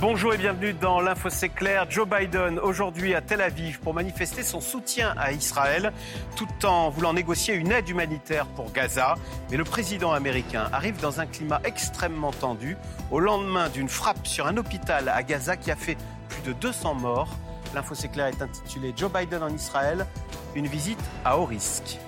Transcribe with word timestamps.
Bonjour 0.00 0.32
et 0.32 0.38
bienvenue 0.38 0.72
dans 0.72 1.02
l'Info 1.02 1.28
C'est 1.28 1.50
clair. 1.50 1.84
Joe 1.90 2.08
Biden 2.08 2.58
aujourd'hui 2.58 3.14
à 3.14 3.20
Tel 3.20 3.42
Aviv 3.42 3.80
pour 3.80 3.92
manifester 3.92 4.42
son 4.42 4.62
soutien 4.62 5.14
à 5.18 5.32
Israël 5.32 5.92
tout 6.36 6.48
en 6.64 6.88
voulant 6.88 7.12
négocier 7.12 7.52
une 7.52 7.70
aide 7.70 7.86
humanitaire 7.86 8.46
pour 8.46 8.72
Gaza. 8.72 9.16
Mais 9.50 9.58
le 9.58 9.64
président 9.64 10.12
américain 10.12 10.70
arrive 10.72 10.98
dans 11.02 11.20
un 11.20 11.26
climat 11.26 11.60
extrêmement 11.64 12.32
tendu 12.32 12.78
au 13.10 13.20
lendemain 13.20 13.68
d'une 13.68 13.90
frappe 13.90 14.26
sur 14.26 14.46
un 14.46 14.56
hôpital 14.56 15.06
à 15.10 15.22
Gaza 15.22 15.58
qui 15.58 15.70
a 15.70 15.76
fait 15.76 15.98
plus 16.30 16.42
de 16.46 16.54
200 16.54 16.94
morts. 16.94 17.36
L'Info 17.74 17.94
C'est 17.94 18.08
clair 18.08 18.28
est 18.28 18.40
intitulé 18.40 18.94
Joe 18.96 19.12
Biden 19.12 19.42
en 19.42 19.50
Israël, 19.50 20.06
une 20.54 20.66
visite 20.66 21.02
à 21.26 21.36
haut 21.36 21.44
risque. 21.44 21.98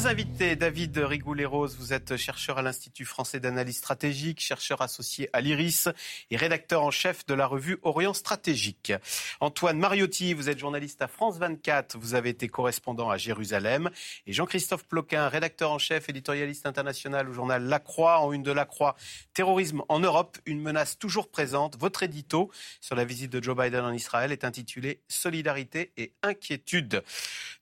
Nos 0.00 0.06
invités, 0.06 0.56
David 0.56 0.96
Rigoulet-Rose, 0.96 1.76
vous 1.78 1.92
êtes 1.92 2.16
chercheur 2.16 2.56
à 2.56 2.62
l'Institut 2.62 3.04
français 3.04 3.38
d'analyse 3.38 3.76
stratégique, 3.76 4.40
chercheur 4.40 4.80
associé 4.80 5.28
à 5.34 5.42
l'IRIS 5.42 5.90
et 6.30 6.38
rédacteur 6.38 6.82
en 6.82 6.90
chef 6.90 7.26
de 7.26 7.34
la 7.34 7.46
revue 7.46 7.76
Orient 7.82 8.14
Stratégique. 8.14 8.94
Antoine 9.40 9.78
Mariotti, 9.78 10.32
vous 10.32 10.48
êtes 10.48 10.58
journaliste 10.58 11.02
à 11.02 11.06
France 11.06 11.36
24, 11.36 11.98
vous 11.98 12.14
avez 12.14 12.30
été 12.30 12.48
correspondant 12.48 13.10
à 13.10 13.18
Jérusalem. 13.18 13.90
Et 14.26 14.32
Jean-Christophe 14.32 14.86
Ploquin, 14.86 15.28
rédacteur 15.28 15.70
en 15.70 15.78
chef, 15.78 16.08
éditorialiste 16.08 16.64
international 16.64 17.28
au 17.28 17.34
journal 17.34 17.64
La 17.64 17.78
Croix, 17.78 18.20
en 18.20 18.32
une 18.32 18.42
de 18.42 18.52
La 18.52 18.64
Croix, 18.64 18.96
terrorisme 19.34 19.82
en 19.90 20.00
Europe, 20.00 20.38
une 20.46 20.62
menace 20.62 20.98
toujours 20.98 21.28
présente. 21.28 21.76
Votre 21.78 22.04
édito 22.04 22.50
sur 22.80 22.96
la 22.96 23.04
visite 23.04 23.30
de 23.30 23.42
Joe 23.42 23.54
Biden 23.54 23.84
en 23.84 23.92
Israël 23.92 24.32
est 24.32 24.44
intitulé 24.44 25.02
Solidarité 25.08 25.92
et 25.98 26.14
inquiétude. 26.22 27.02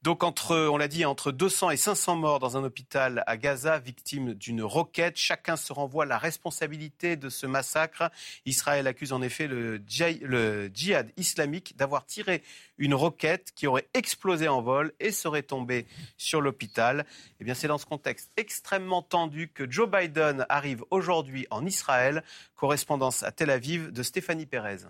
Donc 0.02 0.23
entre, 0.23 0.69
on 0.69 0.77
l'a 0.77 0.86
dit, 0.86 1.05
entre 1.05 1.33
200 1.33 1.70
et 1.70 1.77
500 1.77 2.14
morts 2.14 2.28
dans 2.37 2.59
un 2.59 2.65
hôpital 2.65 3.25
à 3.27 3.39
Gaza, 3.39 3.79
victime 3.79 4.34
d'une 4.34 4.62
roquette. 4.62 5.17
Chacun 5.17 5.57
se 5.57 5.73
renvoie 5.73 6.05
la 6.05 6.19
responsabilité 6.19 7.17
de 7.17 7.31
ce 7.31 7.47
massacre. 7.47 8.11
Israël 8.45 8.87
accuse 8.87 9.15
en 9.15 9.23
effet 9.23 9.47
le, 9.47 9.81
djihad 9.87 11.11
islamique 11.17 11.75
d'avoir 11.79 12.05
tiré 12.05 12.43
une 12.77 12.93
roquette 12.93 13.53
qui 13.55 13.67
aurait 13.67 13.89
explosé 13.95 14.47
en 14.47 14.61
vol 14.61 14.93
et 15.01 15.11
serait 15.11 15.43
tombée 15.43 15.87
sur 16.19 16.43
l'hôpital. 16.43 17.07
Eh 17.41 17.45
bien, 17.45 17.55
c'est 17.55 17.69
dans 17.69 17.79
ce 17.79 17.87
contexte 17.87 18.31
extrêmement 18.37 19.01
tendu 19.01 19.48
que 19.48 19.69
Joe 19.70 19.89
Biden 19.89 20.45
arrive 20.51 20.85
aujourd'hui 20.91 21.47
en 21.51 21.65
Israël. 21.65 22.23
Correspondance 22.57 23.23
à 23.23 23.33
Tel 23.33 23.48
Aviv 23.48 23.91
de 23.91 24.03
Stéphanie 24.03 24.47
Pérez. 24.47 24.85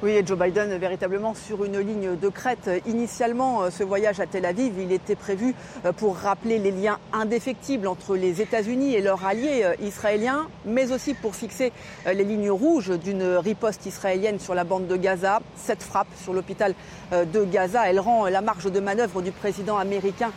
Oui, 0.00 0.12
et 0.12 0.24
Joe 0.24 0.38
Biden 0.38 0.78
véritablement 0.78 1.34
sur 1.34 1.64
une 1.64 1.80
ligne 1.80 2.14
de 2.14 2.28
crête. 2.28 2.70
Initialement, 2.86 3.62
euh, 3.62 3.70
ce 3.70 3.82
voyage 3.82 4.20
à 4.20 4.26
Tel 4.26 4.44
Aviv, 4.44 4.74
il 4.78 4.92
était 4.92 5.16
prévu 5.16 5.56
euh, 5.84 5.90
pour 5.90 6.16
rappeler 6.16 6.60
les 6.60 6.70
liens 6.70 7.00
indéfectibles 7.12 7.88
entre 7.88 8.14
les 8.14 8.40
États-Unis 8.40 8.94
et 8.94 9.00
leurs 9.00 9.26
alliés 9.26 9.62
euh, 9.64 9.74
israéliens, 9.82 10.46
mais 10.64 10.92
aussi 10.92 11.14
pour 11.14 11.34
fixer 11.34 11.72
les 12.06 12.22
lignes 12.22 12.48
rouges 12.48 12.96
d'une 12.96 13.24
riposte 13.24 13.86
israélienne 13.86 14.38
sur 14.38 14.54
la 14.54 14.62
bande 14.62 14.86
de 14.86 14.94
Gaza. 14.94 15.40
Cette 15.56 15.82
frappe 15.82 16.06
sur 16.22 16.32
l'hôpital 16.32 16.74
de 17.12 17.44
Gaza, 17.44 17.88
elle 17.88 17.98
rend 17.98 18.26
la 18.26 18.40
marge 18.40 18.70
de 18.70 18.80
manœuvre 18.80 19.22
du 19.22 19.32
président 19.32 19.78
américain 19.78 20.30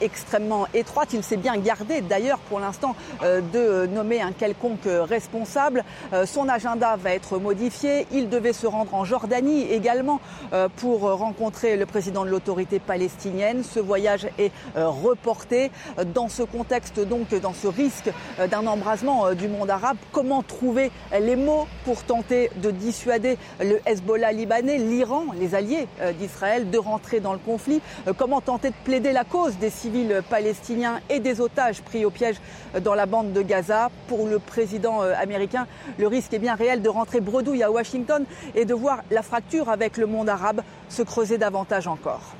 extrêmement 0.00 0.66
étroite. 0.74 1.12
Il 1.12 1.22
s'est 1.22 1.36
bien 1.36 1.56
gardé 1.58 2.00
d'ailleurs 2.00 2.38
pour 2.38 2.60
l'instant 2.60 2.96
de 3.22 3.86
nommer 3.86 4.20
un 4.20 4.32
quelconque 4.32 4.86
responsable. 4.86 5.84
Son 6.24 6.48
agenda 6.48 6.96
va 6.96 7.14
être 7.14 7.38
modifié. 7.38 8.06
Il 8.10 8.28
devait 8.28 8.52
se 8.52 8.66
rendre 8.66 8.94
en 8.94 9.03
Jordanie 9.04 9.62
également 9.70 10.20
euh, 10.52 10.68
pour 10.76 11.00
rencontrer 11.00 11.76
le 11.76 11.86
président 11.86 12.24
de 12.24 12.30
l'autorité 12.30 12.78
palestinienne. 12.78 13.62
Ce 13.62 13.80
voyage 13.80 14.28
est 14.38 14.52
euh, 14.76 14.88
reporté 14.88 15.70
dans 16.14 16.28
ce 16.28 16.42
contexte, 16.42 17.00
donc 17.00 17.34
dans 17.40 17.52
ce 17.52 17.66
risque 17.66 18.10
euh, 18.38 18.46
d'un 18.46 18.66
embrasement 18.66 19.32
du 19.34 19.48
monde 19.48 19.70
arabe. 19.70 19.96
Comment 20.12 20.42
trouver 20.42 20.90
les 21.18 21.36
mots 21.36 21.66
pour 21.84 22.02
tenter 22.04 22.50
de 22.56 22.70
dissuader 22.70 23.38
le 23.60 23.80
Hezbollah 23.86 24.32
libanais, 24.32 24.78
l'Iran, 24.78 25.26
les 25.38 25.54
alliés 25.54 25.86
d'Israël, 26.18 26.70
de 26.70 26.78
rentrer 26.78 27.20
dans 27.20 27.32
le 27.32 27.38
conflit? 27.38 27.80
Comment 28.16 28.40
tenter 28.40 28.70
de 28.70 28.74
plaider 28.84 29.12
la 29.12 29.24
cause 29.24 29.56
des 29.58 29.70
civils 29.70 30.22
palestiniens 30.28 31.00
et 31.10 31.20
des 31.20 31.40
otages 31.40 31.82
pris 31.82 32.04
au 32.04 32.10
piège 32.10 32.36
dans 32.82 32.94
la 32.94 33.06
bande 33.06 33.32
de 33.32 33.42
Gaza? 33.42 33.90
Pour 34.08 34.26
le 34.26 34.38
président 34.38 35.00
américain, 35.00 35.66
le 35.98 36.06
risque 36.06 36.32
est 36.34 36.38
bien 36.38 36.54
réel 36.54 36.82
de 36.82 36.88
rentrer 36.88 37.20
bredouille 37.20 37.62
à 37.62 37.70
Washington 37.70 38.24
et 38.54 38.64
de 38.64 38.74
voir 38.74 38.93
la 39.10 39.22
fracture 39.22 39.68
avec 39.68 39.96
le 39.96 40.06
monde 40.06 40.28
arabe 40.28 40.62
se 40.88 41.02
creuser 41.02 41.38
davantage 41.38 41.86
encore. 41.86 42.34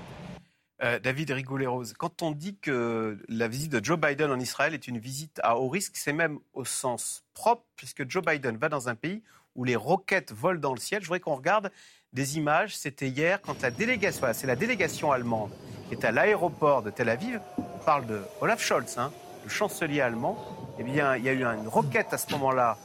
Euh, 0.83 0.99
David 0.99 1.31
Rigoulet-Rose, 1.31 1.95
quand 1.97 2.23
on 2.23 2.33
dit 2.33 2.59
que 2.59 3.19
la 3.29 3.49
visite 3.49 3.73
de 3.73 3.85
Joe 3.85 3.99
Biden 3.99 4.31
en 4.31 4.41
Israël 4.41 4.75
est 4.75 4.89
une 4.89 4.99
visite 4.99 5.41
à 5.43 5.57
haut 5.57 5.69
risque, 5.69 5.93
c'est 5.97 6.13
même 6.13 6.39
au 6.53 6.65
sens 6.65 7.25
propre, 7.33 7.65
puisque 7.77 8.09
Joe 8.11 8.25
Biden 8.25 8.57
va 8.57 8.69
dans 8.69 8.89
un 8.89 8.95
pays 8.95 9.23
où 9.55 9.65
les 9.65 9.77
roquettes 9.77 10.33
volent 10.33 10.61
dans 10.61 10.75
le 10.75 10.81
ciel. 10.81 11.01
Je 11.01 11.07
voudrais 11.07 11.21
qu'on 11.21 11.37
regarde 11.37 11.71
des 12.13 12.37
images. 12.37 12.77
C'était 12.77 13.09
hier 13.09 13.41
quand 13.41 13.63
la 13.63 13.71
délégation, 13.71 14.27
c'est 14.33 14.47
la 14.47 14.57
délégation 14.57 15.13
allemande 15.13 15.53
qui 15.89 15.95
est 15.95 16.05
à 16.05 16.13
l'aéroport 16.13 16.83
de 16.83 16.91
Tel 16.91 17.09
Aviv. 17.09 17.41
On 17.59 17.85
parle 17.85 18.07
de 18.07 18.21
Olaf 18.41 18.61
Scholz, 18.61 18.99
hein, 18.99 19.13
le 19.45 19.51
chancelier 19.51 20.01
allemand. 20.01 20.39
Eh 20.79 20.83
bien, 20.83 21.17
il 21.17 21.25
y 21.25 21.29
a 21.29 21.33
eu 21.33 21.45
une 21.45 21.69
roquette 21.69 22.13
à 22.13 22.19
ce 22.19 22.31
moment-là 22.33 22.79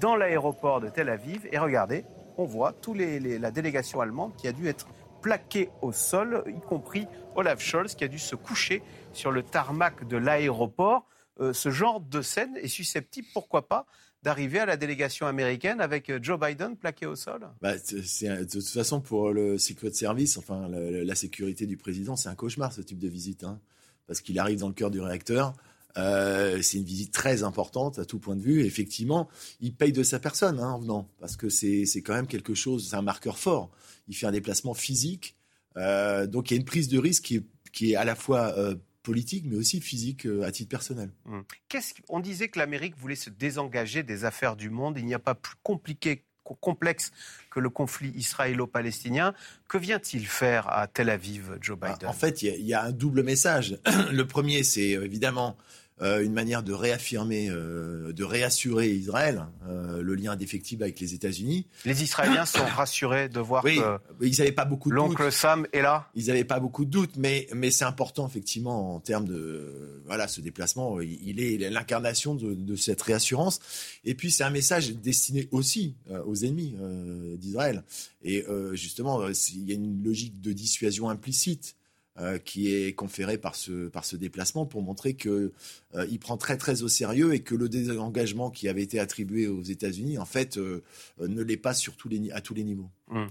dans 0.00 0.14
l'aéroport 0.14 0.80
de 0.80 0.88
Tel 0.88 1.08
Aviv. 1.08 1.48
Et 1.50 1.58
regardez, 1.58 2.04
on 2.38 2.44
voit 2.44 2.72
toute 2.72 2.98
la 2.98 3.50
délégation 3.50 4.00
allemande 4.00 4.32
qui 4.36 4.48
a 4.48 4.52
dû 4.52 4.68
être 4.68 4.88
plaquée 5.20 5.70
au 5.80 5.92
sol, 5.92 6.44
y 6.48 6.60
compris 6.60 7.06
Olaf 7.36 7.60
Scholz 7.60 7.94
qui 7.94 8.04
a 8.04 8.08
dû 8.08 8.18
se 8.18 8.34
coucher 8.34 8.82
sur 9.12 9.30
le 9.30 9.42
tarmac 9.42 10.06
de 10.06 10.16
l'aéroport. 10.16 11.06
Euh, 11.40 11.52
ce 11.52 11.70
genre 11.70 12.00
de 12.00 12.20
scène 12.20 12.56
est 12.56 12.68
susceptible, 12.68 13.28
pourquoi 13.32 13.68
pas, 13.68 13.86
d'arriver 14.22 14.58
à 14.58 14.66
la 14.66 14.76
délégation 14.76 15.26
américaine 15.26 15.80
avec 15.80 16.10
euh, 16.10 16.18
Joe 16.20 16.38
Biden 16.38 16.76
plaqué 16.76 17.06
au 17.06 17.16
sol? 17.16 17.48
Bah, 17.62 17.74
De 17.74 18.44
toute 18.44 18.68
façon, 18.68 19.00
pour 19.00 19.32
le 19.32 19.56
Secret 19.58 19.92
Service, 19.92 20.36
enfin 20.36 20.68
la, 20.68 21.14
sécurité 21.14 21.66
du 21.66 21.76
président, 21.76 22.16
c'est 22.16 22.28
un 22.28 22.34
cauchemar 22.34 22.72
ce 22.72 22.82
type 22.82 22.98
de 22.98 23.08
visite. 23.08 23.44
Hein, 23.44 23.60
parce 24.06 24.20
qu'il 24.20 24.38
arrive 24.38 24.58
dans 24.58 24.68
le 24.68 24.74
cœur 24.74 24.90
du 24.90 25.00
réacteur. 25.00 25.54
Euh, 25.96 26.62
c'est 26.62 26.78
une 26.78 26.84
visite 26.84 27.12
très 27.12 27.42
importante 27.42 27.98
à 27.98 28.04
tout 28.04 28.18
point 28.18 28.36
de 28.36 28.42
vue. 28.42 28.64
effectivement, 28.64 29.28
il 29.60 29.74
paye 29.74 29.92
de 29.92 30.02
sa 30.02 30.18
personne 30.18 30.58
hein, 30.58 30.70
en 30.70 30.78
venant, 30.78 31.08
parce 31.20 31.36
que 31.36 31.48
c'est 31.48 32.02
quand 32.02 32.14
même 32.14 32.26
quelque 32.26 32.54
chose, 32.54 32.88
c'est 32.90 32.96
un 32.96 33.02
marqueur 33.02 33.38
fort. 33.38 33.70
Il 34.08 34.16
fait 34.16 34.26
un 34.26 34.32
déplacement 34.32 34.74
physique, 34.74 35.36
euh, 35.76 36.26
donc 36.26 36.50
il 36.50 36.54
y 36.54 36.56
a 36.56 36.60
une 36.60 36.66
prise 36.66 36.88
de 36.88 36.98
risque 36.98 37.24
qui 37.24 37.36
est, 37.36 37.44
qui 37.72 37.92
est 37.92 37.96
à 37.96 38.04
la 38.04 38.14
fois 38.14 38.54
euh, 38.58 38.74
politique, 39.02 39.44
mais 39.46 39.56
aussi 39.56 39.80
physique 39.80 40.26
à 40.44 40.52
titre 40.52 40.70
personnel. 40.70 41.10
On 42.08 42.20
disait 42.20 42.48
que 42.48 42.58
l'Amérique 42.58 42.96
voulait 42.96 43.16
se 43.16 43.30
désengager 43.30 44.02
des 44.02 44.24
affaires 44.24 44.56
du 44.56 44.70
monde. 44.70 44.96
Il 44.98 45.06
n'y 45.06 45.14
a 45.14 45.18
pas 45.18 45.34
plus 45.34 45.56
compliqué 45.62 46.24
complexe 46.60 47.12
que 47.50 47.60
le 47.60 47.70
conflit 47.70 48.10
israélo-palestinien. 48.10 49.34
Que 49.68 49.78
vient-il 49.78 50.26
faire 50.26 50.68
à 50.68 50.86
Tel 50.86 51.10
Aviv, 51.10 51.58
Joe 51.60 51.78
bah, 51.78 51.92
Biden? 51.92 52.08
En 52.08 52.12
fait, 52.12 52.42
il 52.42 52.66
y, 52.66 52.74
a 52.74 52.84
un 52.84 52.92
double 52.92 53.22
message. 53.22 53.78
Le 54.12 54.26
premier, 54.26 54.62
c'est 54.62 54.90
évidemment 54.90 55.56
euh, 56.02 56.24
une 56.24 56.32
manière 56.32 56.64
de 56.64 56.72
réaffirmer, 56.72 57.48
euh, 57.48 58.12
de 58.12 58.24
réassurer 58.24 58.90
Israël, 58.90 59.46
euh, 59.68 60.02
le 60.02 60.14
lien 60.16 60.32
indéfectible 60.32 60.82
avec 60.82 60.98
les 60.98 61.14
États-Unis. 61.14 61.68
Les 61.84 62.02
Israéliens 62.02 62.44
sont 62.44 62.64
rassurés 62.64 63.28
de 63.28 63.38
voir 63.38 63.64
oui, 63.64 63.76
que 63.76 64.26
ils 64.26 64.36
n'avaient 64.38 64.50
pas 64.50 64.64
beaucoup 64.64 64.90
de 64.90 64.96
l'oncle 64.96 65.30
Sam 65.30 65.66
est 65.72 65.80
là. 65.80 66.08
Ils 66.16 66.26
n'avaient 66.26 66.42
pas 66.42 66.58
beaucoup 66.58 66.84
de 66.84 66.90
doutes, 66.90 67.16
mais, 67.16 67.46
mais 67.54 67.70
c'est 67.70 67.84
important 67.84 68.26
effectivement 68.26 68.96
en 68.96 69.00
termes 69.00 69.26
de 69.26 70.02
voilà 70.04 70.26
ce 70.26 70.40
déplacement. 70.40 71.00
Il 71.00 71.40
est 71.40 71.70
l'incarnation 71.70 72.34
de, 72.34 72.54
de, 72.54 72.74
cette 72.74 73.00
réassurance. 73.00 73.60
Et 74.04 74.14
puis 74.14 74.32
c'est 74.32 74.44
un 74.44 74.50
message 74.50 74.92
destiné 74.94 75.48
aussi 75.52 75.94
aux 76.26 76.36
ennemis 76.36 76.74
d'Israël. 77.38 77.84
Et 78.24 78.44
justement, 78.72 79.28
il 79.28 79.68
y 79.68 79.72
a 79.72 79.74
une 79.74 80.02
logique 80.02 80.40
de 80.40 80.52
dissuasion 80.52 81.08
implicite. 81.08 81.76
Euh, 82.20 82.36
qui 82.36 82.74
est 82.74 82.92
conféré 82.92 83.38
par 83.38 83.54
ce, 83.54 83.88
par 83.88 84.04
ce 84.04 84.16
déplacement 84.16 84.66
pour 84.66 84.82
montrer 84.82 85.14
qu'il 85.14 85.50
euh, 85.94 86.18
prend 86.20 86.36
très 86.36 86.58
très 86.58 86.82
au 86.82 86.88
sérieux 86.88 87.32
et 87.32 87.40
que 87.40 87.54
le 87.54 87.70
désengagement 87.70 88.50
qui 88.50 88.68
avait 88.68 88.82
été 88.82 89.00
attribué 89.00 89.46
aux 89.46 89.62
États-Unis, 89.62 90.18
en 90.18 90.26
fait, 90.26 90.58
euh, 90.58 90.84
ne 91.18 91.42
l'est 91.42 91.56
pas 91.56 91.70
à 91.70 92.40
tous 92.42 92.54
les 92.54 92.64
niveaux. 92.64 92.90
Hum. 93.08 93.28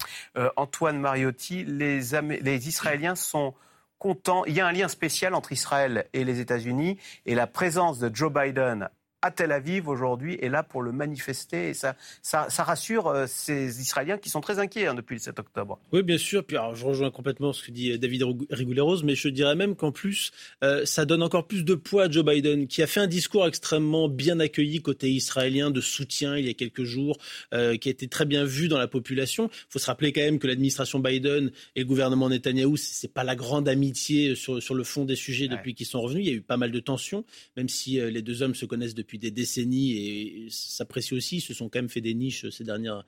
Antoine 0.56 1.00
Mariotti, 1.00 1.64
les, 1.64 2.00
les 2.42 2.68
Israéliens 2.68 3.14
sont 3.14 3.54
contents. 4.00 4.46
Il 4.46 4.56
y 4.56 4.62
a 4.62 4.66
un 4.66 4.72
lien 4.72 4.88
spécial 4.88 5.36
entre 5.36 5.52
Israël 5.52 6.08
et 6.14 6.24
les 6.24 6.40
États-Unis 6.40 6.98
et 7.28 7.36
la 7.36 7.46
présence 7.46 8.00
de 8.00 8.10
Joe 8.12 8.34
Biden 8.34 8.90
à 9.22 9.32
Tel 9.32 9.52
Aviv 9.52 9.88
aujourd'hui 9.88 10.38
est 10.42 10.50
là 10.50 10.64
pour 10.64 10.82
le 10.82 10.92
manifester. 10.92 11.70
Et 11.70 11.74
ça, 11.74 11.96
ça, 12.22 12.48
rassure 12.64 13.08
euh, 13.08 13.26
ces 13.28 13.82
Israéliens 13.82 14.18
qui 14.18 14.30
sont 14.30 14.42
très 14.42 14.60
inquiets 14.60 14.88
hein, 14.88 14.94
depuis 14.94 15.16
le 15.16 15.20
7 15.20 15.40
octobre. 15.40 15.80
Oui, 15.92 16.02
bien 16.04 16.18
sûr. 16.18 16.44
Puis 16.44 16.58
je 16.74 16.86
rejoins 16.86 17.12
complètement 17.12 17.54
ce 17.54 17.64
que 17.64 17.72
dit 17.72 17.98
David 18.00 18.24
Rigouleros, 18.50 19.04
mais 19.04 19.16
je 19.16 19.28
dirais 19.30 19.56
même 19.56 19.76
qu'en 19.76 19.92
plus, 19.92 20.32
euh, 20.64 20.86
ça 20.86 21.06
donne 21.06 21.22
encore 21.22 21.48
plus 21.48 21.64
de 21.64 21.76
poids 21.76 22.06
à 22.06 22.10
Joe 22.10 22.26
Biden, 22.26 22.68
qui 22.68 22.82
a 22.82 22.88
fait 22.88 23.00
un 23.00 23.08
discours 23.08 23.48
extrêmement 23.48 24.10
bien 24.10 24.40
accueilli 24.40 24.82
côté 24.82 25.12
israélien 25.12 25.70
de 25.70 25.82
soutien 25.82 26.38
il 26.38 26.46
y 26.46 26.50
a 26.50 26.54
quelques 26.54 26.84
jours, 26.84 27.18
euh, 27.54 27.78
qui 27.78 27.90
a 27.90 27.92
été 27.92 28.08
très 28.08 28.26
bien 28.26 28.44
vu 28.44 28.68
dans 28.68 28.80
la 28.80 28.88
population. 28.88 29.50
Il 29.52 29.72
faut 29.72 29.80
se 29.80 29.86
rappeler 29.86 30.12
quand 30.12 30.22
même 30.22 30.40
que 30.40 30.48
l'administration 30.48 31.00
Biden 31.00 31.52
et 31.76 31.82
le 31.82 31.86
gouvernement 31.86 32.30
Netanyahou, 32.30 32.78
c'est 32.78 33.14
pas 33.14 33.24
la 33.24 33.36
grande 33.36 33.70
amitié 33.70 34.36
sur, 34.36 34.62
sur 34.62 34.74
le 34.74 34.84
fond 34.84 35.06
des 35.06 35.16
sujets 35.16 35.48
depuis 35.48 35.76
qu'ils 35.76 35.86
sont 35.86 36.02
revenus. 36.02 36.26
Il 36.26 36.30
y 36.30 36.34
a 36.34 36.38
eu 36.38 36.42
pas 36.42 36.58
mal 36.58 36.72
de 36.72 36.80
tensions, 36.80 37.24
même 37.56 37.70
si 37.70 38.00
les 38.00 38.22
deux 38.22 38.42
hommes 38.42 38.56
se 38.56 38.66
connaissent 38.66 38.96
depuis 38.96 39.11
depuis 39.12 39.20
des 39.20 39.32
décennies 39.32 39.92
et 39.92 40.48
s'apprécie 40.50 41.14
aussi. 41.14 41.38
Ils 41.38 41.42
se 41.42 41.54
sont 41.54 41.68
quand 41.68 41.80
même 41.80 41.90
fait 41.90 42.02
des 42.02 42.14
niches 42.14 42.50
ces 42.50 42.64
dernières 42.64 43.04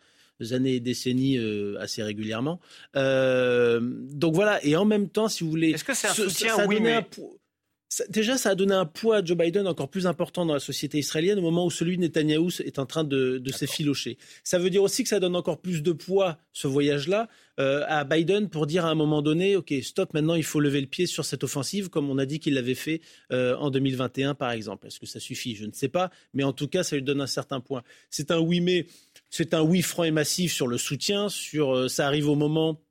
années 0.52 0.76
et 0.76 0.80
décennies 0.82 1.38
euh, 1.38 1.80
assez 1.80 2.04
régulièrement. 2.04 2.60
Euh, 2.98 3.80
donc 3.82 4.36
voilà, 4.36 4.64
et 4.66 4.76
en 4.76 4.84
même 4.84 5.08
temps, 5.08 5.30
si 5.30 5.46
vous 5.46 5.50
voulez... 5.50 5.72
Est-ce 5.72 5.86
que 5.86 5.94
c'est 5.94 6.08
un 6.08 6.14
soutien 6.14 6.68
oui, 6.68 6.80
mais... 6.82 7.08
Déjà, 8.10 8.38
ça 8.38 8.52
a 8.52 8.56
donné 8.56 8.74
un 8.74 8.86
poids 8.86 9.18
à 9.18 9.24
Joe 9.24 9.38
Biden 9.38 9.68
encore 9.68 9.90
plus 9.90 10.08
important 10.08 10.46
dans 10.46 10.54
la 10.54 10.60
société 10.60 10.98
israélienne 10.98 11.40
au 11.40 11.42
moment 11.42 11.66
où 11.66 11.72
celui 11.72 11.98
de 11.98 12.02
Netanyahou 12.02 12.50
est 12.64 12.80
en 12.80 12.86
train 12.86 13.04
de, 13.04 13.38
de 13.38 13.52
s'effilocher. 13.52 14.18
Ça 14.44 14.60
veut 14.60 14.70
dire 14.70 14.84
aussi 14.84 15.04
que 15.04 15.10
ça 15.10 15.20
donne 15.20 15.36
encore 15.36 15.62
plus 15.62 15.84
de 15.84 15.92
poids, 15.92 16.38
ce 16.54 16.68
voyage-là, 16.68 17.30
euh, 17.60 17.84
à 17.88 18.04
Biden 18.04 18.50
pour 18.50 18.66
dire 18.66 18.86
à 18.86 18.90
un 18.90 18.96
moment 18.96 19.22
donné, 19.22 19.56
OK, 19.56 19.74
stop, 19.84 20.14
maintenant 20.16 20.34
il 20.34 20.44
faut 20.44 20.60
lever 20.60 20.82
le 20.82 20.88
pied 20.88 21.06
sur 21.06 21.24
cette 21.24 21.44
offensive, 21.44 21.90
comme 21.90 22.10
on 22.10 22.18
a 22.18 22.26
dit 22.26 22.40
qu'il 22.40 22.56
l'avait 22.56 22.74
fait 22.74 23.02
euh, 23.32 23.56
en 23.58 23.70
2021, 23.70 24.34
par 24.34 24.52
exemple. 24.52 24.88
Est-ce 24.88 25.00
que 25.00 25.06
ça 25.06 25.20
suffit? 25.20 25.56
Je 25.56 25.66
ne 25.66 25.72
sais 25.72 25.88
pas, 25.88 26.10
mais 26.34 26.44
en 26.44 26.54
tout 26.54 26.68
cas, 26.68 26.84
ça 26.84 26.96
lui 26.96 27.04
donne 27.04 27.22
un 27.22 27.28
certain 27.28 27.60
point. 27.60 27.84
C'est 28.10 28.32
un 28.32 28.40
oui, 28.40 28.60
mais 28.60 28.88
c'est 29.30 29.54
un 29.54 29.62
oui 29.62 29.84
franc 29.84 30.04
et 30.04 30.12
massif 30.12 30.52
sur 30.52 30.68
le 30.68 30.80
soutien, 30.80 31.30
sur 31.30 31.76
euh, 31.76 31.88
ça 31.88 32.08
arrive 32.08 32.28
au 32.28 32.36
moment 32.36 32.82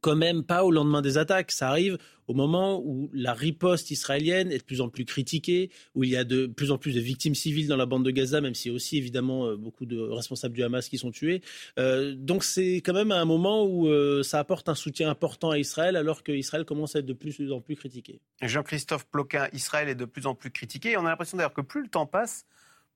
quand 0.00 0.16
même 0.16 0.42
pas 0.42 0.64
au 0.64 0.70
lendemain 0.70 1.02
des 1.02 1.18
attaques. 1.18 1.50
Ça 1.50 1.68
arrive 1.68 1.98
au 2.30 2.34
moment 2.34 2.80
où 2.84 3.10
la 3.12 3.34
riposte 3.34 3.90
israélienne 3.90 4.52
est 4.52 4.58
de 4.58 4.62
plus 4.62 4.80
en 4.80 4.88
plus 4.88 5.04
critiquée, 5.04 5.68
où 5.96 6.04
il 6.04 6.10
y 6.10 6.16
a 6.16 6.22
de 6.22 6.46
plus 6.46 6.70
en 6.70 6.78
plus 6.78 6.94
de 6.94 7.00
victimes 7.00 7.34
civiles 7.34 7.66
dans 7.66 7.76
la 7.76 7.86
bande 7.86 8.04
de 8.04 8.10
Gaza, 8.12 8.40
même 8.40 8.54
s'il 8.54 8.70
y 8.70 8.72
a 8.72 8.76
aussi 8.76 8.98
évidemment 8.98 9.48
euh, 9.48 9.56
beaucoup 9.56 9.84
de 9.84 9.98
responsables 9.98 10.54
du 10.54 10.62
Hamas 10.62 10.88
qui 10.88 10.96
sont 10.96 11.10
tués. 11.10 11.42
Euh, 11.80 12.14
donc 12.16 12.44
c'est 12.44 12.76
quand 12.76 12.92
même 12.92 13.10
un 13.10 13.24
moment 13.24 13.64
où 13.64 13.88
euh, 13.88 14.22
ça 14.22 14.38
apporte 14.38 14.68
un 14.68 14.76
soutien 14.76 15.10
important 15.10 15.50
à 15.50 15.58
Israël, 15.58 15.96
alors 15.96 16.22
qu'Israël 16.22 16.64
commence 16.64 16.94
à 16.94 17.00
être 17.00 17.06
de 17.06 17.14
plus 17.14 17.50
en 17.50 17.60
plus 17.60 17.74
critiqué. 17.74 18.20
Jean-Christophe 18.42 19.08
Ploquin, 19.08 19.48
Israël 19.52 19.88
est 19.88 19.96
de 19.96 20.04
plus 20.04 20.26
en 20.26 20.36
plus 20.36 20.52
critiqué. 20.52 20.96
on 20.96 21.06
a 21.06 21.08
l'impression 21.08 21.36
d'ailleurs 21.36 21.52
que 21.52 21.62
plus 21.62 21.82
le 21.82 21.88
temps 21.88 22.06
passe, 22.06 22.46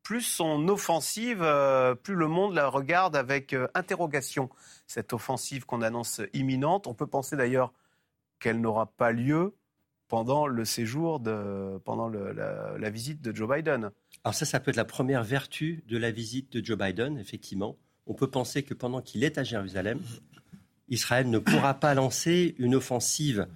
plus 0.04 0.20
son 0.20 0.68
offensive, 0.68 1.38
plus 2.04 2.14
le 2.14 2.28
monde 2.28 2.54
la 2.54 2.68
regarde 2.68 3.16
avec 3.16 3.56
interrogation. 3.74 4.48
Cette 4.86 5.12
offensive 5.12 5.64
qu'on 5.64 5.82
annonce 5.82 6.20
imminente. 6.32 6.86
On 6.86 6.94
peut 6.94 7.08
penser 7.08 7.36
d'ailleurs 7.36 7.72
qu'elle 8.38 8.60
n'aura 8.60 8.86
pas 8.86 9.10
lieu 9.10 9.54
pendant 10.08 10.46
le 10.46 10.64
séjour, 10.64 11.18
de, 11.18 11.78
pendant 11.84 12.08
la, 12.08 12.90
visite 12.90 13.22
de 13.22 13.34
Joe 13.34 13.48
Biden. 13.48 13.90
Alors 14.22 14.34
ça, 14.34 14.44
ça 14.44 14.60
peut 14.60 14.70
être 14.70 14.76
la 14.76 14.84
première 14.84 15.24
vertu 15.24 15.82
de 15.88 15.96
la 15.96 16.10
visite 16.10 16.52
de 16.52 16.64
Joe 16.64 16.78
Biden, 16.78 17.18
effectivement. 17.18 17.76
On 18.06 18.14
peut 18.14 18.30
penser 18.30 18.62
que 18.62 18.74
pendant 18.74 19.00
qu'il 19.00 19.24
est 19.24 19.38
à 19.38 19.44
Jérusalem, 19.44 20.00
Israël 20.88 21.28
ne 21.30 21.38
pourra 21.38 21.74
pas 21.74 21.94
lancer 21.94 22.54
une 22.58 22.74
offensive 22.74 23.48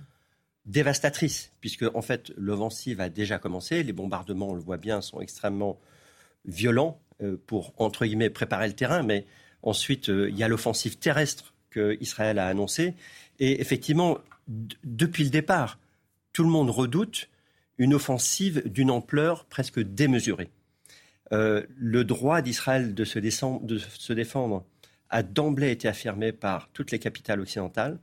dévastatrice, 0.64 1.52
puisque 1.60 1.84
en 1.94 2.02
fait 2.02 2.32
l'offensive 2.36 3.00
a 3.00 3.08
déjà 3.08 3.38
commencé. 3.38 3.82
Les 3.82 3.92
bombardements, 3.92 4.48
on 4.48 4.54
le 4.54 4.60
voit 4.60 4.78
bien, 4.78 5.00
sont 5.00 5.20
extrêmement 5.20 5.78
violents 6.44 7.00
euh, 7.22 7.36
pour 7.46 7.72
entre 7.78 8.06
guillemets 8.06 8.30
préparer 8.30 8.68
le 8.68 8.74
terrain, 8.74 9.02
mais 9.02 9.26
ensuite 9.62 10.08
euh, 10.08 10.30
il 10.30 10.36
y 10.36 10.42
a 10.42 10.48
l'offensive 10.48 10.98
terrestre 10.98 11.54
que 11.70 11.96
Israël 12.00 12.38
a 12.38 12.46
annoncée. 12.46 12.94
Et 13.38 13.60
effectivement, 13.60 14.18
depuis 14.84 15.24
le 15.24 15.30
départ, 15.30 15.78
tout 16.32 16.42
le 16.42 16.48
monde 16.48 16.70
redoute 16.70 17.28
une 17.78 17.94
offensive 17.94 18.62
d'une 18.66 18.90
ampleur 18.90 19.44
presque 19.46 19.80
démesurée. 19.80 20.50
Euh, 21.32 21.64
le 21.76 22.04
droit 22.04 22.40
d'Israël 22.40 22.94
de, 22.94 23.04
de, 23.04 23.78
se 23.78 24.12
défendre 24.12 24.64
a 25.10 25.22
d'emblée 25.22 25.70
été 25.70 25.86
affirmé 25.86 26.32
par 26.32 26.70
toutes 26.72 26.90
les 26.90 26.98
capitales 26.98 27.40
occidentales, 27.40 27.98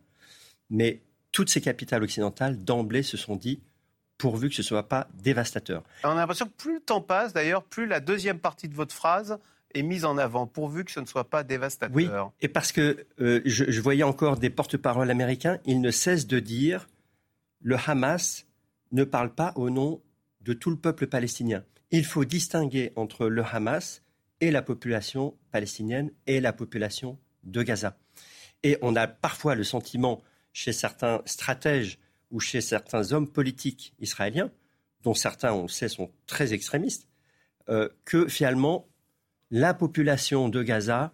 mais 0.70 1.02
toutes 1.32 1.50
ces 1.50 1.62
capitales 1.62 2.04
occidentales 2.04 2.64
d'emblée 2.64 3.04
se 3.04 3.18
sont 3.18 3.36
dit 3.36 3.60
pourvu 4.18 4.50
que 4.50 4.56
ce 4.56 4.62
ne 4.62 4.66
soit 4.66 4.88
pas 4.88 5.08
dévastateur. 5.14 5.84
On 6.04 6.10
a 6.10 6.16
l'impression 6.16 6.46
que 6.46 6.54
plus 6.58 6.76
le 6.76 6.80
temps 6.80 7.02
passe, 7.02 7.34
d'ailleurs, 7.34 7.64
plus 7.64 7.86
la 7.86 8.00
deuxième 8.00 8.40
partie 8.40 8.70
de 8.70 8.76
votre 8.76 8.94
phrase 8.94 9.38
est 9.74 9.82
mise 9.82 10.06
en 10.06 10.18
avant, 10.18 10.48
pourvu 10.48 10.86
que 10.86 10.92
ce 10.92 11.00
ne 11.00 11.06
soit 11.06 11.30
pas 11.30 11.44
dévastateur. 11.44 11.96
Oui, 11.96 12.10
et 12.42 12.48
parce 12.48 12.72
que 12.72 13.06
euh, 13.20 13.42
je, 13.46 13.82
voyais 13.82 14.04
encore 14.04 14.38
des 14.38 14.50
porte-paroles 14.50 15.12
américains, 15.12 15.60
ils 15.66 15.82
ne 15.82 15.92
cessent 15.92 16.28
de 16.28 16.40
dire 16.40 16.88
le 17.62 17.76
Hamas 17.86 18.46
ne 18.92 19.04
parle 19.04 19.34
pas 19.34 19.52
au 19.56 19.70
nom 19.70 20.02
de 20.42 20.54
tout 20.54 20.70
le 20.70 20.78
peuple 20.78 21.08
palestinien. 21.08 21.64
Il 21.92 22.06
faut 22.06 22.24
distinguer 22.24 22.94
entre 22.96 23.28
le 23.28 23.44
Hamas 23.44 24.02
et 24.40 24.52
la 24.52 24.62
population 24.62 25.36
palestinienne 25.52 26.12
et 26.28 26.40
la 26.40 26.54
population 26.54 27.18
de 27.44 27.64
Gaza. 27.64 27.98
Et 28.64 28.78
on 28.82 28.96
a 28.96 29.08
parfois 29.08 29.56
le 29.56 29.64
sentiment 29.64 30.22
chez 30.54 30.72
certains 30.72 31.22
stratèges 31.26 32.00
ou 32.32 32.40
chez 32.40 32.62
certains 32.62 33.12
hommes 33.12 33.28
politiques 33.28 33.94
israéliens, 34.00 34.52
dont 35.04 35.14
certains, 35.14 35.54
on 35.54 35.64
le 35.64 35.68
sait, 35.68 35.90
sont 35.90 36.12
très 36.28 36.54
extrémistes, 36.54 37.08
euh, 37.70 37.90
que 38.06 38.28
finalement, 38.28 38.88
la 39.52 39.74
population 39.74 40.50
de 40.50 40.64
Gaza, 40.64 41.14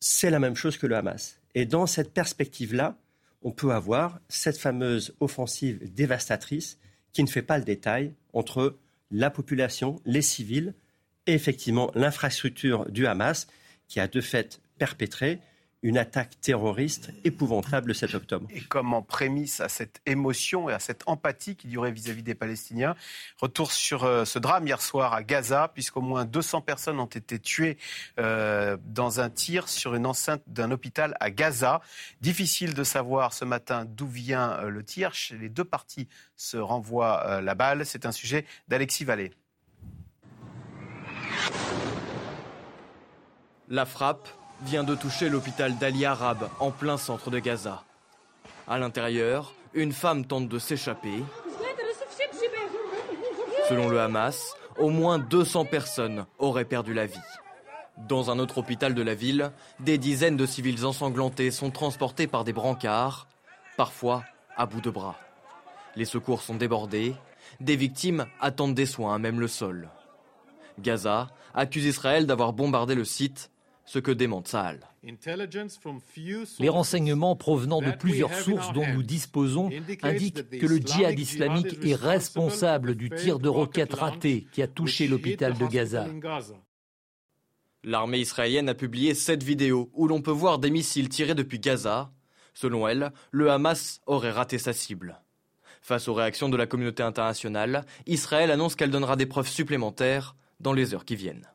c'est 0.00 0.30
la 0.30 0.38
même 0.38 0.54
chose 0.54 0.76
que 0.76 0.86
le 0.86 0.96
Hamas. 0.96 1.40
Et 1.54 1.66
dans 1.66 1.86
cette 1.86 2.12
perspective-là, 2.12 2.98
on 3.42 3.52
peut 3.52 3.72
avoir 3.72 4.20
cette 4.28 4.58
fameuse 4.58 5.14
offensive 5.20 5.92
dévastatrice 5.92 6.78
qui 7.12 7.22
ne 7.22 7.28
fait 7.28 7.42
pas 7.42 7.58
le 7.58 7.64
détail 7.64 8.14
entre 8.32 8.76
la 9.10 9.30
population, 9.30 10.00
les 10.04 10.22
civils 10.22 10.74
et 11.26 11.32
effectivement 11.32 11.90
l'infrastructure 11.94 12.90
du 12.90 13.06
Hamas 13.06 13.46
qui 13.86 14.00
a 14.00 14.08
de 14.08 14.20
fait 14.20 14.60
perpétré 14.78 15.40
une 15.82 15.96
attaque 15.96 16.40
terroriste 16.40 17.10
épouvantable 17.24 17.88
le 17.88 17.94
7 17.94 18.14
octobre. 18.14 18.48
Et 18.50 18.60
comme 18.60 18.94
en 18.94 19.02
prémisse 19.02 19.60
à 19.60 19.68
cette 19.68 20.00
émotion 20.06 20.68
et 20.68 20.72
à 20.72 20.80
cette 20.80 21.02
empathie 21.06 21.54
qui 21.54 21.68
durait 21.68 21.92
vis-à-vis 21.92 22.24
des 22.24 22.34
Palestiniens, 22.34 22.96
retour 23.40 23.70
sur 23.70 24.04
euh, 24.04 24.24
ce 24.24 24.38
drame 24.40 24.66
hier 24.66 24.82
soir 24.82 25.14
à 25.14 25.22
Gaza, 25.22 25.70
puisqu'au 25.72 26.00
moins 26.00 26.24
200 26.24 26.62
personnes 26.62 26.98
ont 26.98 27.06
été 27.06 27.38
tuées 27.38 27.78
euh, 28.18 28.76
dans 28.86 29.20
un 29.20 29.30
tir 29.30 29.68
sur 29.68 29.94
une 29.94 30.06
enceinte 30.06 30.42
d'un 30.48 30.72
hôpital 30.72 31.16
à 31.20 31.30
Gaza. 31.30 31.80
Difficile 32.20 32.74
de 32.74 32.82
savoir 32.82 33.32
ce 33.32 33.44
matin 33.44 33.84
d'où 33.84 34.08
vient 34.08 34.58
euh, 34.58 34.70
le 34.70 34.82
tir. 34.82 35.14
Chez 35.14 35.36
les 35.38 35.48
deux 35.48 35.64
parties 35.64 36.08
se 36.36 36.56
renvoie 36.56 37.40
la 37.40 37.54
balle. 37.54 37.86
C'est 37.86 38.06
un 38.06 38.12
sujet 38.12 38.44
d'Alexis 38.66 39.04
Vallée. 39.04 39.32
La 43.68 43.84
frappe 43.84 44.28
vient 44.62 44.84
de 44.84 44.94
toucher 44.94 45.28
l'hôpital 45.28 45.76
d'Ali 45.76 46.04
Arab 46.04 46.48
en 46.60 46.70
plein 46.70 46.96
centre 46.96 47.30
de 47.30 47.38
Gaza. 47.38 47.84
À 48.66 48.78
l'intérieur, 48.78 49.54
une 49.74 49.92
femme 49.92 50.24
tente 50.24 50.48
de 50.48 50.58
s'échapper. 50.58 51.22
Selon 53.68 53.88
le 53.88 54.00
Hamas, 54.00 54.54
au 54.78 54.90
moins 54.90 55.18
200 55.18 55.66
personnes 55.66 56.26
auraient 56.38 56.64
perdu 56.64 56.94
la 56.94 57.06
vie. 57.06 57.18
Dans 58.06 58.30
un 58.30 58.38
autre 58.38 58.58
hôpital 58.58 58.94
de 58.94 59.02
la 59.02 59.14
ville, 59.14 59.50
des 59.80 59.98
dizaines 59.98 60.36
de 60.36 60.46
civils 60.46 60.84
ensanglantés 60.84 61.50
sont 61.50 61.70
transportés 61.70 62.26
par 62.26 62.44
des 62.44 62.52
brancards, 62.52 63.26
parfois 63.76 64.24
à 64.56 64.66
bout 64.66 64.80
de 64.80 64.90
bras. 64.90 65.16
Les 65.96 66.04
secours 66.04 66.42
sont 66.42 66.54
débordés, 66.54 67.14
des 67.60 67.76
victimes 67.76 68.26
attendent 68.40 68.74
des 68.74 68.86
soins 68.86 69.18
même 69.18 69.40
le 69.40 69.48
sol. 69.48 69.88
Gaza 70.78 71.28
accuse 71.54 71.86
Israël 71.86 72.26
d'avoir 72.26 72.52
bombardé 72.52 72.94
le 72.94 73.04
site 73.04 73.50
ce 73.88 73.98
que 73.98 74.10
démente 74.10 74.48
Saal. 74.48 74.80
Les 76.58 76.68
renseignements 76.68 77.36
provenant 77.36 77.80
de 77.80 77.90
plusieurs 77.90 78.34
sources 78.34 78.72
dont 78.74 78.86
nous 78.86 79.02
disposons 79.02 79.70
indiquent 80.02 80.50
que 80.50 80.66
le 80.66 80.76
djihad 80.76 81.18
islamique 81.18 81.82
est 81.82 81.94
responsable 81.94 82.94
du 82.94 83.08
tir 83.08 83.38
de 83.38 83.48
roquettes 83.48 83.94
raté 83.94 84.46
qui 84.52 84.60
a 84.60 84.68
touché 84.68 85.08
l'hôpital 85.08 85.56
de 85.56 85.66
Gaza. 85.66 86.06
L'armée 87.82 88.18
israélienne 88.18 88.68
a 88.68 88.74
publié 88.74 89.14
cette 89.14 89.42
vidéo 89.42 89.88
où 89.94 90.06
l'on 90.06 90.20
peut 90.20 90.30
voir 90.30 90.58
des 90.58 90.70
missiles 90.70 91.08
tirés 91.08 91.34
depuis 91.34 91.58
Gaza. 91.58 92.12
Selon 92.52 92.88
elle, 92.88 93.12
le 93.30 93.50
Hamas 93.50 94.00
aurait 94.06 94.32
raté 94.32 94.58
sa 94.58 94.74
cible. 94.74 95.20
Face 95.80 96.08
aux 96.08 96.14
réactions 96.14 96.50
de 96.50 96.56
la 96.56 96.66
communauté 96.66 97.02
internationale, 97.02 97.86
Israël 98.06 98.50
annonce 98.50 98.74
qu'elle 98.74 98.90
donnera 98.90 99.16
des 99.16 99.26
preuves 99.26 99.48
supplémentaires 99.48 100.34
dans 100.60 100.72
les 100.74 100.92
heures 100.92 101.04
qui 101.06 101.16
viennent. 101.16 101.48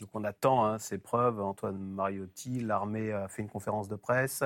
Donc 0.00 0.10
on 0.14 0.24
attend 0.24 0.64
hein, 0.64 0.78
ces 0.78 0.98
preuves. 0.98 1.40
Antoine 1.40 1.78
Mariotti, 1.78 2.60
l'armée 2.60 3.12
a 3.12 3.28
fait 3.28 3.42
une 3.42 3.48
conférence 3.48 3.88
de 3.88 3.96
presse. 3.96 4.42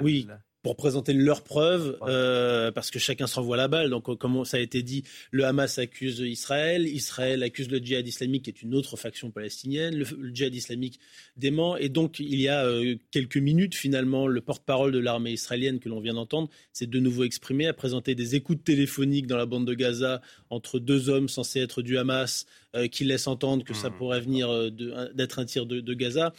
Oui, 0.00 0.28
pour 0.62 0.76
présenter 0.76 1.12
leurs 1.12 1.44
preuves, 1.44 1.96
euh, 2.02 2.72
parce 2.72 2.90
que 2.90 2.98
chacun 2.98 3.26
s'envoie 3.26 3.56
la 3.56 3.68
balle. 3.68 3.90
Donc, 3.90 4.16
comme 4.18 4.44
ça 4.44 4.56
a 4.56 4.60
été 4.60 4.82
dit, 4.82 5.04
le 5.30 5.44
Hamas 5.44 5.78
accuse 5.78 6.18
Israël, 6.18 6.86
Israël 6.86 7.42
accuse 7.42 7.70
le 7.70 7.78
djihad 7.78 8.06
islamique, 8.06 8.44
qui 8.44 8.50
est 8.50 8.62
une 8.62 8.74
autre 8.74 8.96
faction 8.96 9.30
palestinienne, 9.30 9.96
le, 9.96 10.04
djihad 10.34 10.54
islamique 10.54 10.98
dément. 11.36 11.76
Et 11.76 11.88
donc, 11.88 12.18
il 12.18 12.40
y 12.40 12.48
a 12.48 12.64
euh, 12.64 12.96
quelques 13.12 13.36
minutes, 13.36 13.76
finalement, 13.76 14.26
le 14.26 14.40
porte-parole 14.40 14.90
de 14.90 14.98
l'armée 14.98 15.32
israélienne 15.32 15.78
que 15.78 15.88
l'on 15.88 16.00
vient 16.00 16.14
d'entendre 16.14 16.48
s'est 16.72 16.86
de 16.86 16.98
nouveau 16.98 17.24
exprimé, 17.24 17.66
a 17.66 17.72
présenté 17.72 18.16
des 18.16 18.34
écoutes 18.34 18.64
téléphoniques 18.64 19.28
dans 19.28 19.36
la 19.36 19.46
bande 19.46 19.66
de 19.66 19.74
Gaza 19.74 20.20
entre 20.50 20.80
deux 20.80 21.08
hommes 21.08 21.28
censés 21.28 21.60
être 21.60 21.82
du 21.82 21.98
Hamas, 21.98 22.46
euh, 22.74 22.88
qui 22.88 23.04
laissent 23.04 23.28
entendre 23.28 23.64
que 23.64 23.74
ça 23.74 23.90
mmh. 23.90 23.96
pourrait 23.96 24.20
venir 24.20 24.72
d'être 25.14 25.38
un 25.38 25.44
tir 25.44 25.66
de, 25.66 25.80
de 25.80 25.94
Gaza 25.94 26.32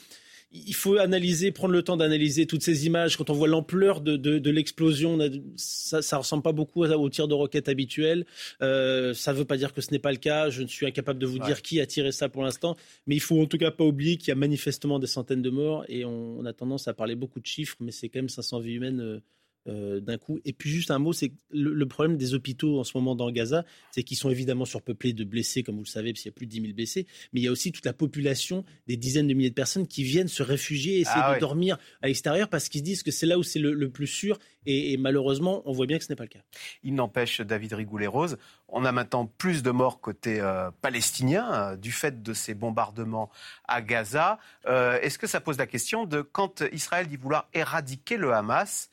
il 0.52 0.74
faut 0.74 0.98
analyser, 0.98 1.52
prendre 1.52 1.74
le 1.74 1.84
temps 1.84 1.98
d'analyser 1.98 2.48
toutes 2.48 2.64
ces 2.64 2.88
images. 2.88 3.18
Quand 3.18 3.30
on 3.30 3.34
voit 3.34 3.48
l'ampleur 3.48 4.02
de, 4.02 4.50
l'explosion, 4.50 5.18
ça, 5.56 6.00
ne 6.00 6.16
ressemble 6.16 6.42
pas 6.42 6.54
beaucoup 6.54 6.84
au 6.84 7.10
tir 7.10 7.28
de 7.28 7.34
roquette 7.34 7.70
habituel. 7.70 8.26
Euh, 8.62 9.14
ça 9.14 9.32
ne 9.32 9.38
veut 9.38 9.46
pas 9.46 9.58
dire 9.58 9.74
que 9.74 9.82
ce 9.82 9.92
n'est 9.92 10.00
pas 10.00 10.12
le 10.12 10.18
cas. 10.18 10.50
Je 10.50 10.64
ne 10.64 10.68
suis 10.68 10.88
incapable 10.88 11.20
de 11.20 11.28
vous 11.28 11.40
dire 11.40 11.62
qui 11.62 11.80
a 11.80 11.86
tiré 11.86 12.12
ça 12.12 12.30
pour 12.30 12.44
l'instant, 12.44 12.76
mais 13.06 13.16
il 13.16 13.22
faut 13.22 13.40
en 13.42 13.46
tout 13.46 13.58
cas 13.58 13.72
pas 13.72 13.84
oublier 13.84 14.18
qu'il 14.18 14.30
y 14.30 14.32
a 14.32 14.36
manifestement 14.36 14.98
des 15.00 15.08
centaines 15.08 15.42
de 15.42 15.50
morts 15.50 15.86
et 15.88 16.04
on, 16.06 16.44
a 16.46 16.54
tendance 16.54 16.88
à 16.88 16.94
parler 16.94 17.16
beaucoup 17.16 17.40
de 17.40 17.46
chiffres, 17.46 17.76
mais 17.80 17.92
c'est 17.92 18.10
quand 18.10 18.20
même 18.20 18.30
500 18.30 18.60
vies 18.60 18.74
humaines. 18.74 19.02
Euh, 19.02 19.20
euh, 19.68 20.00
d'un 20.00 20.18
coup. 20.18 20.40
Et 20.46 20.54
puis 20.54 20.70
juste 20.70 20.90
un 20.90 21.00
mot, 21.00 21.12
c'est 21.12 21.34
le, 21.52 21.86
problème 21.86 22.16
des 22.18 22.34
hôpitaux 22.34 22.80
en 22.80 22.86
ce 22.86 22.98
moment 22.98 23.14
dans 23.14 23.30
Gaza, 23.30 23.66
c'est 23.92 24.04
qu'ils 24.04 24.16
sont 24.16 24.30
évidemment 24.30 24.64
surpeuplés 24.64 25.12
de 25.12 25.26
blessés, 25.26 25.64
comme 25.64 25.76
vous 25.76 25.84
le 25.84 25.88
savez, 25.88 26.14
parce 26.14 26.22
qu'il 26.22 26.30
y 26.30 26.34
a 26.34 26.36
plus 26.36 26.46
de 26.46 26.52
10 26.52 26.62
000 26.62 26.74
blessés, 26.74 27.08
mais 27.34 27.42
il 27.42 27.44
y 27.44 27.48
a 27.48 27.52
aussi 27.52 27.74
toute 27.74 27.86
la 27.86 27.92
population, 27.92 28.64
des 28.88 28.96
dizaines 28.96 29.28
de 29.28 29.34
milliers 29.34 29.50
de 29.50 29.56
personnes 29.56 29.86
qui 29.86 30.04
viennent 30.04 30.30
se 30.30 30.44
réfugier, 30.44 31.02
essayer 31.02 31.22
ah 31.22 31.36
de 31.36 31.40
dormir 31.42 31.78
à 32.02 32.08
l'extérieur 32.08 32.48
parce 32.48 32.70
qu'ils 32.70 32.84
disent 32.84 33.04
que 33.04 33.12
c'est 33.12 33.26
là 33.26 33.38
où 33.38 33.44
c'est 33.44 33.60
le, 33.60 33.90
plus 33.90 34.08
sûr. 34.08 34.40
Et, 34.66 34.98
malheureusement, 34.98 35.62
on 35.66 35.74
voit 35.74 35.88
bien 35.88 35.98
que 35.98 36.06
ce 36.06 36.12
n'est 36.12 36.16
pas 36.16 36.24
le 36.24 36.30
cas. 36.30 36.40
Il 36.84 36.96
n'empêche, 36.96 37.42
David 37.42 37.74
Rigoulet-Rose, 37.74 38.38
on 38.70 38.86
a 38.86 38.92
maintenant 38.92 39.26
plus 39.26 39.62
de 39.62 39.72
morts 39.72 40.00
côté 40.00 40.40
euh, 40.40 40.72
palestinien 40.82 41.52
euh, 41.52 41.76
du 41.76 41.92
fait 41.92 42.24
de 42.24 42.34
ces 42.34 42.54
bombardements 42.54 43.30
à 43.68 43.82
Gaza. 43.82 44.40
Est-ce 44.66 45.18
que 45.18 45.28
ça 45.28 45.42
pose 45.42 45.58
la 45.58 45.68
question 45.68 46.06
de 46.06 46.22
quand 46.22 46.64
Israël 46.72 47.08
dit 47.08 47.18
vouloir 47.18 47.50
éradiquer 47.54 48.16
le 48.16 48.32
Hamas 48.34 48.90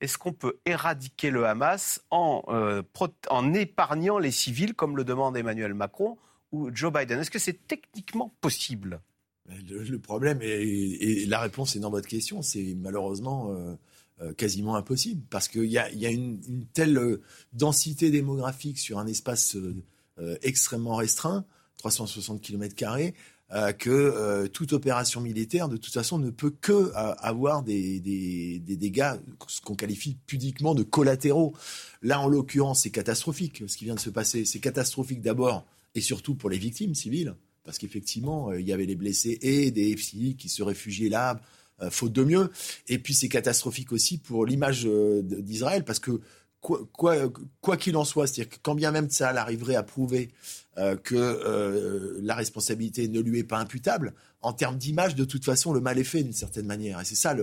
est-ce 0.00 0.18
qu'on 0.18 0.32
peut 0.32 0.58
éradiquer 0.64 1.30
le 1.30 1.46
Hamas 1.46 2.00
euh, 2.12 2.82
en, 3.30 3.54
épargnant 3.54 4.18
les 4.18 4.30
civils, 4.30 4.74
comme 4.74 4.96
le 4.96 5.04
demande 5.04 5.36
Emmanuel 5.36 5.74
Macron 5.74 6.16
ou 6.52 6.70
Joe 6.72 6.92
Biden? 6.92 7.18
Est-ce 7.20 7.30
que 7.30 7.38
c'est 7.38 7.66
techniquement 7.66 8.32
possible? 8.40 9.00
Le, 9.46 9.98
problème, 9.98 10.40
et, 10.42 11.24
la 11.26 11.40
réponse 11.40 11.74
est 11.74 11.80
dans 11.80 11.90
votre 11.90 12.06
question, 12.06 12.42
c'est 12.42 12.74
malheureusement 12.76 13.50
euh, 13.52 13.74
euh, 14.20 14.34
quasiment 14.34 14.76
impossible, 14.76 15.22
parce 15.30 15.48
qu'il 15.48 15.64
y 15.64 15.78
a, 15.78 16.10
une, 16.10 16.66
telle 16.74 17.18
densité 17.54 18.10
démographique 18.10 18.78
sur 18.78 18.98
un 18.98 19.06
espace 19.06 19.56
extrêmement 20.42 20.96
restreint, 20.96 21.46
360 21.78 22.42
km 22.42 22.74
euh, 23.50 23.72
que 23.72 23.88
euh, 23.88 24.46
toute 24.46 24.74
opération 24.74 25.22
militaire, 25.22 25.70
de 25.70 25.78
toute 25.78 25.94
façon, 25.94 26.18
ne 26.18 26.28
peut 26.28 26.50
que 26.50 26.72
euh, 26.72 26.90
avoir 26.92 27.62
des, 27.62 27.98
des, 27.98 28.58
des, 28.58 28.76
dégâts, 28.76 29.14
ce 29.46 29.62
qu'on 29.62 29.74
qualifie 29.74 30.18
pudiquement 30.26 30.74
de 30.74 30.82
collatéraux. 30.82 31.54
Là, 32.02 32.20
en 32.20 32.28
l'occurrence, 32.28 32.82
c'est 32.82 32.90
catastrophique 32.90 33.62
ce 33.66 33.78
qui 33.78 33.86
vient 33.86 33.94
de 33.94 34.00
se 34.00 34.10
passer. 34.10 34.44
C'est 34.44 34.58
catastrophique 34.58 35.22
d'abord 35.22 35.64
et 35.94 36.02
surtout 36.02 36.34
pour 36.34 36.50
les 36.50 36.58
victimes 36.58 36.94
civiles, 36.94 37.34
parce 37.64 37.78
qu'effectivement, 37.78 38.52
il 38.52 38.68
y 38.68 38.72
avait 38.74 38.84
les 38.84 38.96
blessés 38.96 39.38
et 39.40 39.70
des 39.70 39.96
FCI 39.96 40.36
qui 40.36 40.50
se 40.50 40.62
réfugiaient 40.62 41.08
là, 41.08 41.40
faute 41.90 42.12
de 42.12 42.24
mieux. 42.24 42.50
Et 42.86 42.98
puis, 42.98 43.14
c'est 43.14 43.28
catastrophique 43.28 43.92
aussi 43.92 44.18
pour 44.18 44.44
l'image 44.44 44.84
d'Israël, 44.84 45.84
parce 45.84 46.00
que 46.00 46.20
quoi 46.60 47.76
qu'il 47.76 47.96
en 47.96 48.04
soit, 48.04 48.26
c'est-à-dire 48.26 48.50
que 48.50 48.58
quand 48.62 48.74
bien 48.74 48.90
même 48.90 49.10
ça 49.10 49.28
arriverait 49.28 49.76
à 49.76 49.82
prouver 49.82 50.30
euh, 50.76 50.96
que 50.96 51.14
euh, 51.16 52.18
la 52.22 52.34
responsabilité 52.34 53.08
ne 53.08 53.20
lui 53.20 53.40
est 53.40 53.44
pas 53.44 53.58
imputable, 53.58 54.14
en 54.40 54.52
termes 54.52 54.76
d'image, 54.76 55.16
de 55.16 55.24
toute 55.24 55.44
façon, 55.44 55.72
le 55.72 55.80
mal 55.80 55.98
est 55.98 56.04
fait 56.04 56.22
d'une 56.22 56.32
certaine 56.32 56.66
manière. 56.66 57.00
Et 57.00 57.04
c'est 57.04 57.16
ça, 57.16 57.34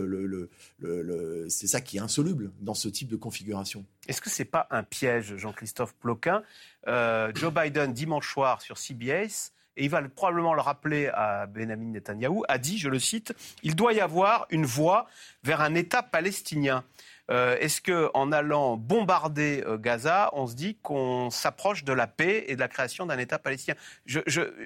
c'est 1.49 1.67
ça 1.67 1.81
qui 1.81 1.97
est 1.97 1.99
insoluble 1.99 2.51
dans 2.61 2.73
ce 2.73 2.87
type 2.87 3.09
de 3.09 3.17
configuration. 3.17 3.83
Est-ce 4.07 4.21
que 4.21 4.29
c'est 4.29 4.45
pas 4.45 4.67
un 4.71 4.83
piège, 4.83 5.35
Jean-Christophe 5.35 5.93
Ploquin 5.95 6.43
euh, 6.87 7.31
Joe 7.35 7.53
Biden, 7.53 7.91
dimanche 7.91 8.31
soir 8.31 8.61
sur 8.61 8.77
CBS, 8.77 9.51
et 9.75 9.83
il 9.83 9.89
va 9.89 10.01
probablement 10.03 10.53
le 10.53 10.61
rappeler 10.61 11.07
à 11.07 11.47
Benjamin 11.47 11.91
Netanyahou, 11.91 12.45
a 12.47 12.57
dit, 12.57 12.77
je 12.77 12.87
le 12.87 12.99
cite, 12.99 13.33
il 13.63 13.75
doit 13.75 13.91
y 13.91 13.99
avoir 13.99 14.45
une 14.49 14.65
voie 14.65 15.07
vers 15.43 15.59
un 15.59 15.75
État 15.75 16.01
palestinien. 16.01 16.85
Euh, 17.31 17.57
est-ce 17.59 17.81
qu'en 17.81 18.31
allant 18.31 18.77
bombarder 18.77 19.63
euh, 19.65 19.77
Gaza, 19.77 20.29
on 20.33 20.45
se 20.45 20.55
dit 20.55 20.75
qu'on 20.83 21.29
s'approche 21.31 21.83
de 21.83 21.91
la 21.91 22.05
paix 22.05 22.45
et 22.47 22.55
de 22.55 22.59
la 22.59 22.67
création 22.67 23.05
d'un 23.07 23.17
État 23.17 23.39
palestinien? 23.39 23.75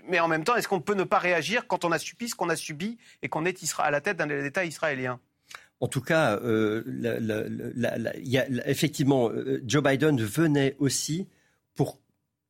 Mais 0.08 0.20
en 0.20 0.28
même 0.28 0.44
temps, 0.44 0.56
est-ce 0.56 0.68
qu'on 0.68 0.82
peut 0.82 0.96
ne 0.96 1.06
pas 1.06 1.20
réagir 1.20 1.68
quand 1.68 1.86
on 1.86 1.92
a 1.92 2.00
subi 2.00 2.28
ce 2.28 2.36
qu'on 2.36 2.50
a 2.50 2.58
subi 2.58 2.98
et 3.22 3.30
qu'on 3.30 3.46
est 3.46 3.58
à 3.80 3.92
la 3.92 4.02
tête 4.02 4.18
d'un 4.18 4.30
État 4.30 4.66
israélien? 4.66 5.20
En 5.80 5.88
tout 5.88 6.02
cas, 6.02 6.36
euh, 6.44 6.84
effectivement, 8.66 9.32
Joe 9.64 9.82
Biden 9.82 10.22
venait 10.22 10.76
aussi 10.80 11.30
pour 11.76 12.02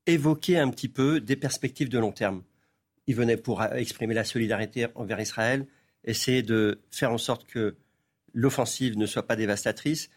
évoquer 0.08 0.58
un 0.58 0.70
petit 0.70 0.90
peu 0.90 1.20
des 1.20 1.36
perspectives 1.36 1.90
de 1.90 2.00
long 2.00 2.12
terme. 2.12 2.42
Il 3.06 3.16
venait 3.16 3.38
pour 3.38 3.64
exprimer 3.64 4.16
la 4.16 4.24
solidarité 4.24 4.88
envers 4.96 5.20
Israël, 5.20 5.68
essayer 6.04 6.42
de 6.42 6.82
faire 6.90 7.12
en 7.12 7.20
sorte 7.20 7.46
que 7.46 7.76
l'offensive 8.34 8.98
ne 8.98 9.06
soit 9.06 9.28
pas 9.28 9.36
dévastatrice. 9.36 10.10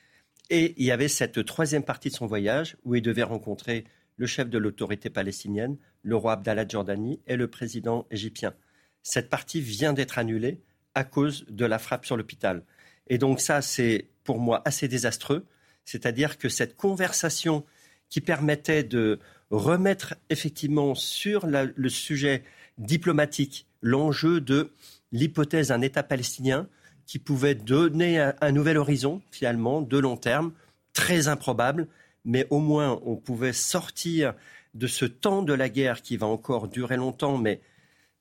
Et 0.51 0.75
il 0.77 0.85
y 0.85 0.91
avait 0.91 1.09
cette 1.09 1.45
troisième 1.45 1.85
partie 1.85 2.11
de 2.11 2.15
son 2.15 2.27
voyage 2.27 2.77
où 2.85 2.95
il 2.95 3.03
devait 3.03 3.23
rencontrer 3.23 3.85
le 4.17 4.27
chef 4.27 4.49
de 4.51 4.59
l'autorité 4.59 5.11
palestinienne, 5.11 5.79
le 6.03 6.17
roi 6.17 6.35
Abdallah 6.35 6.65
de 6.65 6.71
Jordanie 6.71 7.21
et 7.27 7.37
le 7.37 7.49
président 7.49 8.07
égyptien. 8.11 8.55
Cette 9.03 9.31
partie 9.31 9.61
vient 9.61 9.93
d'être 9.93 10.19
annulée 10.19 10.61
à 10.95 11.05
cause 11.05 11.45
de 11.49 11.65
la 11.65 11.79
frappe 11.79 12.05
sur 12.05 12.17
l'hôpital. 12.17 12.65
Et 13.09 13.19
donc 13.19 13.41
ça, 13.41 13.63
c'est 13.63 14.09
pour 14.25 14.39
moi 14.39 14.63
assez 14.65 14.89
désastreux. 14.89 15.47
C'est-à-dire 15.85 16.39
que 16.39 16.49
cette 16.49 16.77
conversation 16.77 17.65
qui 18.09 18.21
permettait 18.21 18.85
de 18.85 19.19
remettre 19.51 20.15
effectivement 20.29 20.95
sur 20.95 21.47
le 21.47 21.89
sujet 21.89 22.45
diplomatique 22.79 23.67
l'enjeu 23.83 24.41
de 24.41 24.73
l'hypothèse 25.11 25.69
d'un 25.69 25.81
État 25.81 26.03
palestinien, 26.03 26.69
qui 27.07 27.19
pouvait 27.19 27.55
donner 27.55 28.19
un, 28.19 28.53
nouvel 28.53 28.79
horizon, 28.79 29.23
finalement, 29.31 29.83
de 29.83 29.99
long 29.99 30.17
terme, 30.17 30.53
très 30.93 31.29
improbable, 31.29 31.89
mais 32.25 32.47
au 32.51 32.59
moins 32.59 33.01
on 33.05 33.17
pouvait 33.17 33.53
sortir 33.53 34.35
de 34.75 34.87
ce 34.87 35.05
temps 35.05 35.43
de 35.43 35.53
la 35.53 35.69
guerre 35.69 36.03
qui 36.03 36.17
va 36.17 36.27
encore 36.27 36.69
durer 36.69 36.97
longtemps, 36.97 37.39
mais 37.39 37.61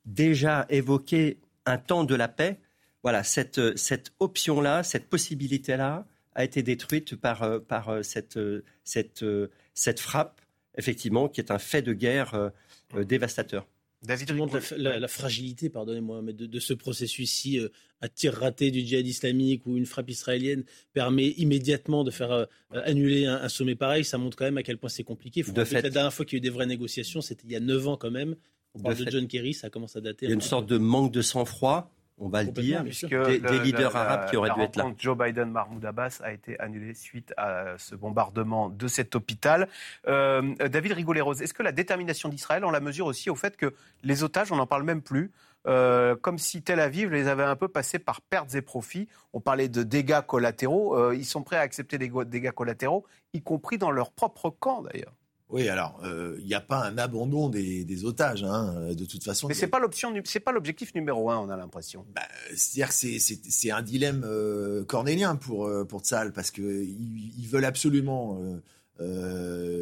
déjà 0.05 0.65
évoquer 0.69 1.39
un 1.65 1.77
temps 1.77 2.03
de 2.03 2.15
la 2.15 2.27
paix. 2.27 2.59
Voilà, 3.03 3.23
cette, 3.23 3.77
cette 3.77 4.13
option-là, 4.19 4.83
cette 4.83 5.09
possibilité-là 5.09 6.05
a 6.35 6.43
été 6.43 6.63
détruite 6.63 7.15
par, 7.15 7.43
euh, 7.43 7.59
par 7.59 7.89
euh, 7.89 8.03
cette, 8.03 8.37
euh, 8.37 8.63
cette, 8.83 9.25
cette 9.73 9.99
frappe, 9.99 10.41
effectivement, 10.77 11.27
qui 11.27 11.41
est 11.41 11.51
un 11.51 11.59
fait 11.59 11.81
de 11.81 11.93
guerre 11.93 12.51
dévastateur. 12.93 13.67
David 14.03 14.31
la, 14.77 14.97
la, 14.97 15.07
fragilité, 15.07 15.69
pardonnez-moi, 15.69 16.23
mais 16.23 16.33
de, 16.33 16.59
ce 16.59 16.73
processus-ci, 16.73 17.59
euh, 17.59 17.69
un 18.01 18.07
tir 18.07 18.33
raté 18.33 18.71
du 18.71 18.79
djihad 18.79 19.05
islamique 19.05 19.67
ou 19.67 19.77
une 19.77 19.85
frappe 19.85 20.09
israélienne 20.09 20.63
permet 20.91 21.27
immédiatement 21.27 22.03
de 22.03 22.09
faire 22.09 22.31
euh, 22.31 22.45
annuler 22.71 23.27
un, 23.27 23.47
sommet 23.47 23.75
pareil, 23.75 24.03
ça 24.03 24.17
montre 24.17 24.37
quand 24.37 24.45
même 24.45 24.57
à 24.57 24.63
quel 24.63 24.79
point 24.79 24.89
c'est 24.89 25.03
compliqué. 25.03 25.43
Faut 25.43 25.51
de 25.51 25.63
fait, 25.63 25.83
la 25.83 25.91
dernière 25.91 26.13
fois 26.13 26.25
qu'il 26.25 26.37
y 26.37 26.37
a 26.37 26.39
eu 26.39 26.41
des 26.41 26.49
vraies 26.49 26.65
négociations, 26.65 27.21
c'était 27.21 27.43
il 27.45 27.51
y 27.51 27.55
a 27.55 27.59
9 27.59 27.89
ans 27.89 27.97
quand 27.97 28.09
même. 28.09 28.35
On 28.73 28.79
parle 28.79 28.95
de, 28.95 29.11
John 29.11 29.27
Kerry, 29.27 29.53
ça 29.53 29.69
commence 29.69 29.95
à 29.95 30.01
dater. 30.01 30.25
Il 30.25 30.29
y 30.29 30.31
a 30.31 30.35
une 30.35 30.41
sorte 30.41 30.65
de 30.65 30.77
manque 30.79 31.11
de 31.11 31.21
sang-froid 31.21 31.93
on 32.17 32.29
va 32.29 32.43
le 32.43 32.51
dire, 32.51 32.83
des, 32.83 33.39
des 33.39 33.59
leaders 33.59 33.95
arabes 33.95 34.29
qui 34.29 34.37
auraient 34.37 34.51
dû 34.51 34.61
être 34.61 34.75
là. 34.75 34.91
Joe 34.97 35.17
Biden-Mahmoud 35.17 35.83
Abbas 35.83 36.21
a 36.23 36.31
été 36.31 36.59
annulé 36.59 36.93
suite 36.93 37.33
à 37.37 37.75
ce 37.77 37.95
bombardement 37.95 38.69
de 38.69 38.87
cet 38.87 39.15
hôpital. 39.15 39.67
Euh, 40.07 40.53
David 40.55 40.93
Rigoleros, 40.93 41.33
est-ce 41.33 41.53
que 41.53 41.63
la 41.63 41.71
détermination 41.71 42.29
d'Israël, 42.29 42.63
on 42.63 42.71
la 42.71 42.79
mesure 42.79 43.07
aussi 43.07 43.29
au 43.29 43.35
fait 43.35 43.57
que 43.57 43.73
les 44.03 44.23
otages, 44.23 44.51
on 44.51 44.57
n'en 44.57 44.67
parle 44.67 44.83
même 44.83 45.01
plus 45.01 45.31
euh, 45.67 46.15
comme 46.15 46.37
si 46.37 46.63
Tel 46.63 46.79
Aviv 46.79 47.11
les 47.11 47.27
avait 47.27 47.43
un 47.43 47.55
peu 47.55 47.67
passés 47.67 47.99
par 47.99 48.21
pertes 48.21 48.55
et 48.55 48.61
profits? 48.61 49.07
On 49.33 49.39
parlait 49.39 49.69
de 49.69 49.83
dégâts 49.83 50.21
collatéraux. 50.21 50.97
Euh, 50.97 51.15
ils 51.15 51.25
sont 51.25 51.43
prêts 51.43 51.57
à 51.57 51.61
accepter 51.61 51.97
des 51.97 52.11
dégâts 52.25 52.51
collatéraux, 52.51 53.05
y 53.33 53.41
compris 53.41 53.77
dans 53.77 53.91
leur 53.91 54.11
propre 54.11 54.49
camp 54.49 54.81
d'ailleurs. 54.81 55.13
Oui, 55.51 55.67
alors 55.67 55.99
il 56.03 56.09
euh, 56.09 56.41
n'y 56.45 56.53
a 56.53 56.61
pas 56.61 56.85
un 56.85 56.97
abandon 56.97 57.49
des, 57.49 58.05
otages, 58.05 58.43
hein, 58.43 58.93
de 58.93 59.05
toute 59.05 59.23
façon. 59.23 59.49
Mais 59.49 59.53
c'est 59.53 59.67
pas 59.67 59.79
l'option, 59.79 60.13
c'est 60.23 60.39
pas 60.39 60.53
l'objectif 60.53 60.95
numéro 60.95 61.29
un, 61.29 61.39
on 61.39 61.49
a 61.49 61.57
l'impression. 61.57 62.05
Bah, 62.15 62.21
c'est-à-dire 62.55 62.87
que 62.87 63.19
c'est 63.19 63.71
un 63.71 63.81
dilemme 63.81 64.23
euh, 64.25 64.85
cornélien 64.85 65.35
pour 65.35 65.67
euh, 65.67 65.83
pour 65.83 66.01
Tsal 66.01 66.31
parce 66.31 66.51
que 66.51 66.61
ils, 66.61 67.47
veulent 67.47 67.65
absolument 67.65 68.41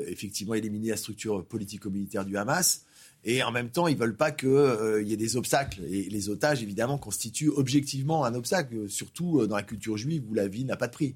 effectivement 0.07 0.55
éliminer 0.55 0.89
la 0.89 0.97
structure 0.97 1.45
politico-militaire 1.45 2.25
du 2.25 2.35
Hamas. 2.35 2.85
Et 3.25 3.43
en 3.43 3.51
même 3.51 3.69
temps, 3.69 3.87
ils 3.87 3.97
veulent 3.97 4.15
pas 4.15 4.31
qu'il 4.31 5.03
y 5.03 5.11
ait 5.11 5.17
des 5.17 5.35
obstacles. 5.35 5.81
Et 5.83 6.03
les 6.09 6.29
otages, 6.29 6.63
évidemment, 6.63 6.97
constituent 6.97 7.49
objectivement 7.49 8.23
un 8.23 8.33
obstacle, 8.33 8.89
surtout 8.89 9.45
dans 9.45 9.57
la 9.57 9.63
culture 9.63 9.97
juive 9.97 10.23
où 10.29 10.33
la 10.33 10.47
vie 10.47 10.63
n'a 10.63 10.77
pas 10.77 10.87
de 10.87 10.93
prix. 10.93 11.15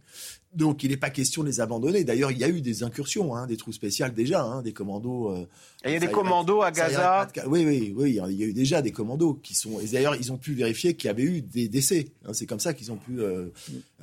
Donc 0.56 0.84
il 0.84 0.92
n'est 0.92 0.98
pas 0.98 1.10
question 1.10 1.42
de 1.42 1.48
les 1.48 1.62
abandonner. 1.62 2.04
D'ailleurs, 2.04 2.32
il 2.32 2.38
y 2.38 2.44
a 2.44 2.50
eu 2.50 2.62
des 2.62 2.84
incursions, 2.84 3.36
hein, 3.36 3.48
des 3.48 3.58
trous 3.58 3.74
spéciales 3.74 4.14
déjà, 4.14 4.44
hein, 4.44 4.62
des 4.62 4.74
commandos. 4.74 5.32
Euh, 5.32 5.48
il 5.86 5.92
y 5.92 5.96
a 5.96 6.00
des 6.00 6.08
commandos 6.08 6.62
à 6.62 6.72
Gaza. 6.72 7.28
Oui, 7.48 7.66
oui, 7.66 7.94
oui. 7.96 8.20
Il 8.30 8.36
y 8.40 8.44
a 8.44 8.48
eu 8.48 8.54
déjà 8.54 8.82
des 8.82 8.92
commandos 8.92 9.34
qui 9.42 9.56
sont. 9.56 9.80
Et 9.80 9.88
d'ailleurs, 9.88 10.16
ils 10.16 10.32
ont 10.32 10.38
pu 10.38 10.54
vérifier 10.54 10.96
qu'il 10.96 11.08
y 11.08 11.12
avait 11.12 11.24
eu 11.24 11.42
des 11.42 11.68
décès. 11.68 12.08
Hein, 12.26 12.34
c'est 12.34 12.46
comme 12.46 12.60
ça 12.60 12.74
qu'ils 12.74 12.92
ont 12.92 12.98
pu. 12.98 13.20
Euh, 13.20 13.48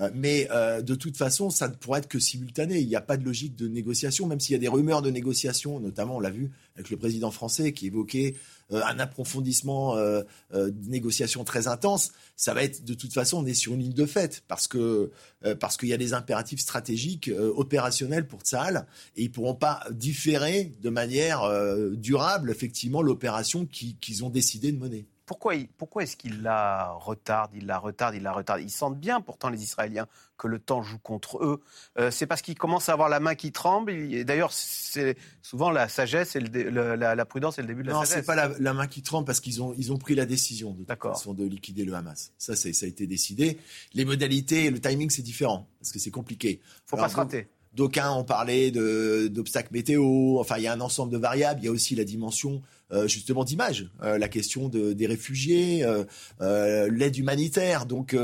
euh, 0.00 0.10
mais 0.14 0.48
de 0.82 0.94
toute 0.94 1.16
façon, 1.16 1.50
ça 1.50 1.68
ne 1.68 1.74
pourrait 1.74 2.00
être 2.00 2.08
que 2.08 2.18
simultané. 2.18 2.80
Il 2.80 2.88
n'y 2.88 2.96
a 2.96 3.00
pas 3.00 3.16
de 3.16 3.24
logique 3.24 3.56
de 3.56 3.68
négociation, 3.68 4.26
même 4.26 4.40
s'il 4.40 4.52
y 4.52 4.56
a 4.56 4.60
des 4.60 4.68
rumeurs 4.68 5.02
de 5.02 5.10
négociation. 5.10 5.78
Notamment, 5.78 6.16
on 6.16 6.20
l'a 6.20 6.30
vu 6.30 6.50
avec 6.74 6.90
le 6.90 6.96
président 6.96 7.30
français 7.30 7.72
qui 7.72 7.86
évoquait 7.86 8.34
un 8.72 8.98
approfondissement 8.98 9.96
euh, 9.96 10.22
euh, 10.54 10.70
de 10.70 10.88
négociations 10.88 11.44
très 11.44 11.68
intense, 11.68 12.12
ça 12.36 12.54
va 12.54 12.62
être 12.62 12.84
de 12.84 12.94
toute 12.94 13.12
façon, 13.12 13.38
on 13.38 13.46
est 13.46 13.54
sur 13.54 13.74
une 13.74 13.80
ligne 13.80 13.92
de 13.92 14.06
fait 14.06 14.42
parce 14.48 14.68
que 14.68 15.10
parce 15.58 15.78
qu'il 15.78 15.88
y 15.88 15.94
a 15.94 15.96
des 15.96 16.12
impératifs 16.12 16.60
stratégiques 16.60 17.30
opérationnels 17.56 18.26
pour 18.26 18.42
Tsahal 18.42 18.86
et 19.16 19.22
ils 19.22 19.32
pourront 19.32 19.54
pas 19.54 19.84
différer 19.90 20.74
de 20.82 20.90
manière 20.90 21.48
durable 21.92 22.50
effectivement 22.50 23.00
l'opération 23.00 23.66
qu'ils 23.66 24.24
ont 24.24 24.28
décidé 24.28 24.70
de 24.70 24.78
mener 24.78 25.06
pourquoi, 25.30 25.54
pourquoi 25.78 26.02
est-ce 26.02 26.16
qu'il 26.16 26.42
la 26.42 26.90
retarde, 26.90 27.52
il 27.54 27.64
la 27.64 27.78
retarde, 27.78 28.16
il 28.16 28.22
la 28.24 28.32
retarde? 28.32 28.62
Ils 28.62 28.68
sentent 28.68 28.98
bien 28.98 29.20
pourtant 29.20 29.48
les 29.48 29.62
Israéliens 29.62 30.08
que 30.36 30.48
le 30.48 30.58
temps 30.58 30.82
joue 30.82 30.98
contre 30.98 31.38
eux. 31.44 31.62
Euh, 32.00 32.10
c'est 32.10 32.26
parce 32.26 32.42
qu'ils 32.42 32.58
commencent 32.58 32.88
à 32.88 32.94
avoir 32.94 33.08
la 33.08 33.20
main 33.20 33.36
qui 33.36 33.52
tremble. 33.52 33.92
D'ailleurs, 34.24 34.52
c'est 34.52 35.16
souvent 35.40 35.70
la 35.70 35.88
sagesse 35.88 36.34
et 36.34 36.40
la, 36.40 37.26
prudence 37.26 37.60
et 37.60 37.62
le 37.62 37.68
début 37.68 37.84
de 37.84 37.90
la 37.90 37.94
sagesse. 37.94 38.10
Non, 38.10 38.16
c'est 38.16 38.26
pas 38.26 38.48
la, 38.58 38.74
main 38.74 38.88
qui 38.88 39.02
tremble 39.02 39.24
parce 39.24 39.38
qu'ils 39.38 39.62
ont, 39.62 39.72
ils 39.78 39.92
ont 39.92 39.98
pris 39.98 40.16
la 40.16 40.26
décision 40.26 40.72
de, 40.74 40.84
façon, 40.84 41.32
de 41.32 41.44
liquider 41.44 41.84
le 41.84 41.94
Hamas. 41.94 42.32
Ça, 42.36 42.56
ça 42.56 42.68
a 42.68 42.88
été 42.88 43.06
décidé. 43.06 43.60
Les 43.94 44.04
modalités 44.04 44.64
et 44.64 44.70
le 44.72 44.80
timing, 44.80 45.10
c'est 45.10 45.22
différent 45.22 45.68
parce 45.78 45.92
que 45.92 46.00
c'est 46.00 46.10
compliqué. 46.10 46.60
Faut 46.86 46.96
pas 46.96 47.08
se 47.08 47.14
rater. 47.14 47.46
D'aucuns 47.72 48.10
ont 48.10 48.24
parlé 48.24 48.72
d'obstacles 48.72 49.72
météo. 49.72 50.40
Enfin, 50.40 50.56
il 50.56 50.64
y 50.64 50.66
a 50.66 50.72
un 50.72 50.80
ensemble 50.80 51.12
de 51.12 51.18
variables. 51.18 51.60
Il 51.60 51.66
y 51.66 51.68
a 51.68 51.70
aussi 51.70 51.94
la 51.94 52.02
dimension 52.02 52.62
justement 53.06 53.44
d'image, 53.44 53.88
euh, 54.02 54.18
la 54.18 54.28
question 54.28 54.68
de, 54.68 54.92
des 54.92 55.06
réfugiés, 55.06 55.84
euh, 55.84 56.88
l'aide 56.90 57.16
humanitaire. 57.16 57.86
Donc 57.86 58.16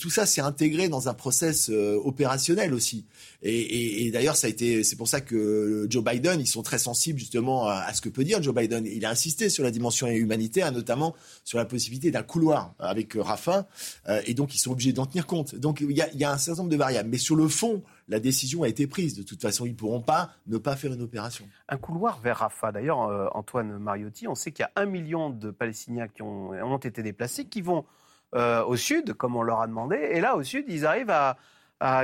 tout 0.00 0.10
ça 0.10 0.26
c'est 0.26 0.40
intégré 0.40 0.88
dans 0.88 1.08
un 1.08 1.14
process 1.14 1.70
opérationnel 1.70 2.74
aussi. 2.74 3.06
Et, 3.42 3.58
et, 3.58 4.06
et 4.06 4.10
d'ailleurs 4.10 4.36
ça 4.36 4.46
a 4.46 4.50
été, 4.50 4.84
c'est 4.84 4.96
pour 4.96 5.08
ça 5.08 5.20
que 5.20 5.86
Joe 5.88 6.04
Biden, 6.04 6.40
ils 6.40 6.46
sont 6.46 6.62
très 6.62 6.78
sensibles 6.78 7.18
justement 7.18 7.68
à, 7.68 7.92
ce 7.92 8.00
que 8.00 8.08
peut 8.08 8.24
dire 8.24 8.42
Joe 8.42 8.54
Biden. 8.54 8.86
Il 8.86 9.04
a 9.04 9.10
insisté 9.10 9.48
sur 9.48 9.64
la 9.64 9.70
dimension 9.70 10.06
humanitaire, 10.08 10.72
notamment 10.72 11.14
sur 11.44 11.58
la 11.58 11.64
possibilité 11.64 12.10
d'un 12.10 12.22
couloir 12.22 12.74
avec 12.78 13.14
Rafah, 13.14 13.66
et 14.26 14.34
donc 14.34 14.54
ils 14.54 14.58
sont 14.58 14.72
obligés 14.72 14.92
d'en 14.92 15.06
tenir 15.06 15.26
compte. 15.26 15.54
Donc 15.54 15.80
il 15.80 15.96
y 15.96 16.02
a, 16.02 16.12
y 16.14 16.24
a 16.24 16.32
un 16.32 16.38
certain 16.38 16.62
nombre 16.62 16.72
de 16.72 16.76
variables, 16.76 17.08
mais 17.08 17.18
sur 17.18 17.36
le 17.36 17.48
fond, 17.48 17.82
la 18.12 18.20
décision 18.20 18.62
a 18.62 18.68
été 18.68 18.86
prise. 18.86 19.16
De 19.16 19.22
toute 19.22 19.42
façon, 19.42 19.66
ils 19.66 19.72
ne 19.72 19.76
pourront 19.76 20.02
pas 20.02 20.30
ne 20.46 20.58
pas 20.58 20.76
faire 20.76 20.92
une 20.92 21.02
opération. 21.02 21.44
Un 21.68 21.78
couloir 21.78 22.20
vers 22.20 22.36
Rafah. 22.38 22.70
D'ailleurs, 22.70 22.98
Antoine 23.34 23.78
Mariotti, 23.78 24.28
on 24.28 24.34
sait 24.34 24.52
qu'il 24.52 24.62
y 24.62 24.66
a 24.66 24.72
un 24.80 24.86
million 24.86 25.30
de 25.30 25.50
Palestiniens 25.50 26.08
qui 26.08 26.22
ont, 26.22 26.50
ont 26.50 26.78
été 26.78 27.02
déplacés, 27.02 27.46
qui 27.46 27.62
vont 27.62 27.84
euh, 28.34 28.64
au 28.64 28.76
sud, 28.76 29.12
comme 29.12 29.36
on 29.36 29.42
leur 29.42 29.60
a 29.60 29.66
demandé. 29.66 29.96
Et 29.96 30.20
là, 30.20 30.36
au 30.36 30.42
sud, 30.42 30.64
ils 30.68 30.86
arrivent 30.86 31.10
à, 31.10 31.36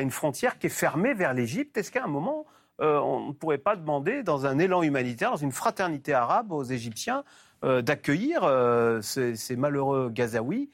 une 0.00 0.10
frontière 0.10 0.58
qui 0.58 0.66
est 0.66 0.70
fermée 0.70 1.14
vers 1.14 1.32
l'Égypte. 1.32 1.76
Est-ce 1.78 1.92
qu'à 1.92 2.04
un 2.04 2.08
moment, 2.08 2.46
euh, 2.80 2.98
on 2.98 3.28
ne 3.28 3.32
pourrait 3.32 3.58
pas 3.58 3.76
demander, 3.76 4.22
dans 4.22 4.44
un 4.44 4.58
élan 4.58 4.82
humanitaire, 4.82 5.30
dans 5.30 5.36
une 5.36 5.52
fraternité 5.52 6.12
arabe, 6.12 6.52
aux 6.52 6.64
Égyptiens 6.64 7.22
euh, 7.64 7.82
d'accueillir 7.82 8.42
ces, 9.02 9.36
ces, 9.36 9.56
malheureux 9.56 10.10
Gazaouis 10.10 10.70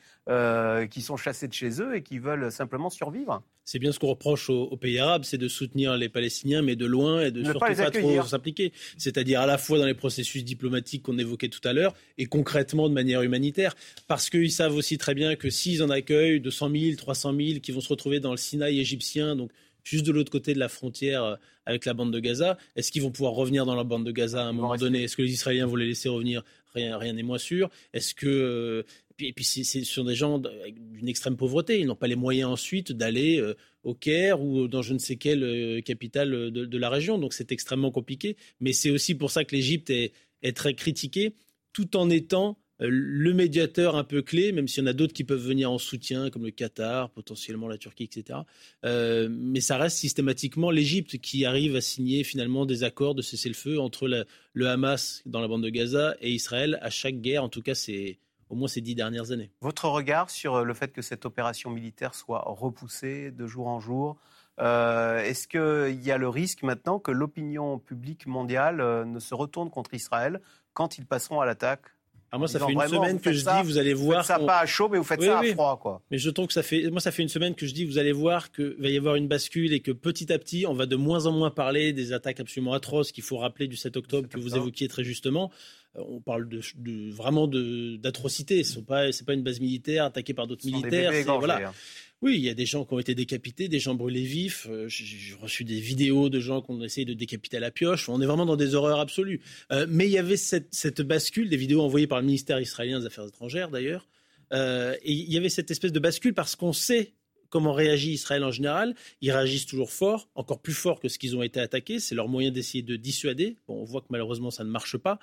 qui 0.90 1.02
sont 1.02 1.16
chassés 1.16 1.48
de 1.48 1.52
chez 1.52 1.80
eux 1.80 1.96
et 1.96 2.02
qui 2.02 2.18
veulent 2.18 2.50
simplement 2.50 2.90
survivre. 2.90 3.42
C'est 3.64 3.78
bien 3.78 3.92
ce 3.92 3.98
qu'on 3.98 4.08
reproche 4.08 4.50
aux, 4.50 4.76
pays 4.76 4.98
arabes, 4.98 5.24
c'est 5.24 5.38
de 5.38 5.48
soutenir 5.48 5.96
les 5.96 6.10
Palestiniens, 6.10 6.60
mais 6.60 6.76
de 6.76 6.84
loin 6.84 7.22
et 7.22 7.30
de 7.30 7.40
ne 7.40 7.44
surtout 7.44 7.60
pas, 7.60 7.90
trop 7.90 8.22
s'impliquer. 8.22 8.72
C'est-à-dire 8.98 9.40
à 9.40 9.46
la 9.46 9.56
fois 9.56 9.78
dans 9.78 9.86
les 9.86 9.94
processus 9.94 10.44
diplomatiques 10.44 11.02
qu'on 11.02 11.18
évoquait 11.18 11.48
tout 11.48 11.66
à 11.66 11.72
l'heure 11.72 11.94
et 12.18 12.26
concrètement 12.26 12.90
de 12.90 12.94
manière 12.94 13.22
humanitaire, 13.22 13.74
parce 14.06 14.28
qu'ils 14.28 14.52
savent 14.52 14.74
aussi 14.74 14.98
très 14.98 15.14
bien 15.14 15.34
que 15.34 15.48
s'ils 15.48 15.82
en 15.82 15.88
accueillent 15.88 16.40
200 16.40 16.70
000, 16.70 16.96
300 16.96 17.34
000 17.34 17.60
qui 17.60 17.72
vont 17.72 17.80
se 17.80 17.88
retrouver 17.88 18.20
dans 18.20 18.32
le 18.32 18.36
Sinaï 18.36 18.80
égyptien, 18.80 19.34
donc 19.34 19.50
juste 19.82 20.04
de 20.04 20.12
l'autre 20.12 20.30
côté 20.30 20.52
de 20.52 20.58
la 20.58 20.68
frontière 20.68 21.24
euh, 21.24 21.36
avec 21.64 21.86
la 21.86 21.94
bande 21.94 22.12
de 22.12 22.20
Gaza, 22.20 22.58
est-ce 22.76 22.92
qu'ils 22.92 23.02
vont 23.02 23.10
pouvoir 23.10 23.32
revenir 23.32 23.64
dans 23.64 23.74
la 23.74 23.84
bande 23.84 24.04
de 24.04 24.12
Gaza 24.12 24.42
à 24.42 24.46
un 24.46 24.52
moment 24.52 24.76
donné? 24.76 25.04
Est-ce 25.04 25.16
que 25.16 25.22
les 25.22 25.32
Israéliens 25.32 25.66
vont 25.66 25.76
les 25.76 25.86
laisser 25.86 26.10
revenir 26.10 26.42
Rien, 26.74 27.12
n'est 27.12 27.22
moins 27.22 27.38
sûr. 27.38 27.70
Est-ce 27.92 28.14
que 28.14 28.26
euh, 28.26 28.82
et 29.20 29.32
puis, 29.32 29.44
ce 29.44 29.84
sont 29.84 30.04
des 30.04 30.16
gens 30.16 30.40
d'une 30.40 31.08
extrême 31.08 31.36
pauvreté. 31.36 31.78
Ils 31.78 31.86
n'ont 31.86 31.94
pas 31.94 32.08
les 32.08 32.16
moyens 32.16 32.50
ensuite 32.50 32.90
d'aller 32.90 33.38
euh, 33.38 33.54
au 33.84 33.94
Caire 33.94 34.42
ou 34.42 34.66
dans 34.66 34.82
je 34.82 34.92
ne 34.92 34.98
sais 34.98 35.16
quelle 35.16 35.44
euh, 35.44 35.80
capitale 35.82 36.50
de, 36.50 36.78
la 36.78 36.88
région. 36.90 37.18
Donc 37.18 37.32
c'est 37.32 37.52
extrêmement 37.52 37.92
compliqué. 37.92 38.36
Mais 38.60 38.72
c'est 38.72 38.90
aussi 38.90 39.14
pour 39.14 39.30
ça 39.30 39.44
que 39.44 39.54
l'Égypte 39.54 39.90
est, 39.90 40.12
très 40.54 40.74
critiquée, 40.74 41.34
tout 41.72 41.96
en 41.96 42.10
étant 42.10 42.58
le 42.80 43.32
médiateur 43.32 43.96
un 43.96 44.04
peu 44.04 44.22
clé, 44.22 44.52
même 44.52 44.68
s'il 44.68 44.82
y 44.82 44.86
en 44.86 44.90
a 44.90 44.92
d'autres 44.92 45.12
qui 45.12 45.24
peuvent 45.24 45.44
venir 45.44 45.70
en 45.70 45.78
soutien, 45.78 46.30
comme 46.30 46.44
le 46.44 46.50
Qatar, 46.50 47.10
potentiellement 47.10 47.68
la 47.68 47.78
Turquie, 47.78 48.04
etc. 48.04 48.40
mais 48.82 49.60
ça 49.60 49.76
reste 49.76 49.98
systématiquement 49.98 50.70
l'Égypte 50.70 51.18
qui 51.18 51.44
arrive 51.44 51.76
à 51.76 51.80
signer 51.80 52.24
finalement 52.24 52.66
des 52.66 52.84
accords 52.84 53.14
de 53.14 53.22
cessez-le-feu 53.22 53.78
entre 53.80 54.08
le 54.52 54.68
Hamas 54.68 55.22
dans 55.26 55.40
la 55.40 55.48
bande 55.48 55.62
de 55.62 55.68
Gaza 55.68 56.16
et 56.20 56.30
Israël 56.30 56.78
à 56.82 56.90
chaque 56.90 57.20
guerre. 57.20 57.44
En 57.44 57.48
tout 57.48 57.62
cas, 57.62 57.74
c'est 57.74 58.18
au 58.50 58.54
moins 58.56 58.68
ces 58.68 58.80
dix 58.80 58.94
dernières 58.94 59.30
années. 59.30 59.50
Votre 59.60 59.88
regard 59.88 60.30
sur 60.30 60.56
euh, 60.56 60.64
le 60.64 60.74
fait 60.74 60.92
que 60.92 61.02
cette 61.02 61.26
opération 61.26 61.70
militaire 61.70 62.14
soit 62.14 62.42
repoussée 62.46 63.30
de 63.30 63.46
jour 63.46 63.66
en 63.66 63.80
jour 63.80 64.16
euh, 64.60 65.18
Est-ce 65.18 65.48
qu'il 65.48 66.02
y 66.04 66.10
a 66.12 66.18
le 66.18 66.28
risque 66.28 66.62
maintenant 66.62 66.98
que 66.98 67.10
l'opinion 67.10 67.78
publique 67.78 68.26
mondiale 68.26 68.80
euh, 68.80 69.04
ne 69.04 69.18
se 69.18 69.34
retourne 69.34 69.70
contre 69.70 69.94
Israël 69.94 70.40
quand 70.72 70.98
ils 70.98 71.06
passeront 71.06 71.40
à 71.40 71.46
l'attaque? 71.46 71.86
Ah, 72.34 72.38
moi, 72.38 72.48
ça 72.48 72.58
fait 72.58 72.72
une 72.72 72.88
semaine 72.88 73.20
que 73.20 73.32
je 73.32 73.44
dis, 73.44 73.62
vous 73.62 73.78
allez 73.78 73.94
voir. 73.94 74.22
Vous 74.22 74.26
faites 74.26 74.38
ça 74.38 74.44
pas 74.44 74.58
à 74.58 74.66
chaud, 74.66 74.88
mais 74.88 74.98
vous 74.98 75.04
faites 75.04 75.22
ça 75.22 75.38
à 75.38 75.44
froid, 75.44 75.78
quoi. 75.80 76.02
Mais 76.10 76.18
je 76.18 76.30
trouve 76.30 76.48
que 76.48 76.52
ça 76.52 76.64
fait, 76.64 76.90
moi, 76.90 77.00
ça 77.00 77.12
fait 77.12 77.22
une 77.22 77.28
semaine 77.28 77.54
que 77.54 77.64
je 77.64 77.72
dis, 77.72 77.84
vous 77.84 77.98
allez 77.98 78.10
voir 78.10 78.50
qu'il 78.50 78.74
va 78.80 78.88
y 78.88 78.96
avoir 78.96 79.14
une 79.14 79.28
bascule 79.28 79.72
et 79.72 79.78
que 79.78 79.92
petit 79.92 80.32
à 80.32 80.38
petit, 80.40 80.66
on 80.66 80.74
va 80.74 80.86
de 80.86 80.96
moins 80.96 81.26
en 81.26 81.32
moins 81.32 81.52
parler 81.52 81.92
des 81.92 82.12
attaques 82.12 82.40
absolument 82.40 82.72
atroces 82.72 83.12
qu'il 83.12 83.22
faut 83.22 83.36
rappeler 83.36 83.68
du 83.68 83.76
7 83.76 83.96
octobre 83.96 84.28
que 84.28 84.38
vous 84.38 84.56
évoquiez 84.56 84.88
très 84.88 85.04
justement. 85.04 85.52
Euh, 85.96 86.02
on 86.08 86.20
parle 86.20 86.48
de, 86.48 86.60
de 86.76 87.12
vraiment 87.12 87.46
d'atrocités. 87.46 88.64
Ce 88.64 88.78
n'est 88.78 88.84
pas, 88.84 89.04
pas 89.24 89.34
une 89.34 89.44
base 89.44 89.60
militaire 89.60 90.04
attaquée 90.04 90.34
par 90.34 90.48
d'autres 90.48 90.66
militaires. 90.66 91.12
Voilà. 91.38 91.68
Hein. 91.68 91.72
Oui, 92.22 92.36
il 92.36 92.42
y 92.42 92.48
a 92.48 92.54
des 92.54 92.64
gens 92.64 92.84
qui 92.84 92.94
ont 92.94 92.98
été 92.98 93.14
décapités, 93.14 93.68
des 93.68 93.80
gens 93.80 93.94
brûlés 93.94 94.22
vifs. 94.22 94.66
Euh, 94.70 94.88
j'ai 94.88 95.34
reçu 95.34 95.64
des 95.64 95.80
vidéos 95.80 96.30
de 96.30 96.40
gens 96.40 96.62
qu'on 96.62 96.82
essayé 96.82 97.04
de 97.04 97.12
décapiter 97.12 97.58
à 97.58 97.60
la 97.60 97.70
pioche. 97.70 98.08
On 98.08 98.20
est 98.20 98.26
vraiment 98.26 98.46
dans 98.46 98.56
des 98.56 98.74
horreurs 98.74 99.00
absolues. 99.00 99.40
Euh, 99.72 99.86
mais 99.88 100.06
il 100.06 100.12
y 100.12 100.18
avait 100.18 100.36
cette, 100.36 101.02
bascule, 101.02 101.50
des 101.50 101.56
vidéos 101.56 101.82
envoyées 101.82 102.06
par 102.06 102.20
le 102.20 102.26
ministère 102.26 102.60
israélien 102.60 103.00
des 103.00 103.06
Affaires 103.06 103.26
étrangères 103.26 103.70
d'ailleurs. 103.70 104.08
et 104.52 105.12
il 105.12 105.32
y 105.32 105.36
avait 105.36 105.48
cette 105.48 105.70
espèce 105.70 105.92
de 105.92 106.00
bascule 106.00 106.34
parce 106.34 106.56
qu'on 106.56 106.72
sait 106.72 107.12
Comment 107.54 107.72
réagit 107.72 108.10
Israël 108.10 108.42
en 108.42 108.50
général 108.50 108.96
Ils 109.20 109.30
réagissent 109.30 109.66
toujours 109.66 109.92
fort, 109.92 110.28
encore 110.34 110.60
plus 110.60 110.72
fort 110.72 110.98
que 110.98 111.06
ce 111.06 111.20
qu'ils 111.20 111.36
ont 111.36 111.42
été 111.44 111.60
attaqués. 111.60 112.00
C'est 112.00 112.16
leur 112.16 112.26
moyen 112.26 112.50
d'essayer 112.50 112.82
de 112.82 112.96
dissuader. 112.96 113.58
Bon, 113.68 113.80
on 113.80 113.84
voit 113.84 114.00
que 114.00 114.08
malheureusement 114.10 114.50
ça 114.50 114.64
ne 114.64 114.70
marche 114.70 114.96
pas. 114.96 115.20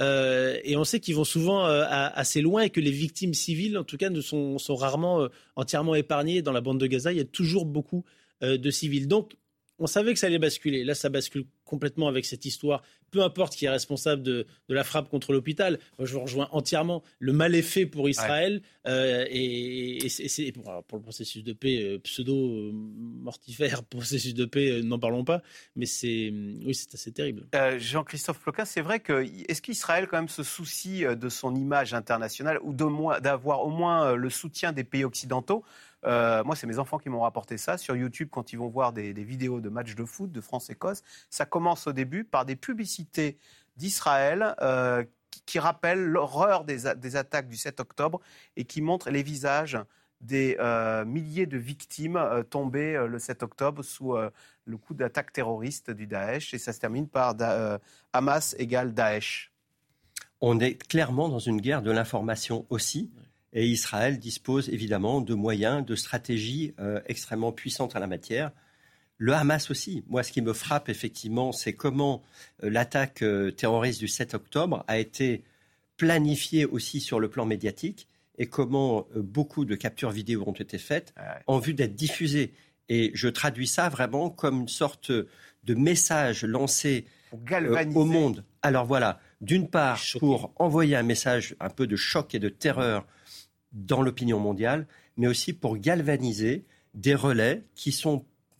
Euh, 0.00 0.58
et 0.64 0.78
on 0.78 0.84
sait 0.84 0.98
qu'ils 0.98 1.14
vont 1.14 1.24
souvent 1.24 1.66
euh, 1.66 1.84
assez 1.86 2.40
loin 2.40 2.62
et 2.62 2.70
que 2.70 2.80
les 2.80 2.90
victimes 2.90 3.34
civiles, 3.34 3.76
en 3.76 3.84
tout 3.84 3.98
cas, 3.98 4.08
ne 4.08 4.22
sont, 4.22 4.56
rarement 4.70 5.24
euh, 5.24 5.28
entièrement 5.56 5.94
épargnées. 5.94 6.40
Dans 6.40 6.52
la 6.52 6.62
bande 6.62 6.80
de 6.80 6.86
Gaza, 6.86 7.12
il 7.12 7.18
y 7.18 7.20
a 7.20 7.26
toujours 7.26 7.66
beaucoup 7.66 8.06
de 8.40 8.70
civils. 8.70 9.06
Donc, 9.06 9.36
on 9.78 9.86
savait 9.86 10.14
que 10.14 10.18
ça 10.18 10.28
allait 10.28 10.38
basculer. 10.38 10.84
Là, 10.84 10.94
ça 10.94 11.10
bascule 11.10 11.44
complètement 11.74 12.06
avec 12.06 12.24
cette 12.24 12.44
histoire. 12.44 12.82
Peu 13.10 13.22
importe 13.22 13.56
qui 13.56 13.64
est 13.64 13.68
responsable 13.68 14.22
de, 14.22 14.46
la 14.68 14.84
frappe 14.84 15.08
contre 15.08 15.32
l'hôpital, 15.32 15.80
je 15.98 16.12
vous 16.12 16.20
rejoins 16.20 16.48
entièrement. 16.52 17.02
Le 17.18 17.32
mal 17.32 17.56
est 17.56 17.62
fait 17.62 17.84
pour 17.84 18.08
Israël 18.08 18.62
euh, 18.86 19.24
et, 19.28 20.08
c'est 20.08 20.52
pour, 20.52 20.72
le 20.92 21.02
processus 21.02 21.42
de 21.42 21.52
paix 21.52 21.82
euh, 21.82 21.98
pseudo 21.98 22.70
mortifère, 22.72 23.82
processus 23.90 24.34
de 24.34 24.44
paix, 24.44 24.70
euh, 24.70 24.82
n'en 24.82 25.00
parlons 25.00 25.24
pas. 25.24 25.42
Mais 25.74 25.86
c'est 25.86 26.32
oui, 26.64 26.74
c'est 26.74 26.94
assez 26.94 27.10
terrible. 27.10 27.46
Jean-Christophe 27.78 28.38
Ploquin, 28.38 28.64
c'est 28.64 28.80
vrai 28.80 29.00
que 29.00 29.26
est-ce 29.48 29.60
qu'Israël 29.60 30.06
quand 30.08 30.18
même 30.18 30.28
se 30.28 30.44
soucie 30.44 31.02
de 31.04 31.28
son 31.28 31.56
image 31.56 31.92
internationale 31.92 32.60
ou 32.62 32.72
d'avoir 32.72 33.64
au 33.64 33.70
moins 33.70 34.14
le 34.14 34.30
soutien 34.30 34.72
des 34.72 34.84
pays 34.84 35.04
occidentaux 35.04 35.64
euh, 36.06 36.44
moi, 36.44 36.56
c'est 36.56 36.66
mes 36.66 36.78
enfants 36.78 36.98
qui 36.98 37.08
m'ont 37.08 37.20
rapporté 37.20 37.58
ça 37.58 37.78
sur 37.78 37.96
YouTube 37.96 38.28
quand 38.30 38.52
ils 38.52 38.56
vont 38.56 38.68
voir 38.68 38.92
des, 38.92 39.12
vidéos 39.12 39.60
de 39.60 39.68
matchs 39.68 39.94
de 39.94 40.04
foot 40.04 40.30
de 40.30 40.40
France-Écosse. 40.40 41.02
Ça 41.30 41.46
commence 41.46 41.86
au 41.86 41.92
début 41.92 42.24
par 42.24 42.44
des 42.44 42.56
publicités 42.56 43.38
d'Israël 43.76 44.54
euh, 44.60 45.04
qui, 45.46 45.58
rappellent 45.58 46.04
l'horreur 46.04 46.64
des, 46.64 47.16
attaques 47.16 47.48
du 47.48 47.56
7 47.56 47.80
octobre 47.80 48.20
et 48.56 48.64
qui 48.64 48.82
montrent 48.82 49.10
les 49.10 49.22
visages 49.22 49.78
des 50.20 50.56
euh, 50.60 51.04
milliers 51.04 51.46
de 51.46 51.58
victimes 51.58 52.44
tombées 52.48 53.04
le 53.06 53.18
7 53.18 53.42
octobre 53.42 53.82
sous 53.82 54.14
le 54.64 54.76
coup 54.78 54.94
d'attaque 54.94 55.32
terroriste 55.32 55.90
du 55.90 56.06
Daesh. 56.06 56.54
Et 56.54 56.58
ça 56.58 56.72
se 56.72 56.80
termine 56.80 57.08
par 57.08 57.34
Hamas 58.12 58.54
égale 58.58 58.94
Daesh. 58.94 59.52
On 60.40 60.60
est 60.60 60.74
clairement 60.88 61.28
dans 61.28 61.38
une 61.38 61.60
guerre 61.60 61.82
de 61.82 61.90
l'information 61.90 62.66
aussi. 62.68 63.10
Et 63.54 63.68
Israël 63.68 64.18
dispose 64.18 64.68
évidemment 64.68 65.20
de 65.20 65.32
moyens, 65.32 65.86
de 65.86 65.94
stratégies 65.94 66.74
euh, 66.80 67.00
extrêmement 67.06 67.52
puissantes 67.52 67.94
à 67.94 68.00
la 68.00 68.08
matière. 68.08 68.50
Le 69.16 69.32
Hamas 69.32 69.70
aussi. 69.70 70.02
Moi, 70.08 70.24
ce 70.24 70.32
qui 70.32 70.42
me 70.42 70.52
frappe 70.52 70.88
effectivement, 70.88 71.52
c'est 71.52 71.72
comment 71.72 72.22
euh, 72.64 72.70
l'attaque 72.70 73.22
euh, 73.22 73.52
terroriste 73.52 74.00
du 74.00 74.08
7 74.08 74.34
octobre 74.34 74.84
a 74.88 74.98
été 74.98 75.44
planifiée 75.96 76.66
aussi 76.66 77.00
sur 77.00 77.20
le 77.20 77.30
plan 77.30 77.46
médiatique 77.46 78.08
et 78.36 78.46
comment 78.46 79.06
beaucoup 79.14 79.64
de 79.64 79.76
captures 79.76 80.10
vidéo 80.10 80.42
ont 80.44 80.52
été 80.52 80.76
faites 80.76 81.14
en 81.46 81.60
vue 81.60 81.72
d'être 81.72 81.94
diffusées. 81.94 82.52
Et 82.88 83.12
je 83.14 83.28
traduis 83.28 83.68
ça 83.68 83.88
vraiment 83.88 84.28
comme 84.28 84.62
une 84.62 84.68
sorte 84.68 85.12
de 85.12 85.74
message 85.74 86.44
lancé 86.44 87.06
au 87.94 88.04
monde. 88.04 88.44
Alors 88.62 88.86
voilà, 88.86 89.20
d'une 89.40 89.68
part, 89.68 90.00
pour 90.18 90.52
envoyer 90.56 90.96
un 90.96 91.04
message 91.04 91.54
un 91.60 91.68
peu 91.68 91.86
de 91.86 91.94
choc 91.94 92.34
et 92.34 92.40
de 92.40 92.48
terreur 92.48 93.06
dans 93.74 94.02
l'opinion 94.02 94.40
mondiale, 94.40 94.86
mais 95.16 95.26
aussi 95.26 95.52
pour 95.52 95.76
galvaniser 95.76 96.64
des 96.94 97.14
relais 97.14 97.62
qui 97.74 97.94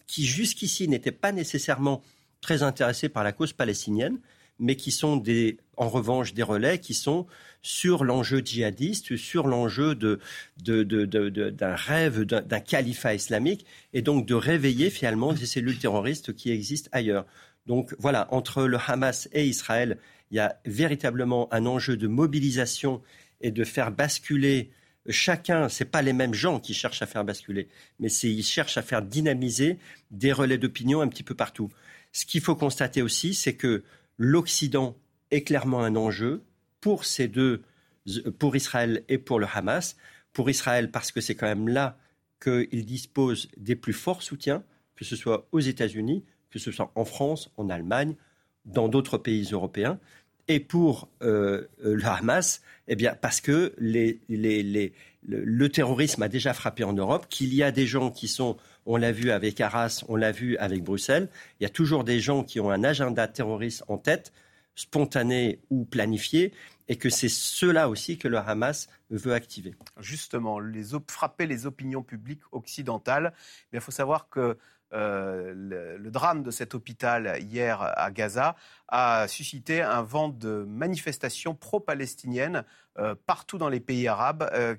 qui 0.07 0.27
jusqu'ici 0.27 0.87
n'étaient 0.87 1.13
pas 1.13 1.33
nécessairement 1.33 2.03
très 2.41 2.63
intéressés 2.63 3.09
par 3.09 3.25
la 3.25 3.33
cause 3.33 3.53
palestinienne, 3.53 4.19
mais 4.59 4.77
qui 4.77 4.91
sont 4.91 5.17
des, 5.17 5.59
en 5.77 5.89
revanche 5.89 6.35
des 6.35 6.43
relais 6.43 6.79
qui 6.79 6.95
sont 6.95 7.27
sur 7.63 8.05
l'enjeu 8.05 8.43
djihadiste, 8.45 9.17
sur 9.17 9.47
l'enjeu 9.47 9.95
de, 9.95 10.21
d'un 10.59 11.75
rêve 11.75 12.25
d'un 12.25 12.61
califat 12.61 13.15
islamique, 13.15 13.65
et 13.93 14.03
donc 14.03 14.27
de 14.27 14.35
réveiller 14.35 14.91
finalement 14.91 15.33
des 15.33 15.47
cellules 15.47 15.79
terroristes 15.79 16.35
qui 16.35 16.51
existent 16.51 16.91
ailleurs. 16.93 17.25
Donc 17.67 17.95
voilà, 17.99 18.29
entre 18.33 18.65
le 18.65 18.79
Hamas 18.87 19.29
et 19.33 19.47
Israël, 19.47 19.99
il 20.31 20.37
y 20.37 20.41
a 20.41 20.61
véritablement 20.67 21.53
un 21.53 21.65
enjeu 21.65 21.97
de 21.97 22.07
mobilisation 22.07 23.01
et 23.41 23.51
de 23.51 23.65
faire 23.65 23.91
basculer 23.91 24.71
chacun, 25.09 25.69
ce 25.69 25.85
pas 25.85 26.03
les 26.03 26.13
mêmes 26.13 26.35
gens 26.35 26.61
qui 26.61 26.75
cherchent 26.75 27.03
à 27.03 27.07
faire 27.07 27.25
basculer, 27.25 27.69
mais 27.99 28.11
ils 28.11 28.43
cherchent 28.43 28.79
à 28.79 28.83
faire 28.83 29.03
dynamiser 29.03 29.79
des 30.11 30.33
relais 30.33 30.59
d'opinion 30.59 31.01
un 31.01 31.09
petit 31.09 31.23
peu 31.23 31.35
partout. 31.35 31.71
Ce 32.13 32.25
qu'il 32.25 32.41
faut 32.41 32.57
constater 32.57 33.03
aussi, 33.03 33.35
c'est 33.35 33.55
que 33.55 33.85
l'Occident 34.19 34.97
est 35.31 35.43
clairement 35.43 35.83
un 35.83 35.97
enjeu 35.97 36.43
pour 36.81 37.05
ces 37.05 37.29
deux, 37.29 37.63
pour 38.39 38.57
Israël 38.57 39.05
et 39.09 39.19
pour 39.19 39.41
le 39.41 39.47
Hamas. 39.53 39.97
Pour 40.33 40.51
Israël, 40.51 40.91
parce 40.91 41.13
que 41.13 41.21
c'est 41.21 41.35
quand 41.35 41.47
même 41.47 41.69
là 41.69 41.99
qu'il 42.43 42.85
dispose 42.85 43.49
des 43.57 43.77
plus 43.77 43.93
forts 43.93 44.23
soutiens, 44.23 44.65
que 44.97 45.05
ce 45.05 45.17
soit 45.17 45.49
aux 45.53 45.61
États-Unis, 45.61 46.25
que 46.51 46.59
ce 46.59 46.71
soit 46.71 46.93
en 46.95 47.05
France, 47.05 47.51
en 47.57 47.69
Allemagne, 47.69 48.17
dans 48.65 48.89
d'autres 48.89 49.19
pays 49.19 49.49
européens. 49.53 49.99
Et 50.49 50.61
pour 50.61 51.09
euh, 51.23 51.63
euh, 51.85 51.95
le 51.95 52.05
Hamas, 52.05 52.61
eh 52.87 52.97
bien, 52.97 53.15
parce 53.21 53.41
que 53.41 53.75
le, 53.79 55.69
terrorisme 55.69 56.23
a 56.23 56.29
déjà 56.29 56.53
frappé 56.53 56.85
en 56.85 56.93
Europe, 56.93 57.27
qu'il 57.31 57.55
y 57.55 57.63
a 57.63 57.73
des 57.73 57.87
gens 57.87 58.11
qui 58.11 58.29
sont, 58.29 58.57
on 58.85 58.97
l'a 58.97 59.13
vu 59.13 59.31
avec 59.31 59.61
Arras, 59.61 60.05
on 60.09 60.17
l'a 60.17 60.33
vu 60.33 60.59
avec 60.59 60.85
Bruxelles, 60.85 61.29
il 61.61 61.63
y 61.63 61.67
a 61.67 61.71
toujours 61.71 62.05
des 62.05 62.21
gens 62.21 62.45
qui 62.45 62.61
ont 62.61 62.71
un 62.71 62.85
agenda 62.85 63.27
terroriste 63.27 63.85
en 63.89 63.97
tête, 63.97 64.33
spontané 64.75 65.61
ou 65.71 65.85
planifié, 65.85 66.53
et 66.89 66.97
que 66.97 67.09
c'est 67.09 67.31
cela 67.31 67.89
aussi 67.89 68.19
que 68.19 68.29
le 68.29 68.37
Hamas 68.37 68.89
veut 69.09 69.33
activer. 69.33 69.75
Justement, 70.01 70.61
frapper 71.09 71.47
les 71.47 71.65
opinions 71.65 72.03
publiques 72.03 72.43
occidentales, 72.53 73.33
il 73.73 73.81
faut 73.81 73.93
savoir 73.93 74.29
que 74.29 74.59
euh, 74.93 75.53
le, 75.99 76.11
drame 76.11 76.45
de 76.45 76.53
cet 76.53 76.75
hôpital 76.75 77.39
hier 77.41 77.83
à 77.83 78.11
Gaza 78.13 78.55
a 78.87 79.27
suscité 79.27 79.83
un 79.83 80.03
vent 80.03 80.29
de 80.29 80.65
manifestations 80.69 81.57
pro-palestiniennes 81.57 82.65
euh, 82.99 83.17
partout 83.27 83.59
dans 83.59 83.69
les 83.69 83.81
pays 83.81 84.07
arabes 84.07 84.49
euh, 84.53 84.77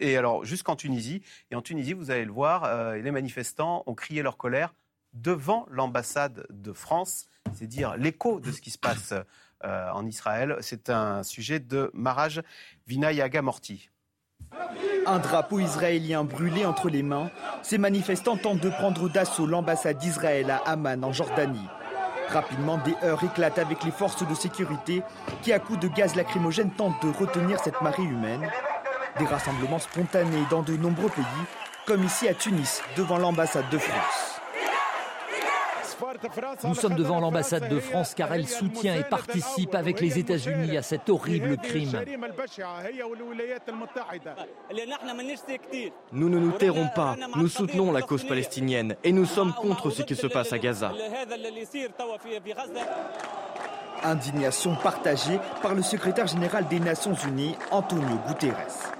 et 0.00 0.16
alors 0.16 0.44
jusqu'en 0.44 0.76
Tunisie. 0.76 1.22
Et 1.50 1.54
en 1.54 1.60
Tunisie 1.60 1.92
vous 1.92 2.10
allez 2.10 2.24
le 2.24 2.32
voir 2.32 2.94
les 2.94 3.10
manifestants 3.10 3.82
ont 3.86 3.94
crié 3.94 4.22
leur 4.22 4.38
colère 4.38 4.74
devant 5.12 5.66
l'ambassade 5.70 6.46
de 6.48 6.72
France. 6.72 7.26
C'est 7.52 7.66
dire 7.66 7.96
l'écho 7.98 8.40
de 8.40 8.50
ce 8.50 8.62
qui 8.62 8.70
se 8.70 8.78
passe 8.78 9.12
en 9.62 10.06
Israël. 10.06 10.56
C'est 10.60 10.88
un 10.88 11.22
sujet 11.22 11.60
de 11.60 11.90
Maraj 11.92 12.40
Vinayaga 12.86 13.42
Morti 13.42 13.90
un 15.06 15.18
drapeau 15.18 15.58
israélien 15.58 16.24
brûlé 16.24 16.64
entre 16.64 16.88
les 16.88 17.02
mains, 17.02 17.30
ces 17.62 17.78
manifestants 17.78 18.36
tentent 18.36 18.60
de 18.60 18.70
prendre 18.70 19.08
d'assaut 19.08 19.46
l'ambassade 19.46 19.98
d'Israël 19.98 20.50
à 20.50 20.62
Amman 20.66 21.04
en 21.04 21.12
Jordanie. 21.12 21.68
Rapidement, 22.28 22.78
des 22.78 22.94
heurts 23.04 23.22
éclatent 23.22 23.58
avec 23.58 23.84
les 23.84 23.90
forces 23.90 24.26
de 24.26 24.34
sécurité 24.34 25.02
qui, 25.42 25.52
à 25.52 25.58
coups 25.58 25.78
de 25.78 25.88
gaz 25.88 26.16
lacrymogène, 26.16 26.70
tentent 26.70 27.02
de 27.02 27.10
retenir 27.10 27.60
cette 27.60 27.80
marée 27.82 28.02
humaine. 28.02 28.50
Des 29.18 29.26
rassemblements 29.26 29.78
spontanés 29.78 30.44
dans 30.50 30.62
de 30.62 30.76
nombreux 30.76 31.10
pays, 31.10 31.24
comme 31.86 32.02
ici 32.02 32.26
à 32.26 32.34
Tunis, 32.34 32.82
devant 32.96 33.18
l'ambassade 33.18 33.68
de 33.70 33.78
France. 33.78 34.33
Nous 36.64 36.74
sommes 36.74 36.94
devant 36.94 37.20
l'ambassade 37.20 37.68
de 37.68 37.78
France 37.80 38.14
car 38.14 38.32
elle 38.32 38.48
soutient 38.48 38.94
et 38.94 39.04
participe 39.04 39.74
avec 39.74 40.00
les 40.00 40.18
États-Unis 40.18 40.76
à 40.76 40.82
cet 40.82 41.08
horrible 41.08 41.56
crime. 41.56 42.00
Nous 46.12 46.28
ne 46.28 46.38
nous 46.38 46.52
tairons 46.52 46.88
pas. 46.94 47.16
Nous 47.36 47.48
soutenons 47.48 47.92
la 47.92 48.02
cause 48.02 48.24
palestinienne 48.24 48.96
et 49.04 49.12
nous 49.12 49.26
sommes 49.26 49.52
contre 49.54 49.90
ce 49.90 50.02
qui 50.02 50.16
se 50.16 50.26
passe 50.26 50.52
à 50.52 50.58
Gaza. 50.58 50.92
Indignation 54.02 54.74
partagée 54.76 55.38
par 55.62 55.74
le 55.74 55.82
secrétaire 55.82 56.26
général 56.26 56.68
des 56.68 56.80
Nations 56.80 57.14
Unies, 57.26 57.56
Antonio 57.70 58.18
Guterres. 58.28 58.92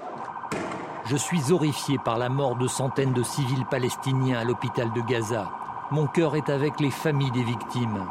Je 1.07 1.15
suis 1.15 1.51
horrifié 1.51 1.99
par 2.03 2.17
la 2.17 2.29
mort 2.29 2.55
de 2.55 2.67
centaines 2.67 3.13
de 3.13 3.21
civils 3.21 3.65
palestiniens 3.69 4.39
à 4.39 4.43
l'hôpital 4.43 4.91
de 4.93 5.01
Gaza. 5.01 5.51
Mon 5.91 6.07
cœur 6.07 6.35
est 6.35 6.49
avec 6.49 6.79
les 6.79 6.89
familles 6.89 7.31
des 7.31 7.43
victimes. 7.43 8.07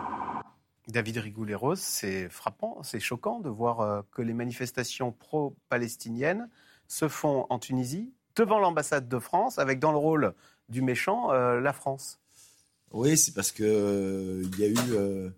David 0.86 1.16
Rigouleros, 1.16 1.74
c'est 1.74 2.28
frappant, 2.28 2.80
c'est 2.84 3.00
choquant 3.00 3.40
de 3.40 3.48
voir 3.48 3.80
euh, 3.80 4.02
que 4.12 4.22
les 4.22 4.32
manifestations 4.32 5.10
pro-palestiniennes 5.10 6.48
se 6.86 7.08
font 7.08 7.46
en 7.50 7.58
Tunisie, 7.58 8.12
devant 8.36 8.60
l'ambassade 8.60 9.08
de 9.08 9.18
France, 9.18 9.58
avec 9.58 9.80
dans 9.80 9.90
le 9.90 9.98
rôle 9.98 10.34
du 10.68 10.82
méchant 10.82 11.32
euh, 11.32 11.60
la 11.60 11.72
France. 11.72 12.20
Oui, 12.92 13.16
c'est 13.16 13.34
parce 13.34 13.50
qu'il 13.50 13.64
euh, 13.66 14.44
y 14.56 14.64
a 14.64 14.68
eu 14.68 15.32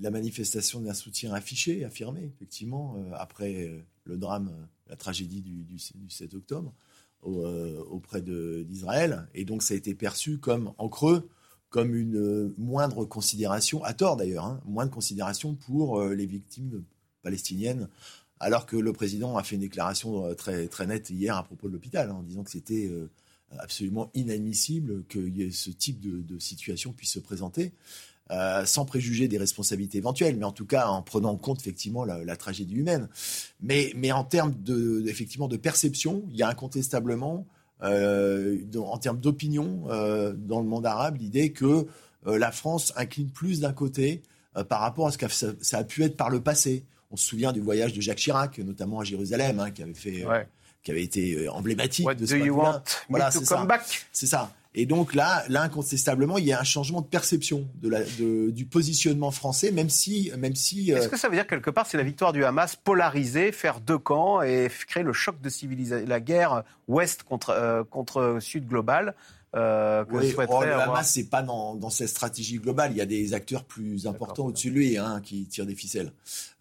la 0.00 0.10
manifestation 0.10 0.80
d'un 0.80 0.94
soutien 0.94 1.34
affiché, 1.34 1.84
affirmé, 1.84 2.32
effectivement, 2.34 2.96
après 3.12 3.84
le 4.04 4.16
drame, 4.16 4.66
la 4.88 4.96
tragédie 4.96 5.42
du, 5.42 5.78
7 6.08 6.32
octobre 6.32 6.72
auprès 7.20 8.22
d'Israël. 8.22 9.28
Et 9.34 9.44
donc 9.44 9.62
ça 9.62 9.74
a 9.74 9.76
été 9.76 9.94
perçu 9.94 10.38
comme 10.38 10.72
en 10.78 10.88
creux 10.88 11.28
comme 11.76 11.94
une 11.94 12.16
euh, 12.16 12.54
moindre 12.56 13.04
considération, 13.04 13.84
à 13.84 13.92
tort 13.92 14.16
d'ailleurs, 14.16 14.46
hein, 14.46 14.62
moindre 14.64 14.90
considération 14.90 15.54
pour 15.54 16.00
euh, 16.00 16.14
les 16.14 16.24
victimes 16.24 16.82
palestiniennes, 17.22 17.90
alors 18.40 18.64
que 18.64 18.78
le 18.78 18.94
président 18.94 19.36
a 19.36 19.42
fait 19.42 19.56
une 19.56 19.60
déclaration 19.60 20.24
euh, 20.24 20.32
très, 20.32 20.68
très 20.68 20.86
nette 20.86 21.10
hier 21.10 21.36
à 21.36 21.42
propos 21.42 21.68
de 21.68 21.74
l'hôpital, 21.74 22.08
hein, 22.08 22.14
en 22.14 22.22
disant 22.22 22.44
que 22.44 22.50
c'était 22.50 22.90
absolument 23.58 24.10
inadmissible 24.14 25.04
que 25.06 25.50
ce 25.50 25.68
type 25.68 26.00
de, 26.00 26.38
situation 26.38 26.94
puisse 26.94 27.10
se 27.10 27.20
présenter. 27.20 27.74
sans 28.64 28.86
préjuger 28.86 29.28
des 29.28 29.36
responsabilités 29.36 29.98
éventuelles, 29.98 30.36
mais 30.38 30.46
en 30.46 30.52
tout 30.52 30.64
cas 30.64 30.88
en 30.88 31.02
prenant 31.02 31.32
en 31.32 31.36
compte 31.36 31.60
effectivement 31.60 32.06
la, 32.06 32.36
tragédie 32.36 32.76
humaine. 32.76 33.10
Mais, 33.60 33.92
mais 33.96 34.12
en 34.12 34.24
termes 34.24 34.54
de, 34.62 35.04
effectivement 35.08 35.46
de 35.46 35.58
perception, 35.58 36.24
il 36.30 36.36
y 36.36 36.42
a 36.42 36.48
incontestablement 36.48 37.46
euh, 37.82 38.58
en 38.76 38.98
termes 38.98 39.18
d'opinion 39.18 39.84
euh, 39.90 40.32
dans 40.34 40.60
le 40.60 40.66
monde 40.66 40.86
arabe, 40.86 41.18
l'idée 41.18 41.52
que 41.52 41.86
euh, 42.26 42.38
la 42.38 42.50
France 42.50 42.92
incline 42.96 43.28
plus 43.28 43.60
d'un 43.60 43.72
côté 43.72 44.22
par 44.70 44.80
rapport 44.80 45.06
à 45.06 45.10
ce 45.10 45.18
que 45.18 45.28
ça, 45.28 45.78
a 45.78 45.84
pu 45.84 46.02
être 46.02 46.16
par 46.16 46.30
le 46.30 46.40
passé. 46.40 46.86
On 47.10 47.16
se 47.16 47.26
souvient 47.26 47.52
du 47.52 47.60
voyage 47.60 47.92
de 47.92 48.00
Jacques 48.00 48.16
Chirac, 48.16 48.58
notamment 48.58 49.00
à 49.00 49.04
Jérusalem, 49.04 49.60
hein, 49.60 49.70
qui 49.70 49.82
avait 49.82 49.92
fait, 49.92 50.24
qui 50.82 50.90
avait 50.90 51.02
été 51.02 51.46
emblématique 51.50 52.08
de 52.08 52.24
ce 52.24 52.36
point 52.48 52.82
Voilà, 53.10 53.30
c'est 53.30 53.44
ça. 53.44 53.66
C'est 54.12 54.26
ça. 54.26 54.50
Et 54.78 54.84
donc 54.84 55.14
là, 55.14 55.42
là, 55.48 55.62
incontestablement, 55.62 56.36
il 56.36 56.44
y 56.44 56.52
a 56.52 56.60
un 56.60 56.64
changement 56.64 57.00
de 57.00 57.06
perception 57.06 57.66
du 57.80 58.66
positionnement 58.66 59.30
français, 59.30 59.72
même 59.72 59.88
si, 59.88 60.30
même 60.36 60.54
si. 60.54 60.90
Est-ce 60.90 61.08
que 61.08 61.16
ça 61.16 61.28
veut 61.28 61.34
dire 61.34 61.46
quelque 61.46 61.70
part 61.70 61.86
c'est 61.86 61.96
la 61.96 62.02
victoire 62.02 62.34
du 62.34 62.44
Hamas 62.44 62.76
polarisée, 62.76 63.52
faire 63.52 63.80
deux 63.80 63.96
camps 63.96 64.42
et 64.42 64.70
créer 64.86 65.02
le 65.02 65.14
choc 65.14 65.40
de 65.40 65.48
civilisation, 65.48 66.06
la 66.06 66.20
guerre 66.20 66.62
Ouest 66.88 67.22
contre 67.22 67.50
euh, 67.50 67.84
contre 67.84 68.36
Sud 68.40 68.68
global 68.68 69.14
euh, 69.54 70.04
que 70.04 70.16
oui, 70.16 70.34
oh, 70.48 70.64
le 70.64 70.74
Hamas, 70.74 71.10
c'est 71.10 71.30
pas 71.30 71.42
dans, 71.42 71.76
dans, 71.76 71.88
cette 71.88 72.08
stratégie 72.08 72.58
globale. 72.58 72.92
Il 72.92 72.98
y 72.98 73.00
a 73.00 73.06
des 73.06 73.32
acteurs 73.32 73.64
plus 73.64 74.06
importants 74.06 74.46
au-dessus 74.46 74.70
de 74.70 74.74
lui 74.74 74.98
hein, 74.98 75.20
qui 75.22 75.46
tirent 75.46 75.66
des 75.66 75.74
ficelles. 75.74 76.12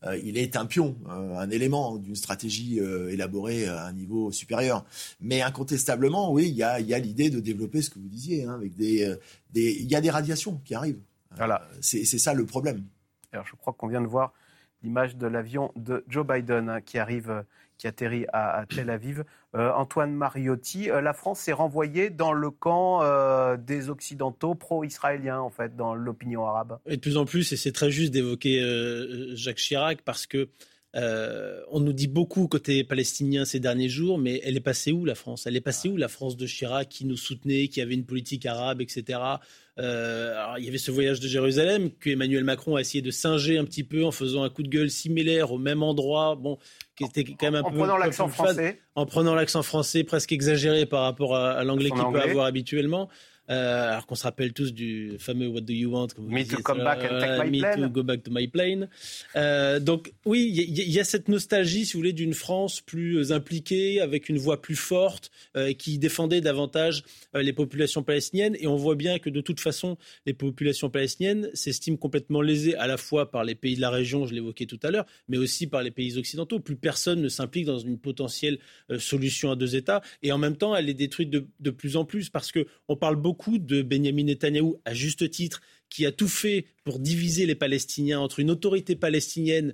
Euh, 0.03 0.17
il 0.23 0.37
est 0.37 0.55
un 0.55 0.65
pion, 0.65 0.95
euh, 1.09 1.37
un 1.37 1.49
élément 1.49 1.97
d'une 1.97 2.15
stratégie 2.15 2.79
euh, 2.79 3.11
élaborée 3.11 3.67
à 3.67 3.85
un 3.85 3.93
niveau 3.93 4.31
supérieur. 4.31 4.85
Mais 5.19 5.41
incontestablement, 5.41 6.31
oui, 6.31 6.47
il 6.47 6.55
y 6.55 6.63
a, 6.63 6.79
il 6.79 6.87
y 6.87 6.93
a 6.93 6.99
l'idée 6.99 7.29
de 7.29 7.39
développer 7.39 7.81
ce 7.81 7.89
que 7.89 7.99
vous 7.99 8.07
disiez, 8.07 8.45
hein, 8.45 8.53
avec 8.53 8.75
des, 8.75 9.13
des, 9.51 9.73
il 9.73 9.89
y 9.89 9.95
a 9.95 10.01
des 10.01 10.11
radiations 10.11 10.61
qui 10.63 10.75
arrivent. 10.75 11.01
Voilà. 11.35 11.67
C'est 11.81 12.05
ça 12.05 12.33
le 12.33 12.45
problème. 12.45 12.83
Alors, 13.33 13.45
je 13.45 13.55
crois 13.55 13.73
qu'on 13.73 13.87
vient 13.87 14.01
de 14.01 14.07
voir 14.07 14.31
l'image 14.83 15.17
de 15.17 15.27
l'avion 15.27 15.71
de 15.75 16.05
Joe 16.07 16.25
Biden 16.25 16.69
hein, 16.69 16.81
qui 16.81 16.97
arrive 16.97 17.43
qui 17.77 17.87
atterrit 17.87 18.25
à, 18.33 18.65
Tel 18.69 18.89
Aviv. 18.89 19.23
Euh, 19.55 19.71
Antoine 19.71 20.13
Mariotti, 20.13 20.89
euh, 20.89 21.01
la 21.01 21.13
France 21.13 21.47
est 21.47 21.53
renvoyée 21.53 22.09
dans 22.09 22.33
le 22.33 22.51
camp 22.51 23.01
euh, 23.03 23.57
des 23.57 23.89
Occidentaux 23.89 24.55
pro-israéliens, 24.55 25.39
en 25.39 25.49
fait, 25.49 25.75
dans 25.75 25.95
l'opinion 25.95 26.45
arabe. 26.45 26.77
Et 26.85 26.97
de 26.97 27.01
plus 27.01 27.17
en 27.17 27.25
plus, 27.25 27.51
et 27.51 27.57
c'est 27.57 27.71
très 27.71 27.91
juste 27.91 28.11
d'évoquer 28.11 28.61
Jacques 29.33 29.57
Chirac, 29.57 30.01
parce 30.03 30.27
que 30.27 30.49
on 30.95 31.79
nous 31.79 31.93
dit 31.93 32.07
beaucoup 32.07 32.47
côté 32.47 32.83
palestinien 32.83 33.45
ces 33.45 33.59
derniers 33.59 33.89
jours, 33.89 34.17
mais 34.17 34.41
elle 34.43 34.57
est 34.57 34.61
passée 34.61 34.91
où 34.91 35.05
la 35.05 35.15
France? 35.15 35.45
Elle 35.45 35.55
est 35.55 35.61
passée 35.61 35.89
où 35.89 35.97
la 35.97 36.07
France 36.07 36.37
de 36.37 36.47
Chirac 36.47 36.89
qui 36.89 37.05
nous 37.05 37.17
soutenait, 37.17 37.67
qui 37.67 37.81
avait 37.81 37.93
une 37.93 38.05
politique 38.05 38.45
arabe, 38.45 38.81
etc. 38.81 39.19
alors, 39.77 40.57
il 40.57 40.65
y 40.65 40.67
avait 40.67 40.77
ce 40.77 40.91
voyage 40.91 41.19
de 41.19 41.27
Jérusalem 41.27 41.91
que 41.99 42.09
Emmanuel 42.09 42.43
Macron 42.43 42.75
a 42.75 42.81
essayé 42.81 43.01
de 43.01 43.11
singer 43.11 43.57
un 43.57 43.65
petit 43.65 43.83
peu 43.83 44.05
en 44.05 44.11
faisant 44.11 44.43
un 44.43 44.49
coup 44.49 44.63
de 44.63 44.69
gueule 44.69 44.89
similaire 44.89 45.51
au 45.51 45.57
même 45.57 45.83
endroit. 45.83 46.35
Bon, 46.35 46.57
qui 46.95 47.03
était 47.03 47.23
quand 47.23 47.51
même 47.51 47.55
un 47.55 47.61
en 47.61 47.71
peu. 47.71 47.77
Prenant 47.77 47.97
l'accent 47.97 48.27
français. 48.27 48.79
En 48.95 49.05
prenant 49.05 49.35
l'accent 49.35 49.63
français 49.63 50.03
presque 50.03 50.31
exagéré 50.31 50.85
par 50.85 51.01
rapport 51.01 51.35
à, 51.35 51.63
l'anglais 51.63 51.89
qu'il 51.89 52.11
peut 52.11 52.21
avoir 52.21 52.45
habituellement. 52.45 53.09
Euh, 53.49 53.89
alors 53.89 54.07
qu'on 54.07 54.15
se 54.15 54.23
rappelle 54.23 54.53
tous 54.53 54.73
du 54.73 55.13
fameux 55.19 55.47
What 55.47 55.61
do 55.61 55.73
you 55.73 55.91
want 55.91 56.07
Me 56.17 56.43
to 56.43 56.61
come 56.63 56.79
back 56.79 56.99
and 57.03 57.19
take 57.19 57.49
my 57.49 57.59
plane. 57.59 57.81
Me 57.81 57.87
to 57.87 57.89
go 57.89 58.03
back 58.03 58.23
to 58.23 58.31
my 58.31 58.47
plane. 58.47 58.89
Euh, 59.35 59.79
donc 59.79 60.13
oui, 60.25 60.49
il 60.51 60.91
y, 60.91 60.99
a 60.99 61.03
cette 61.03 61.27
nostalgie, 61.27 61.85
si 61.85 61.93
vous 61.93 61.99
voulez, 61.99 62.13
d'une 62.13 62.33
France 62.33 62.81
plus 62.81 63.31
impliquée, 63.31 64.01
avec 64.01 64.29
une 64.29 64.37
voix 64.37 64.61
plus 64.61 64.75
forte, 64.75 65.31
euh, 65.55 65.73
qui 65.73 65.99
défendait 65.99 66.41
davantage 66.41 67.03
les 67.33 67.53
populations 67.53 68.01
palestiniennes. 68.01 68.57
Et 68.59 68.67
on 68.67 68.75
voit 68.75 68.95
bien 68.95 69.19
que 69.19 69.29
de 69.29 69.41
toute 69.41 69.59
façon, 69.59 69.97
les 70.25 70.33
populations 70.33 70.89
palestiniennes 70.89 71.49
s'estiment 71.53 71.97
complètement 71.97 72.41
lésées 72.41 72.75
à 72.75 72.87
la 72.87 72.97
fois 72.97 73.29
par 73.29 73.43
les 73.43 73.55
pays 73.55 73.75
de 73.75 73.81
la 73.81 73.89
région, 73.89 74.25
je 74.25 74.33
l'évoquais 74.33 74.65
tout 74.65 74.79
à 74.83 74.91
l'heure, 74.91 75.05
mais 75.27 75.37
aussi 75.37 75.67
par 75.67 75.83
les 75.83 75.91
pays 75.91 76.17
occidentaux. 76.17 76.59
Plus 76.59 76.75
personne 76.75 77.21
ne 77.21 77.29
s'implique 77.29 77.65
dans 77.65 77.79
une 77.79 77.99
potentielle 77.99 78.59
solution 78.97 79.51
à 79.51 79.55
deux 79.55 79.75
États. 79.75 80.01
Et 80.23 80.31
en 80.31 80.37
même 80.37 80.57
temps, 80.57 80.75
elle 80.75 80.89
est 80.89 80.95
détruite 80.95 81.29
de, 81.29 81.45
de 81.59 81.69
plus 81.69 81.97
en 81.97 82.05
plus 82.05 82.29
parce 82.29 82.51
que 82.51 82.65
on 82.87 82.95
parle 82.95 83.15
beaucoup 83.15 83.34
beaucoup 83.35 83.57
de 83.57 83.81
Benjamin 83.81 84.23
Netanyahou, 84.23 84.79
à 84.85 84.93
juste 84.93 85.29
titre, 85.29 85.61
qui 85.89 86.05
a 86.05 86.13
tout 86.13 86.29
fait 86.29 86.67
pour 86.85 86.99
diviser 86.99 87.45
les 87.45 87.53
Palestiniens 87.53 88.17
entre 88.21 88.39
une 88.39 88.49
autorité 88.49 88.95
palestinienne 88.95 89.73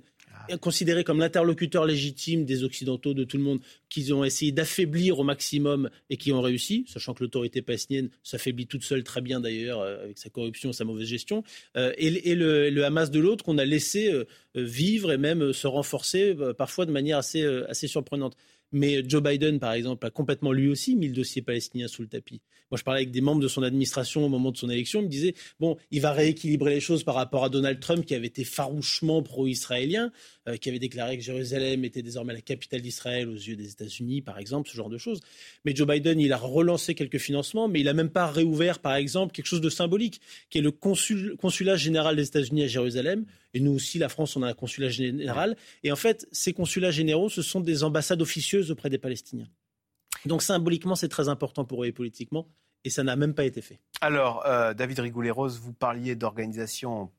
ah. 0.50 0.56
considérée 0.56 1.04
comme 1.04 1.20
l'interlocuteur 1.20 1.86
légitime 1.86 2.44
des 2.44 2.64
Occidentaux, 2.64 3.14
de 3.14 3.22
tout 3.22 3.36
le 3.36 3.44
monde, 3.44 3.60
qu'ils 3.88 4.12
ont 4.14 4.24
essayé 4.24 4.50
d'affaiblir 4.50 5.20
au 5.20 5.22
maximum 5.22 5.90
et 6.10 6.16
qui 6.16 6.32
ont 6.32 6.40
réussi, 6.40 6.86
sachant 6.88 7.14
que 7.14 7.22
l'autorité 7.22 7.62
palestinienne 7.62 8.10
s'affaiblit 8.24 8.66
toute 8.66 8.82
seule 8.82 9.04
très 9.04 9.20
bien 9.20 9.38
d'ailleurs 9.38 9.80
euh, 9.80 10.02
avec 10.02 10.18
sa 10.18 10.28
corruption, 10.28 10.72
sa 10.72 10.84
mauvaise 10.84 11.06
gestion, 11.06 11.44
euh, 11.76 11.92
et, 11.98 12.34
le, 12.34 12.84
Hamas 12.84 13.12
de 13.12 13.20
l'autre 13.20 13.44
qu'on 13.44 13.58
a 13.58 13.64
laissé 13.64 14.12
euh, 14.12 14.24
vivre 14.56 15.12
et 15.12 15.18
même 15.18 15.52
se 15.52 15.68
renforcer 15.68 16.36
parfois 16.58 16.84
de 16.84 16.90
manière 16.90 17.18
assez, 17.18 17.44
assez 17.68 17.86
surprenante. 17.86 18.36
Mais 18.72 19.02
Joe 19.06 19.22
Biden, 19.22 19.60
par 19.60 19.74
exemple, 19.74 20.06
a 20.06 20.10
complètement 20.10 20.52
lui 20.52 20.68
aussi 20.68 20.96
mis 20.96 21.08
le 21.08 21.14
dossier 21.14 21.42
palestinien 21.42 21.88
sous 21.88 22.02
le 22.02 22.08
tapis. 22.08 22.40
Moi, 22.70 22.78
je 22.78 22.84
parlais 22.84 23.00
avec 23.00 23.10
des 23.10 23.20
membres 23.20 23.42
de 23.42 23.48
son 23.48 23.62
administration 23.62 24.24
au 24.24 24.30
moment 24.30 24.50
de 24.50 24.56
son 24.56 24.70
élection. 24.70 25.00
Il 25.00 25.04
me 25.04 25.10
disait, 25.10 25.34
bon, 25.60 25.76
il 25.90 26.00
va 26.00 26.12
rééquilibrer 26.12 26.70
les 26.72 26.80
choses 26.80 27.04
par 27.04 27.14
rapport 27.14 27.44
à 27.44 27.50
Donald 27.50 27.78
Trump, 27.80 28.06
qui 28.06 28.14
avait 28.14 28.28
été 28.28 28.44
farouchement 28.44 29.22
pro-israélien, 29.22 30.10
euh, 30.48 30.56
qui 30.56 30.70
avait 30.70 30.78
déclaré 30.78 31.18
que 31.18 31.22
Jérusalem 31.22 31.84
était 31.84 32.00
désormais 32.00 32.32
la 32.32 32.40
capitale 32.40 32.80
d'Israël 32.80 33.28
aux 33.28 33.34
yeux 33.34 33.56
des 33.56 33.70
États-Unis, 33.72 34.22
par 34.22 34.38
exemple, 34.38 34.70
ce 34.70 34.74
genre 34.74 34.88
de 34.88 34.96
choses. 34.96 35.20
Mais 35.66 35.76
Joe 35.76 35.86
Biden, 35.86 36.18
il 36.18 36.32
a 36.32 36.38
relancé 36.38 36.94
quelques 36.94 37.18
financements, 37.18 37.68
mais 37.68 37.80
il 37.80 37.84
n'a 37.84 37.92
même 37.92 38.08
pas 38.08 38.26
réouvert, 38.26 38.78
par 38.78 38.94
exemple, 38.94 39.34
quelque 39.34 39.46
chose 39.46 39.60
de 39.60 39.68
symbolique, 39.68 40.22
qui 40.48 40.56
est 40.56 40.62
le 40.62 40.70
consulat 40.70 41.76
général 41.76 42.16
des 42.16 42.26
États-Unis 42.26 42.62
à 42.64 42.68
Jérusalem. 42.68 43.26
Et 43.54 43.60
nous 43.60 43.72
aussi, 43.72 43.98
la 43.98 44.08
France, 44.08 44.36
on 44.36 44.42
a 44.42 44.48
un 44.48 44.54
consulat 44.54 44.88
général. 44.88 45.56
Et 45.82 45.92
en 45.92 45.96
fait, 45.96 46.26
ces 46.32 46.52
consulats 46.52 46.90
généraux, 46.90 47.28
ce 47.28 47.42
sont 47.42 47.60
des 47.60 47.84
ambassades 47.84 48.22
officieuses 48.22 48.70
auprès 48.70 48.90
des 48.90 48.98
Palestiniens. 48.98 49.48
Donc 50.26 50.42
symboliquement, 50.42 50.94
c'est 50.94 51.08
très 51.08 51.28
important 51.28 51.64
pour 51.64 51.82
eux 51.82 51.86
et 51.86 51.92
politiquement, 51.92 52.46
et 52.84 52.90
ça 52.90 53.02
n'a 53.02 53.16
même 53.16 53.34
pas 53.34 53.44
été 53.44 53.60
fait. 53.60 53.80
Alors, 54.00 54.46
euh, 54.46 54.74
David 54.74 55.00
Rigoulet-Rose, 55.00 55.58
vous 55.58 55.72
parliez 55.72 56.14
d'organisation 56.14 57.10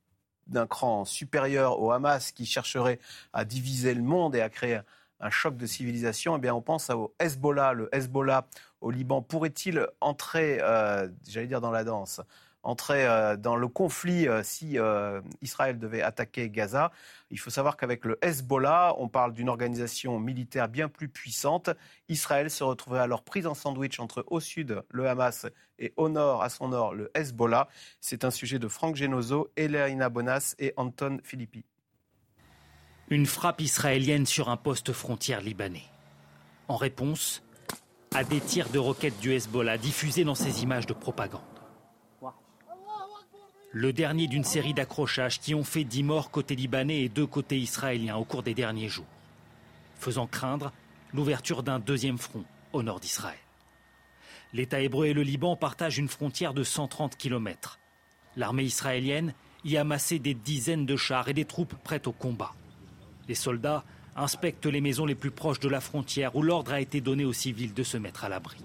d'un 0.47 0.67
cran 0.67 1.05
supérieur 1.05 1.81
au 1.81 1.91
Hamas 1.91 2.31
qui 2.31 2.45
chercherait 2.45 2.99
à 3.31 3.45
diviser 3.45 3.93
le 3.93 4.01
monde 4.01 4.35
et 4.35 4.41
à 4.41 4.49
créer 4.49 4.79
un 5.19 5.29
choc 5.29 5.55
de 5.55 5.65
civilisation. 5.65 6.35
Eh 6.37 6.39
bien, 6.39 6.53
on 6.53 6.61
pense 6.61 6.89
au 6.89 7.15
Hezbollah. 7.19 7.73
Le 7.73 7.89
Hezbollah 7.93 8.47
au 8.81 8.91
Liban 8.91 9.21
pourrait-il 9.21 9.87
entrer, 10.01 10.59
euh, 10.61 11.07
j'allais 11.27 11.47
dire, 11.47 11.61
dans 11.61 11.71
la 11.71 11.83
danse? 11.83 12.19
Entrer 12.63 13.05
euh, 13.05 13.35
dans 13.35 13.55
le 13.55 13.67
conflit 13.67 14.27
euh, 14.27 14.41
si 14.43 14.79
euh, 14.79 15.21
Israël 15.41 15.77
devait 15.77 16.01
attaquer 16.01 16.49
Gaza. 16.49 16.91
Il 17.29 17.39
faut 17.39 17.49
savoir 17.49 17.77
qu'avec 17.77 18.05
le 18.05 18.17
Hezbollah, 18.21 18.95
on 18.97 19.09
parle 19.09 19.33
d'une 19.33 19.49
organisation 19.49 20.19
militaire 20.19 20.69
bien 20.69 20.87
plus 20.87 21.09
puissante. 21.09 21.69
Israël 22.07 22.49
se 22.49 22.63
retrouverait 22.63 23.01
alors 23.01 23.23
prise 23.23 23.45
en 23.47 23.53
sandwich 23.53 23.99
entre 23.99 24.25
au 24.27 24.39
sud 24.39 24.81
le 24.89 25.07
Hamas 25.07 25.45
et 25.77 25.93
au 25.97 26.09
nord, 26.09 26.41
à 26.41 26.49
son 26.49 26.69
nord, 26.69 26.93
le 26.93 27.11
Hezbollah. 27.15 27.67
C'est 27.99 28.23
un 28.23 28.31
sujet 28.31 28.59
de 28.59 28.67
Franck 28.67 28.95
Genozo, 28.95 29.51
Eleina 29.57 30.09
Bonas 30.09 30.55
et 30.59 30.73
Anton 30.77 31.19
Philippi. 31.23 31.65
Une 33.09 33.25
frappe 33.25 33.61
israélienne 33.61 34.25
sur 34.25 34.49
un 34.49 34.57
poste 34.57 34.93
frontière 34.93 35.41
libanais. 35.41 35.83
En 36.69 36.77
réponse 36.77 37.43
à 38.15 38.23
des 38.23 38.39
tirs 38.39 38.69
de 38.69 38.79
roquettes 38.79 39.19
du 39.19 39.33
Hezbollah 39.33 39.77
diffusés 39.77 40.23
dans 40.23 40.35
ces 40.35 40.63
images 40.63 40.85
de 40.85 40.93
propagande 40.93 41.52
le 43.75 43.91
dernier 43.91 44.27
d'une 44.27 44.43
série 44.43 44.75
d'accrochages 44.75 45.39
qui 45.39 45.55
ont 45.55 45.63
fait 45.63 45.83
10 45.83 46.03
morts 46.03 46.29
côté 46.29 46.55
libanais 46.55 47.01
et 47.01 47.09
deux 47.09 47.25
côtés 47.25 47.57
israéliens 47.57 48.17
au 48.17 48.23
cours 48.23 48.43
des 48.43 48.53
derniers 48.53 48.87
jours, 48.87 49.07
faisant 49.95 50.27
craindre 50.27 50.71
l'ouverture 51.11 51.63
d'un 51.63 51.79
deuxième 51.79 52.19
front 52.19 52.45
au 52.71 52.83
nord 52.83 52.99
d'Israël. 52.99 53.39
L'État 54.53 54.79
hébreu 54.79 55.07
et 55.07 55.13
le 55.13 55.23
Liban 55.23 55.55
partagent 55.55 55.97
une 55.97 56.07
frontière 56.07 56.53
de 56.53 56.63
130 56.63 57.17
km. 57.17 57.79
L'armée 58.37 58.63
israélienne 58.63 59.33
y 59.65 59.77
a 59.77 59.83
des 59.83 60.35
dizaines 60.35 60.85
de 60.85 60.95
chars 60.95 61.27
et 61.29 61.33
des 61.33 61.45
troupes 61.45 61.73
prêtes 61.83 62.05
au 62.05 62.11
combat. 62.11 62.53
Les 63.27 63.33
soldats 63.33 63.83
inspectent 64.15 64.67
les 64.67 64.81
maisons 64.81 65.07
les 65.07 65.15
plus 65.15 65.31
proches 65.31 65.59
de 65.59 65.69
la 65.69 65.81
frontière 65.81 66.35
où 66.35 66.43
l'ordre 66.43 66.73
a 66.73 66.81
été 66.81 67.01
donné 67.01 67.25
aux 67.25 67.33
civils 67.33 67.73
de 67.73 67.81
se 67.81 67.97
mettre 67.97 68.23
à 68.23 68.29
l'abri. 68.29 68.57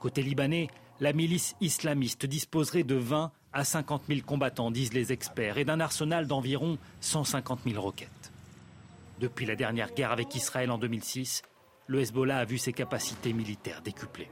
Côté 0.00 0.22
libanais, 0.22 0.68
la 1.00 1.12
milice 1.12 1.56
islamiste 1.60 2.24
disposerait 2.24 2.84
de 2.84 2.94
20 2.94 3.30
à 3.54 3.64
50 3.64 4.02
000 4.08 4.20
combattants, 4.26 4.70
disent 4.70 4.92
les 4.92 5.12
experts, 5.12 5.58
et 5.58 5.64
d'un 5.64 5.80
arsenal 5.80 6.26
d'environ 6.26 6.76
150 7.00 7.60
000 7.66 7.80
roquettes. 7.80 8.32
Depuis 9.20 9.46
la 9.46 9.56
dernière 9.56 9.94
guerre 9.94 10.12
avec 10.12 10.34
Israël 10.34 10.70
en 10.70 10.78
2006, 10.78 11.42
le 11.86 12.00
Hezbollah 12.00 12.38
a 12.38 12.44
vu 12.44 12.58
ses 12.58 12.72
capacités 12.72 13.32
militaires 13.32 13.80
décuplées. 13.82 14.28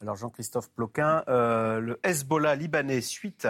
Alors 0.00 0.16
Jean-Christophe 0.16 0.70
Ploquin, 0.70 1.24
euh, 1.28 1.80
le 1.80 1.98
Hezbollah 2.04 2.54
libanais, 2.54 3.00
suite 3.00 3.48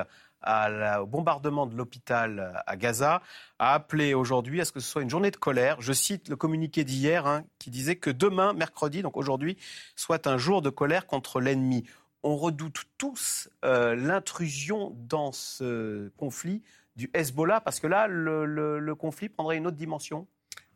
au 1.00 1.06
bombardement 1.06 1.66
de 1.66 1.76
l'hôpital 1.76 2.62
à 2.66 2.76
Gaza, 2.76 3.20
a 3.58 3.74
appelé 3.74 4.14
aujourd'hui 4.14 4.60
à 4.60 4.64
ce 4.64 4.70
que 4.72 4.80
ce 4.80 4.88
soit 4.88 5.02
une 5.02 5.10
journée 5.10 5.30
de 5.32 5.36
colère. 5.36 5.80
Je 5.80 5.92
cite 5.92 6.28
le 6.28 6.36
communiqué 6.36 6.84
d'hier 6.84 7.26
hein, 7.26 7.44
qui 7.58 7.70
disait 7.70 7.96
que 7.96 8.10
demain, 8.10 8.52
mercredi, 8.52 9.02
donc 9.02 9.16
aujourd'hui, 9.16 9.56
soit 9.96 10.26
un 10.26 10.38
jour 10.38 10.62
de 10.62 10.70
colère 10.70 11.06
contre 11.06 11.40
l'ennemi. 11.40 11.84
On 12.28 12.36
redoute 12.36 12.86
tous 12.98 13.48
euh, 13.64 13.94
l'intrusion 13.94 14.96
dans 15.08 15.30
ce 15.30 16.08
conflit 16.16 16.62
du 16.96 17.08
Hezbollah 17.14 17.60
parce 17.60 17.78
que 17.78 17.86
là, 17.86 18.08
le 18.08 18.94
conflit 18.94 19.28
prendrait 19.28 19.58
une 19.58 19.66
autre 19.68 19.76
dimension. 19.76 20.26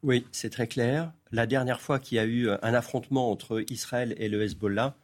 Oui, 0.04 0.26
c'est 0.30 0.50
très 0.50 0.66
clair. 0.66 1.12
La 1.32 1.46
dernière 1.46 1.80
fois 1.80 1.98
qu'il 1.98 2.16
y 2.16 2.18
a 2.20 2.24
eu 2.24 2.48
un 2.48 2.74
affrontement 2.74 3.32
entre 3.32 3.64
Israël 3.68 4.14
et 4.18 4.28
le 4.28 4.42
Hezbollah, 4.42 4.94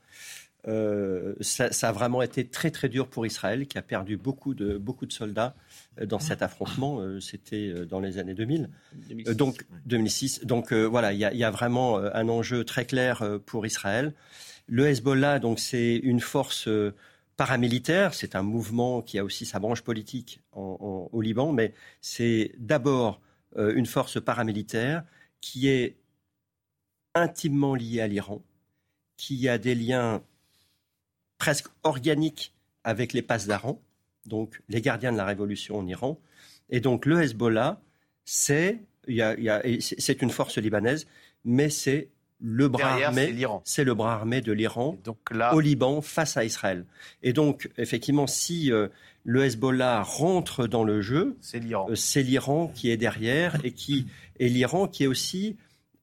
euh, 0.69 1.35
ça, 1.41 1.69
a 1.83 1.93
vraiment 1.93 2.23
été 2.23 2.47
très 2.47 2.71
très 2.71 2.89
dur 2.89 3.09
pour 3.09 3.27
Israël, 3.27 3.67
qui 3.67 3.79
a 3.79 3.83
perdu 3.83 4.17
beaucoup 4.17 4.55
de, 4.55 4.79
beaucoup 4.79 5.07
de 5.07 5.13
soldats 5.13 5.55
euh, 5.55 5.76
dans 6.05 6.19
cet 6.19 6.43
affrontement. 6.43 7.01
Euh, 7.01 7.21
c'était 7.21 7.87
dans 7.87 8.01
les 8.01 8.19
années 8.19 8.35
2000. 8.35 8.69
2006, 9.09 9.37
donc 9.37 9.67
2006. 9.87 10.45
Donc 10.45 10.73
voilà, 10.73 11.13
il 11.13 11.19
y, 11.19 11.39
y, 11.39 11.45
a 11.45 11.51
vraiment 11.51 11.99
un 11.99 12.29
enjeu 12.29 12.65
très 12.65 12.85
clair 12.85 13.25
pour 13.47 13.67
Israël. 13.67 14.13
Le 14.69 14.87
Hezbollah, 14.87 15.39
donc 15.39 15.59
c'est 15.59 15.97
une 15.97 16.21
force 16.21 16.69
paramilitaire. 17.37 18.15
C'est 18.15 18.35
un 18.35 18.43
mouvement 18.43 19.03
qui 19.03 19.19
a 19.19 19.25
aussi 19.25 19.47
sa 19.47 19.59
branche 19.59 19.83
politique 19.83 20.41
au 20.53 21.21
Liban, 21.21 21.53
mais 21.53 21.73
c'est 22.01 22.53
d'abord 22.59 23.21
une 23.57 23.87
force 23.87 24.21
paramilitaire 24.21 25.05
qui 25.41 25.69
est 25.69 25.97
intimement 27.15 27.75
liée 27.75 28.01
à 28.01 28.07
l'Iran, 28.07 28.43
qui 29.17 29.49
a 29.49 29.59
des 29.59 29.75
liens 29.75 30.23
presque 31.39 31.69
organique 31.83 32.53
avec 32.85 33.13
les 33.13 33.23
d'Aran, 33.23 33.81
donc 34.29 34.61
les 34.69 34.81
gardiens 34.81 35.13
de 35.13 35.17
la 35.17 35.25
révolution 35.25 35.79
en 35.79 35.87
Iran. 35.87 36.19
Et 36.71 36.81
donc 36.81 37.07
le 37.07 37.23
Hezbollah, 37.23 37.81
c'est 38.25 38.81
c'est 39.81 40.23
une 40.23 40.31
force 40.31 40.59
libanaise, 40.59 41.07
mais 41.45 41.71
c'est 41.71 42.09
le 42.41 42.69
bras 42.69 42.95
armé, 43.03 43.35
c'est 43.65 43.85
le 43.85 43.95
bras 43.95 44.15
armé 44.15 44.41
de 44.41 44.53
l'Iran 44.53 44.99
au 45.53 45.61
Liban 45.61 46.01
face 46.03 46.37
à 46.37 46.45
Israël. 46.45 46.85
Et 47.23 47.33
donc 47.33 47.71
effectivement, 47.79 48.27
si 48.27 48.73
euh, 48.73 48.89
le 49.25 49.45
Hezbollah 49.45 50.03
rentre 50.03 50.67
dans 50.67 50.85
le 50.85 51.03
jeu. 51.03 51.37
C'est 51.41 51.59
l'Iran. 51.59 51.89
c'est 51.95 52.23
l'Iran 52.23 52.73
qui 52.75 52.91
est 52.91 52.97
derrière 52.97 53.57
et 53.65 53.73
qui 53.73 54.07
et 54.39 54.49
l'Iran 54.49 54.87
qui 54.87 55.05
est 55.05 55.07
aussi 55.09 55.57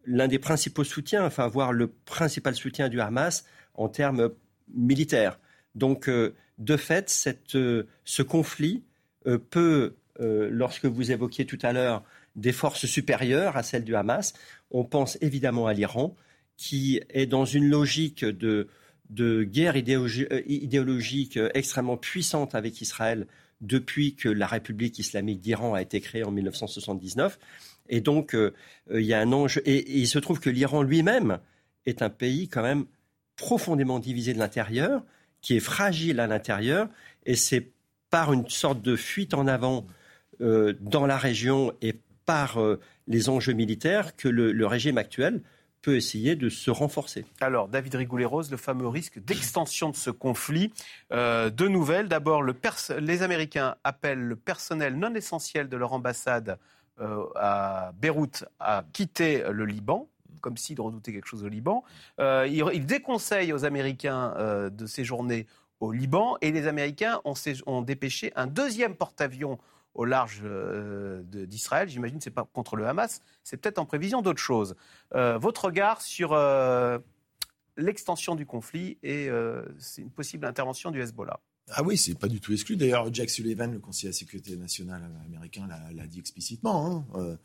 l'un 0.06 0.28
des 0.28 0.40
principaux 0.40 0.84
soutiens, 0.84 1.26
enfin 1.26 1.48
voire 1.48 1.72
le 1.72 1.88
principal 1.88 2.56
soutien 2.56 2.90
du 2.90 3.00
Hamas 3.00 3.46
en 3.76 3.88
termes 3.88 4.30
militaires. 4.74 5.40
Donc, 5.76 6.10
de 6.10 6.78
fait, 6.78 7.10
cette, 7.10 7.52
ce 7.52 8.22
conflit 8.22 8.84
peut, 9.50 9.96
lorsque 10.20 10.86
vous 10.86 11.12
évoquiez 11.12 11.46
tout 11.46 11.60
à 11.62 11.74
l'heure 11.74 12.04
des 12.36 12.52
forces 12.52 12.86
supérieures 12.86 13.58
à 13.58 13.64
celles 13.64 13.84
du 13.84 13.96
Hamas, 13.96 14.34
on 14.72 14.84
pense 14.84 15.18
évidemment 15.22 15.68
à 15.68 15.74
l'Iran, 15.74 16.16
qui 16.58 17.02
est 17.10 17.26
dans 17.26 17.46
une 17.46 17.70
logique 17.70 18.26
de, 18.26 18.68
guerre 19.44 19.76
euh, 19.76 20.42
idéologique 20.48 21.40
extrêmement 21.54 21.98
puissante 21.98 22.56
avec 22.56 22.82
Israël 22.82 23.28
depuis 23.62 24.16
que 24.16 24.30
la 24.30 24.48
République 24.48 25.00
islamique 25.00 25.40
d'Iran 25.40 25.74
a 25.74 25.82
été 25.82 26.02
créée 26.02 26.24
en 26.24 26.32
1979. 26.32 27.40
Et 27.90 28.02
donc, 28.02 28.34
euh, 28.36 28.54
il 28.92 29.02
y 29.02 29.14
a 29.14 29.20
un 29.20 29.32
enjeu. 29.32 29.62
Et, 29.66 30.00
il 30.00 30.08
se 30.08 30.20
trouve 30.20 30.40
que 30.40 30.50
l'Iran 30.50 30.82
lui-même 30.82 31.40
est 31.86 32.02
un 32.02 32.10
pays 32.10 32.50
quand 32.50 32.64
même 32.64 32.86
profondément 33.36 34.00
divisé 34.00 34.34
de 34.34 34.40
l'intérieur, 34.40 35.04
qui 35.44 35.56
est 35.56 35.60
fragile 35.60 36.20
à 36.20 36.26
l'intérieur. 36.26 36.90
Et 37.28 37.36
c'est 37.36 37.70
par 38.10 38.34
une 38.34 38.50
sorte 38.50 38.82
de 38.82 38.96
fuite 38.96 39.36
en 39.36 39.46
avant 39.46 39.86
euh, 40.42 40.74
dans 40.82 41.06
la 41.06 41.18
région 41.18 41.72
et 41.84 41.94
par 42.26 42.58
les 43.08 43.30
enjeux 43.30 43.54
militaires 43.54 44.16
que 44.16 44.30
le 44.30 44.66
régime 44.66 44.98
actuel 44.98 45.44
peut 45.84 45.96
essayer 45.96 46.36
de 46.36 46.50
se 46.50 46.72
renforcer. 46.72 47.26
Alors, 47.42 47.68
David 47.68 47.94
Rigoulet-Rose, 47.94 48.50
le 48.50 48.58
fameux 48.58 48.88
risque 48.88 49.20
d'extension 49.20 49.92
de 49.92 49.96
ce 49.96 50.10
conflit. 50.10 50.72
Euh, 51.12 51.52
deux 51.52 51.68
nouvelles. 51.68 52.08
D'abord, 52.08 52.42
les 52.42 53.22
Américains 53.22 53.76
appellent 53.84 54.24
le 54.24 54.36
personnel 54.36 54.98
non 54.98 55.14
essentiel 55.14 55.70
de 55.70 55.78
leur 55.78 55.94
ambassade 55.94 56.58
euh, 57.00 57.26
à 57.36 57.92
Beyrouth 58.00 58.46
à 58.60 58.86
quitter 58.94 59.44
le 59.52 59.66
Liban 59.66 60.08
comme 60.42 60.58
s'ils 60.58 60.80
redoutaient 60.80 61.14
quelque 61.14 61.28
chose 61.28 61.44
au 61.44 61.50
Liban. 61.50 61.84
Euh, 62.20 62.48
ils, 62.48 62.86
déconseillent 62.86 63.54
aux 63.54 63.66
Américains 63.66 64.34
de 64.72 64.86
séjourner 64.86 65.48
au 65.84 65.92
Liban 65.92 66.38
et 66.42 66.52
les 66.52 66.68
Américains 66.68 67.22
ont, 67.26 67.82
dépêché 67.82 68.32
un 68.36 68.48
deuxième 68.48 68.96
porte-avions 68.96 69.60
au 69.94 70.06
large 70.06 70.42
euh, 70.44 71.22
d'Israël. 71.24 71.90
J'imagine 71.90 72.18
que 72.18 72.24
ce 72.24 72.30
n'est 72.30 72.34
pas 72.34 72.48
contre 72.52 72.76
le 72.76 72.88
Hamas, 72.88 73.22
c'est 73.44 73.58
peut-être 73.58 73.80
en 73.80 73.86
prévision 73.86 74.22
d'autres 74.22 74.42
choses. 74.42 74.76
Euh, 75.14 75.38
votre 75.38 75.66
regard 75.66 76.02
sur 76.02 76.32
euh, 76.34 77.00
l'extension 77.78 78.36
du 78.36 78.46
conflit 78.46 78.98
et 79.04 79.28
une 79.28 80.10
possible 80.16 80.46
intervention 80.46 80.92
du 80.92 81.02
Hezbollah 81.02 81.40
ah 81.72 81.82
oui, 81.82 81.98
c'est 81.98 82.20
pas 82.20 82.28
du 82.28 82.42
tout 82.42 82.52
exclu. 82.52 82.76
D'ailleurs, 82.76 83.08
Jack 83.14 83.30
Sullivan, 83.30 83.72
le 83.72 83.80
conseiller 83.80 84.10
à 84.10 84.12
la 84.12 84.18
sécurité 84.18 84.58
nationale 84.58 85.02
américain, 85.26 85.66
l'a 85.96 86.08
dit 86.08 86.20
explicitement. 86.20 87.06
Hein. 87.16 87.38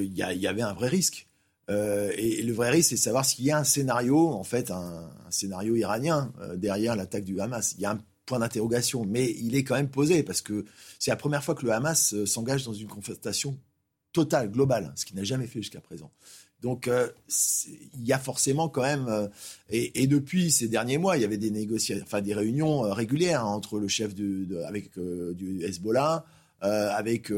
Il 0.00 0.14
y, 0.14 0.46
avait 0.46 0.62
un 0.62 0.72
vrai 0.72 0.88
risque. 0.88 1.28
Et, 1.68 2.42
le 2.42 2.52
vrai 2.52 2.70
risque, 2.70 2.90
c'est 2.90 2.94
de 2.96 3.00
savoir 3.00 3.24
s'il 3.24 3.44
y 3.44 3.50
a 3.50 3.58
un 3.58 3.64
scénario, 3.64 4.28
en 4.28 4.44
fait, 4.44 4.70
un, 4.70 5.10
scénario 5.30 5.74
iranien 5.76 6.32
derrière 6.56 6.96
l'attaque 6.96 7.24
du 7.24 7.40
Hamas. 7.40 7.74
Il 7.76 7.80
y 7.80 7.86
a 7.86 7.92
un 7.92 7.98
point 8.26 8.40
d'interrogation, 8.40 9.06
mais 9.06 9.30
il 9.40 9.54
est 9.54 9.64
quand 9.64 9.76
même 9.76 9.88
posé 9.88 10.22
parce 10.22 10.42
que 10.42 10.66
c'est 10.98 11.10
la 11.10 11.16
première 11.16 11.42
fois 11.42 11.54
que 11.54 11.64
le 11.64 11.72
Hamas 11.72 12.12
euh, 12.12 12.26
s'engage 12.26 12.64
dans 12.64 12.74
une 12.74 12.88
confrontation 12.88 13.58
totale, 14.12 14.50
globale, 14.50 14.92
ce 14.96 15.06
qu'il 15.06 15.16
n'a 15.16 15.24
jamais 15.24 15.46
fait 15.46 15.60
jusqu'à 15.60 15.80
présent. 15.80 16.10
Donc 16.60 16.88
euh, 16.88 17.08
il 17.94 18.04
y 18.04 18.12
a 18.12 18.18
forcément 18.18 18.68
quand 18.68 18.82
même 18.82 19.06
euh, 19.08 19.28
et, 19.70 20.06
depuis 20.06 20.50
ces 20.50 20.68
derniers 20.68 20.98
mois, 20.98 21.16
il 21.16 21.20
y 21.20 21.24
avait 21.24 21.36
des 21.36 21.50
négociations, 21.50 22.02
enfin 22.04 22.20
des 22.20 22.34
réunions 22.34 22.80
régulières 22.80 23.44
hein, 23.44 23.50
entre 23.50 23.78
le 23.78 23.88
chef 23.88 24.14
de, 24.14 24.62
avec 24.66 24.98
du 24.98 25.62
Hezbollah, 25.62 26.24
avec 26.60 27.32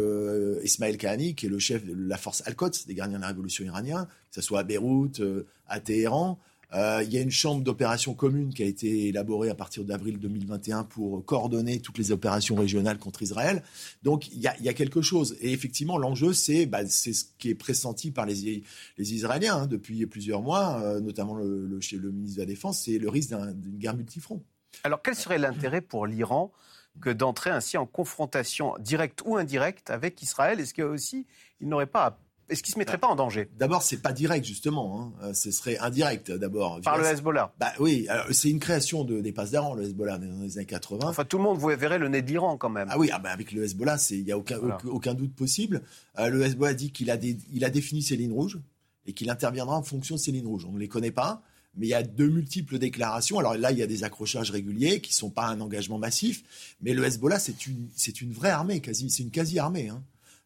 Ismaël 0.63 0.97
Kahani, 0.97 1.35
qui 1.35 1.47
est 1.47 1.49
le 1.49 1.59
chef 1.59 1.85
de 1.85 1.95
la 1.95 2.17
force 2.17 2.43
Al-Quds 2.47 2.87
des 2.87 2.95
gardiens 2.95 3.19
de 3.19 3.23
la 3.23 3.29
révolution 3.29 3.65
iranienne, 3.65 4.07
que 4.31 4.35
ce 4.35 4.41
soit 4.41 4.61
à 4.61 4.63
Beyrouth, 4.63 5.21
à 5.67 5.81
Téhéran. 5.81 6.39
Euh, 6.75 7.03
il 7.03 7.13
y 7.13 7.17
a 7.17 7.23
une 7.23 7.31
chambre 7.31 7.63
d'opération 7.63 8.15
commune 8.15 8.53
qui 8.53 8.63
a 8.63 8.67
été 8.67 9.09
élaborée 9.09 9.49
à 9.49 9.55
partir 9.55 9.85
d'avril 9.85 10.19
2021 10.19 10.85
pour 10.85 11.25
coordonner 11.25 11.81
toutes 11.81 11.97
les 11.97 12.13
opérations 12.13 12.57
régionales 12.57 12.99
contre 12.99 13.23
Israël. 13.23 13.63
Donc 14.03 14.29
il 14.29 14.41
y 14.41 14.47
a, 14.47 14.73
quelque 14.75 15.01
chose. 15.01 15.37
Et 15.41 15.53
effectivement, 15.53 15.97
l'enjeu, 15.97 16.33
c'est 16.33 16.67
bah, 16.67 16.87
ce 16.87 17.11
qui 17.39 17.51
est 17.51 17.55
pressenti 17.55 18.11
par 18.11 18.27
les, 18.27 18.63
Israéliens 18.99 19.63
hein, 19.63 19.67
depuis 19.67 20.05
plusieurs 20.07 20.43
mois, 20.43 20.81
euh, 20.83 21.01
notamment 21.01 21.35
le, 21.35 21.67
le, 21.67 22.11
ministre 22.11 22.37
de 22.37 22.43
la 22.43 22.47
Défense, 22.47 22.83
c'est 22.85 22.99
le 22.99 23.09
risque 23.09 23.35
d'une 23.35 23.79
guerre 23.79 23.97
multifront. 23.97 24.43
Alors 24.85 25.01
quel 25.03 25.15
serait 25.15 25.39
l'intérêt 25.39 25.81
pour 25.81 26.07
l'Iran 26.07 26.53
que 27.01 27.11
d'entrer 27.11 27.51
ainsi 27.51 27.77
en 27.77 27.87
confrontation 27.87 28.75
directe 28.79 29.23
ou 29.25 29.37
indirecte 29.37 29.91
avec 29.91 30.23
Israël 30.23 30.61
Est-ce 30.61 30.75
qu'aussi 30.75 31.27
il 31.61 31.69
n'aurait 31.69 31.87
pas 31.87 32.07
à 32.07 32.19
est-ce 32.51 32.63
qu'il 32.63 32.71
ne 32.71 32.75
se 32.75 32.79
mettrait 32.79 32.99
pas 32.99 33.09
en 33.09 33.15
danger? 33.15 33.51
D'abord, 33.59 33.83
c'est 33.83 33.99
pas 33.99 34.13
direct 34.13 34.47
justement. 34.47 35.01
Hein. 35.01 35.13
Euh, 35.23 35.35
ce 35.35 35.51
serait 35.51 35.77
indirect 35.79 36.33
d'abord. 36.33 36.81
Par 36.81 36.97
le 36.97 37.05
Hezbollah. 37.05 37.53
Bah 37.61 37.73
oui, 37.79 38.09
c'est 38.31 38.49
une 38.49 38.59
création 38.59 39.05
de, 39.05 39.21
des 39.21 39.33
passes 39.33 39.51
d'Aran, 39.51 39.75
le 39.75 39.85
Hezbollah 39.85 40.19
dans 40.19 40.43
les 40.43 40.57
années 40.57 40.67
80. 40.67 41.07
Enfin, 41.09 41.25
tout 41.25 41.37
le 41.37 41.43
monde 41.43 41.59
vous 41.59 41.69
verrait 41.69 41.99
le 41.99 42.09
nez 42.09 42.23
de 42.23 42.29
l'Iran 42.29 42.57
quand 42.57 42.71
même. 42.71 42.89
Ah 42.91 42.99
oui, 42.99 43.11
ah 43.13 43.19
bah 43.19 43.31
avec 43.31 43.53
le 43.53 43.65
Hezbollah, 43.65 43.99
il 44.11 44.25
n'y 44.25 44.33
a 44.33 44.39
aucun, 44.39 44.59
aucun, 44.85 45.15
doute 45.15 45.35
possible. 45.35 45.83
Euh, 46.19 46.31
le 46.31 46.43
Hezbollah 46.43 46.75
dit 46.75 46.91
qu'il 46.91 47.11
a, 47.11 47.17
il 47.17 47.65
a 47.65 47.71
défini 47.71 48.03
ses 48.03 48.17
lignes 48.17 48.33
rouges 48.33 48.59
et 49.07 49.13
qu'il 49.13 49.29
interviendra 49.31 49.77
en 49.77 49.83
fonction 49.83 50.15
de 50.15 50.21
ces 50.21 50.33
lignes 50.33 50.47
rouges. 50.47 50.65
On 50.65 50.73
ne 50.73 50.79
les 50.79 50.89
connaît 50.89 51.11
pas, 51.11 51.43
mais 51.79 51.87
il 51.87 51.91
y 51.91 51.95
a 51.95 52.03
de 52.03 52.27
multiples 52.27 52.79
déclarations. 52.79 53.39
Alors 53.39 53.57
là, 53.57 53.73
il 53.73 53.79
y 53.79 53.83
a 53.83 53.87
des 53.87 54.05
accrochages 54.05 54.51
réguliers 54.51 55.01
qui 55.01 55.13
ne 55.13 55.15
sont 55.15 55.31
pas 55.31 55.47
un 55.47 55.61
engagement 55.61 55.99
massif, 55.99 56.43
mais 56.83 56.93
le 56.93 57.05
Hezbollah, 57.05 57.39
c'est 57.39 57.67
une, 57.67 57.89
c'est 57.95 58.21
une 58.21 58.33
vraie 58.33 58.51
armée, 58.51 58.81
quasi, 58.81 59.09
c'est 59.11 59.23
une 59.23 59.31
quasi-armée. 59.31 59.89
Hein. 59.89 60.03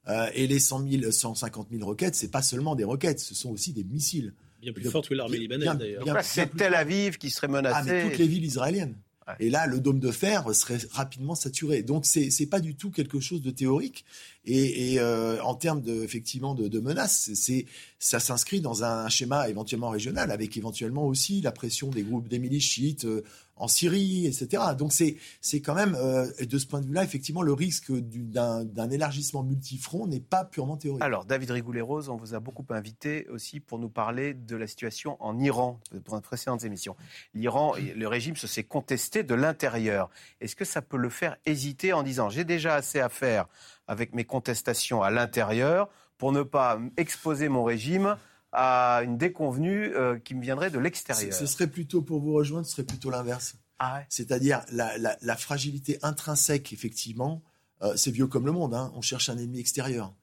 Euh, 0.08 0.28
et 0.34 0.46
les 0.46 0.58
100 0.58 0.88
000, 0.88 1.10
150 1.10 1.68
000 1.72 1.84
roquettes, 1.84 2.14
c'est 2.14 2.30
pas 2.30 2.42
seulement 2.42 2.74
des 2.74 2.84
roquettes, 2.84 3.20
ce 3.20 3.34
sont 3.34 3.50
aussi 3.50 3.72
des 3.72 3.84
missiles. 3.84 4.32
Bien 4.60 4.72
plus 4.72 4.84
fortes 4.84 5.08
que 5.08 5.14
l'armée 5.14 5.38
libanaise 5.38 5.76
d'ailleurs. 5.76 6.04
C'est 6.22 6.54
Tel 6.56 6.74
Aviv 6.74 7.18
qui 7.18 7.30
serait 7.30 7.48
menacée. 7.48 7.76
Ah, 7.80 7.84
mais 7.84 8.08
toutes 8.08 8.18
les 8.18 8.28
villes 8.28 8.44
israéliennes. 8.44 8.94
Et 9.38 9.50
là, 9.50 9.66
le 9.66 9.80
dôme 9.80 10.00
de 10.00 10.10
fer 10.10 10.52
serait 10.54 10.78
rapidement 10.90 11.34
saturé. 11.34 11.82
Donc, 11.82 12.06
c'est 12.06 12.28
n'est 12.38 12.46
pas 12.46 12.60
du 12.60 12.74
tout 12.74 12.90
quelque 12.90 13.20
chose 13.20 13.40
de 13.40 13.50
théorique. 13.50 14.04
Et, 14.44 14.96
euh, 14.98 15.40
en 15.42 15.54
termes 15.54 15.80
de, 15.80 16.02
effectivement 16.02 16.54
de, 16.54 16.80
menaces, 16.80 17.30
c'est 17.34 17.66
ça 17.98 18.18
s'inscrit 18.18 18.60
dans 18.60 18.82
un 18.82 19.08
schéma 19.08 19.48
éventuellement 19.48 19.90
régional, 19.90 20.32
avec 20.32 20.56
éventuellement 20.56 21.06
aussi 21.06 21.40
la 21.40 21.52
pression 21.52 21.88
des 21.88 22.02
groupes 22.02 22.26
des 22.26 22.40
milices 22.40 22.64
chiites 22.64 23.04
euh, 23.04 23.22
en 23.54 23.68
Syrie, 23.68 24.26
etc. 24.26 24.60
Donc 24.76 24.92
c'est 24.92 25.16
c'est 25.40 25.60
quand 25.60 25.74
même 25.74 25.94
euh, 25.94 26.26
de 26.40 26.58
ce 26.58 26.66
point 26.66 26.80
de 26.80 26.86
vue-là, 26.86 27.04
effectivement, 27.04 27.42
le 27.42 27.52
risque 27.52 27.92
d'un 27.92 28.90
élargissement 28.90 29.44
multifront 29.44 30.08
n'est 30.08 30.18
pas 30.18 30.44
purement 30.44 30.76
théorique. 30.76 31.02
Alors 31.02 31.24
David 31.24 31.52
Rigoulet-Rose, 31.52 32.08
on 32.08 32.16
vous 32.16 32.34
a 32.34 32.40
beaucoup 32.40 32.66
invité 32.70 33.28
aussi 33.28 33.60
pour 33.60 33.78
nous 33.78 33.90
parler 33.90 34.34
de 34.34 34.56
la 34.56 34.66
situation 34.66 35.16
en 35.20 35.38
Iran 35.38 35.78
dans 36.04 36.16
les 36.16 36.22
précédentes 36.22 36.64
émissions. 36.64 36.96
L'Iran, 37.34 37.74
le 37.76 38.08
régime 38.08 38.34
se 38.34 38.48
s'est 38.48 38.64
contesté 38.64 39.22
de 39.22 39.34
l'intérieur. 39.34 40.10
Est-ce 40.40 40.56
que 40.56 40.64
ça 40.64 40.82
peut 40.82 40.96
le 40.96 41.10
faire 41.10 41.36
hésiter 41.46 41.92
en 41.92 42.02
disant 42.02 42.30
j'ai 42.30 42.44
déjà 42.44 42.74
assez 42.74 42.98
à 42.98 43.08
faire 43.08 43.46
avec 43.86 44.14
mes 44.14 44.24
contestations 44.32 45.02
à 45.02 45.10
l'intérieur 45.10 45.90
pour 46.16 46.32
ne 46.32 46.42
pas 46.42 46.80
exposer 46.96 47.50
mon 47.50 47.64
régime 47.64 48.16
à 48.52 49.02
une 49.04 49.18
déconvenue 49.18 49.94
euh, 49.94 50.18
qui 50.18 50.34
me 50.34 50.40
viendrait 50.40 50.70
de 50.70 50.78
l'extérieur. 50.78 51.34
Ce 51.34 51.44
serait 51.44 51.66
plutôt, 51.66 52.00
pour 52.00 52.20
vous 52.20 52.32
rejoindre, 52.32 52.66
ce 52.66 52.72
serait 52.72 52.84
plutôt 52.84 53.10
l'inverse. 53.10 53.56
Ah 53.78 54.00
C'est-à-dire 54.08 54.64
la, 54.70 55.36
fragilité 55.36 55.98
intrinsèque, 56.02 56.72
effectivement, 56.72 57.42
euh, 57.82 57.92
c'est 57.96 58.10
vieux 58.10 58.26
comme 58.26 58.46
le 58.46 58.52
monde, 58.52 58.74
hein. 58.74 58.90
on 58.94 59.02
cherche 59.02 59.28
un 59.28 59.36
ennemi 59.36 59.60
extérieur. 59.60 60.14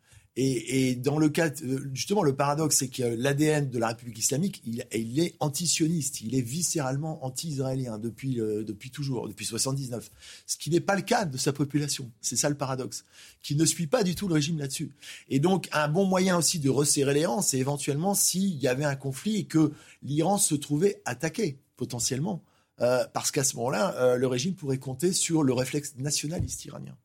Et, 0.42 0.96
dans 0.96 1.18
le 1.18 1.28
cas, 1.28 1.50
euh, 1.64 1.90
justement, 1.94 2.24
le 2.24 2.34
paradoxe, 2.34 2.78
c'est 2.78 2.88
que 2.88 3.04
l'ADN 3.04 3.70
de 3.70 3.78
la 3.78 3.90
République 3.90 4.20
islamique, 4.20 4.62
il, 4.66 5.20
est 5.20 5.36
antisioniste, 5.40 6.22
il 6.22 6.34
est 6.34 6.42
viscéralement 6.42 7.26
anti-israélien 7.26 7.98
depuis, 7.98 8.36
depuis 8.36 8.90
toujours, 8.90 9.28
depuis 9.28 9.46
79. 9.46 10.10
Ce 10.46 10.58
qui 10.58 10.70
n'est 10.70 10.80
pas 10.80 10.96
le 10.96 11.02
cas 11.02 11.26
de 11.26 11.38
sa 11.38 11.52
population. 11.52 12.10
C'est 12.22 12.38
ça 12.38 12.48
le 12.48 12.56
paradoxe, 12.56 13.04
qui 13.44 13.56
ne 13.56 13.66
suit 13.66 13.88
pas 13.88 14.04
du 14.04 14.16
tout 14.16 14.30
le 14.30 14.36
régime 14.36 14.60
là-dessus. 14.60 14.92
Et 15.30 15.40
donc, 15.40 15.68
un 15.74 15.90
bon 15.90 16.06
moyen 16.06 16.38
aussi 16.38 16.60
de 16.60 16.70
resserrer 16.70 17.14
les 17.14 17.26
rangs, 17.26 17.42
c'est 17.42 17.58
éventuellement 17.58 18.14
s'il 18.14 18.56
y 18.56 18.68
avait 18.68 18.86
un 18.86 18.96
conflit 18.96 19.38
et 19.38 19.44
que 19.44 19.74
l'Iran 20.04 20.38
se 20.38 20.56
trouvait 20.56 21.02
attaqué, 21.04 21.60
potentiellement. 21.76 22.44
Euh, 22.82 23.06
parce 23.14 23.32
qu'à 23.32 23.44
ce 23.44 23.58
moment-là, 23.58 23.94
euh, 23.98 24.16
le 24.16 24.28
régime 24.28 24.54
pourrait 24.54 24.78
compter 24.78 25.12
sur 25.12 25.44
le 25.44 25.54
réflexe 25.54 25.96
nationaliste 25.98 26.64
iranien 26.66 26.96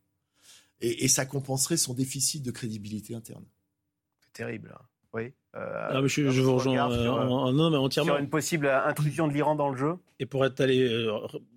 et, 0.84 1.08
ça 1.08 1.26
compenserait 1.26 1.76
son 1.76 1.94
déficit 1.94 2.42
de 2.42 2.50
crédibilité 2.50 3.14
interne. 3.14 3.44
C'est 4.20 4.32
terrible. 4.32 4.74
Hein. 4.74 4.82
Oui. 5.12 5.32
Euh, 5.54 5.88
ah, 5.90 6.06
je, 6.06 6.22
vous 6.22 6.54
rejoins 6.56 6.90
euh, 6.90 7.08
en, 7.08 7.52
non, 7.52 7.70
mais 7.70 7.76
entièrement. 7.76 8.14
Sur 8.14 8.20
une 8.20 8.28
possible 8.28 8.68
intrusion 8.68 9.28
de 9.28 9.32
l'Iran 9.32 9.54
dans 9.54 9.68
le 9.68 9.76
jeu 9.76 9.94
Et 10.18 10.26
pour 10.26 10.44
être 10.44 10.60
allé 10.60 10.82
euh, 10.82 11.12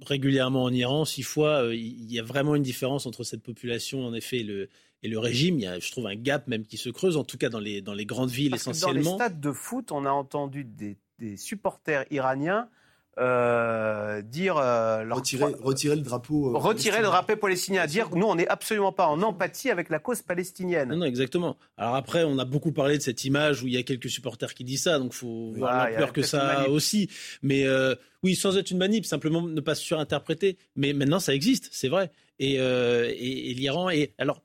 régulièrement 0.05 0.63
en 0.63 0.71
Iran, 0.71 1.05
six 1.05 1.23
fois, 1.23 1.63
il 1.73 2.11
y 2.11 2.19
a 2.19 2.23
vraiment 2.23 2.53
une 2.55 2.61
différence 2.61 3.07
entre 3.07 3.23
cette 3.23 3.41
population, 3.41 4.05
en 4.05 4.13
effet, 4.13 4.37
et 4.37 4.43
le, 4.43 4.69
et 5.01 5.07
le 5.07 5.17
régime. 5.17 5.57
Il 5.57 5.63
y 5.63 5.67
a, 5.67 5.79
je 5.79 5.91
trouve, 5.91 6.05
un 6.05 6.15
gap 6.15 6.47
même 6.47 6.65
qui 6.65 6.77
se 6.77 6.89
creuse, 6.89 7.17
en 7.17 7.23
tout 7.23 7.37
cas 7.37 7.49
dans 7.49 7.59
les, 7.59 7.81
dans 7.81 7.95
les 7.95 8.05
grandes 8.05 8.29
villes 8.29 8.53
essentiellement. 8.53 8.93
dans 8.93 9.17
les 9.17 9.25
stades 9.25 9.39
de 9.39 9.51
foot, 9.51 9.91
on 9.91 10.05
a 10.05 10.11
entendu 10.11 10.63
des, 10.63 10.97
des 11.17 11.35
supporters 11.35 12.05
iraniens 12.11 12.69
euh, 13.19 14.21
dire 14.21 14.57
euh, 14.57 15.03
retirer, 15.09 15.45
retirer, 15.59 15.95
le 15.95 16.03
drapeau 16.03 16.53
euh, 16.53 16.57
retirer 16.57 16.99
le 16.99 17.05
drapeau 17.05 17.35
palestinien, 17.35 17.87
dire 17.87 18.09
nous 18.13 18.27
on 18.27 18.35
n'est 18.35 18.47
absolument 18.47 18.91
pas 18.91 19.07
en 19.07 19.21
empathie 19.23 19.71
avec 19.71 19.89
la 19.89 19.97
cause 19.97 20.21
palestinienne. 20.21 20.89
Non, 20.89 20.97
non, 20.97 21.05
exactement. 21.05 21.57
Alors 21.77 21.95
après, 21.95 22.23
on 22.23 22.37
a 22.37 22.45
beaucoup 22.45 22.71
parlé 22.71 22.97
de 22.97 23.01
cette 23.01 23.25
image 23.25 23.63
où 23.63 23.67
il 23.67 23.73
y 23.73 23.77
a 23.77 23.83
quelques 23.83 24.09
supporters 24.09 24.53
qui 24.53 24.63
disent 24.63 24.83
ça, 24.83 24.99
donc 24.99 25.13
faut 25.13 25.53
voir 25.55 25.89
l'ampleur 25.89 26.13
que 26.13 26.21
ça 26.21 26.61
a 26.61 26.67
aussi. 26.69 27.09
Mais 27.41 27.65
oui, 28.23 28.35
sans 28.35 28.57
être 28.57 28.69
une 28.71 28.77
manip, 28.77 29.05
simplement 29.05 29.41
ne 29.41 29.61
pas 29.61 29.75
surinterpréter. 29.75 30.57
Mais 30.75 30.93
maintenant, 30.93 31.19
ça 31.19 31.33
existe, 31.33 31.69
c'est 31.71 31.89
vrai. 31.89 32.11
Et, 32.39 32.55
et, 32.55 33.51
et 33.51 33.53
l'Iran 33.55 33.89
est 33.89 34.13
alors 34.19 34.43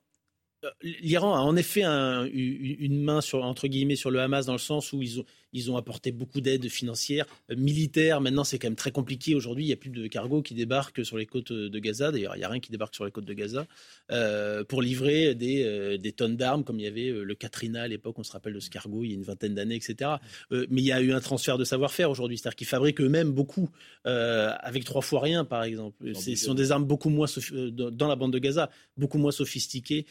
L'Iran 0.81 1.35
a 1.35 1.39
en 1.39 1.55
effet 1.55 1.83
une 1.83 3.01
main 3.01 3.21
sur, 3.21 3.43
entre 3.43 3.67
guillemets 3.67 3.95
sur 3.95 4.11
le 4.11 4.19
Hamas 4.19 4.45
dans 4.45 4.53
le 4.53 4.59
sens 4.59 4.93
où 4.93 5.01
ils 5.01 5.19
ont, 5.19 5.25
ils 5.53 5.71
ont 5.71 5.77
apporté 5.77 6.11
beaucoup 6.11 6.41
d'aide 6.41 6.67
financière, 6.67 7.25
euh, 7.51 7.55
militaire. 7.55 8.19
Maintenant, 8.21 8.43
c'est 8.43 8.59
quand 8.59 8.67
même 8.67 8.75
très 8.75 8.91
compliqué. 8.91 9.35
Aujourd'hui, 9.35 9.65
il 9.65 9.67
n'y 9.67 9.73
a 9.73 9.77
plus 9.77 9.91
de 9.91 10.07
cargo 10.07 10.41
qui 10.41 10.55
débarquent 10.55 11.05
sur 11.05 11.17
les 11.17 11.25
côtes 11.25 11.53
de 11.53 11.79
Gaza. 11.79 12.11
D'ailleurs, 12.11 12.35
il 12.35 12.39
n'y 12.39 12.45
a 12.45 12.49
rien 12.49 12.59
qui 12.59 12.71
débarque 12.71 12.95
sur 12.95 13.05
les 13.05 13.11
côtes 13.11 13.25
de 13.25 13.33
Gaza 13.33 13.65
euh, 14.11 14.63
pour 14.63 14.81
livrer 14.81 15.35
des, 15.35 15.63
euh, 15.63 15.97
des 15.97 16.11
tonnes 16.11 16.35
d'armes, 16.35 16.63
comme 16.63 16.79
il 16.79 16.83
y 16.83 16.87
avait 16.87 17.11
le 17.11 17.35
Katrina 17.35 17.83
à 17.83 17.87
l'époque. 17.87 18.17
On 18.17 18.23
se 18.23 18.31
rappelle 18.31 18.53
de 18.53 18.59
ce 18.59 18.69
cargo 18.69 19.03
il 19.03 19.09
y 19.09 19.11
a 19.11 19.15
une 19.15 19.23
vingtaine 19.23 19.53
d'années, 19.53 19.75
etc. 19.75 20.11
mais 20.51 20.81
il 20.81 20.85
y 20.85 20.91
a 20.91 21.01
eu 21.01 21.13
un 21.13 21.19
transfert 21.19 21.57
de 21.57 21.63
savoir-faire 21.63 22.09
aujourd'hui. 22.09 22.37
C'est-à-dire 22.37 22.55
qu'ils 22.55 22.67
fabriquent 22.67 23.01
eux-mêmes 23.01 23.31
beaucoup, 23.31 23.69
avec 24.03 24.83
trois 24.83 25.01
fois 25.01 25.21
rien, 25.21 25.45
par 25.45 25.63
exemple. 25.63 26.13
Ce 26.15 26.35
sont 26.35 26.53
des 26.53 26.71
armes 26.71 26.85
beaucoup 26.85 27.09
moins 27.09 27.27
dans 27.71 28.07
la 28.07 28.15
bande 28.15 28.33
de 28.33 28.39
Gaza, 28.39 28.69
beaucoup 28.97 29.17
moins 29.17 29.31
sophistiquées 29.31 30.05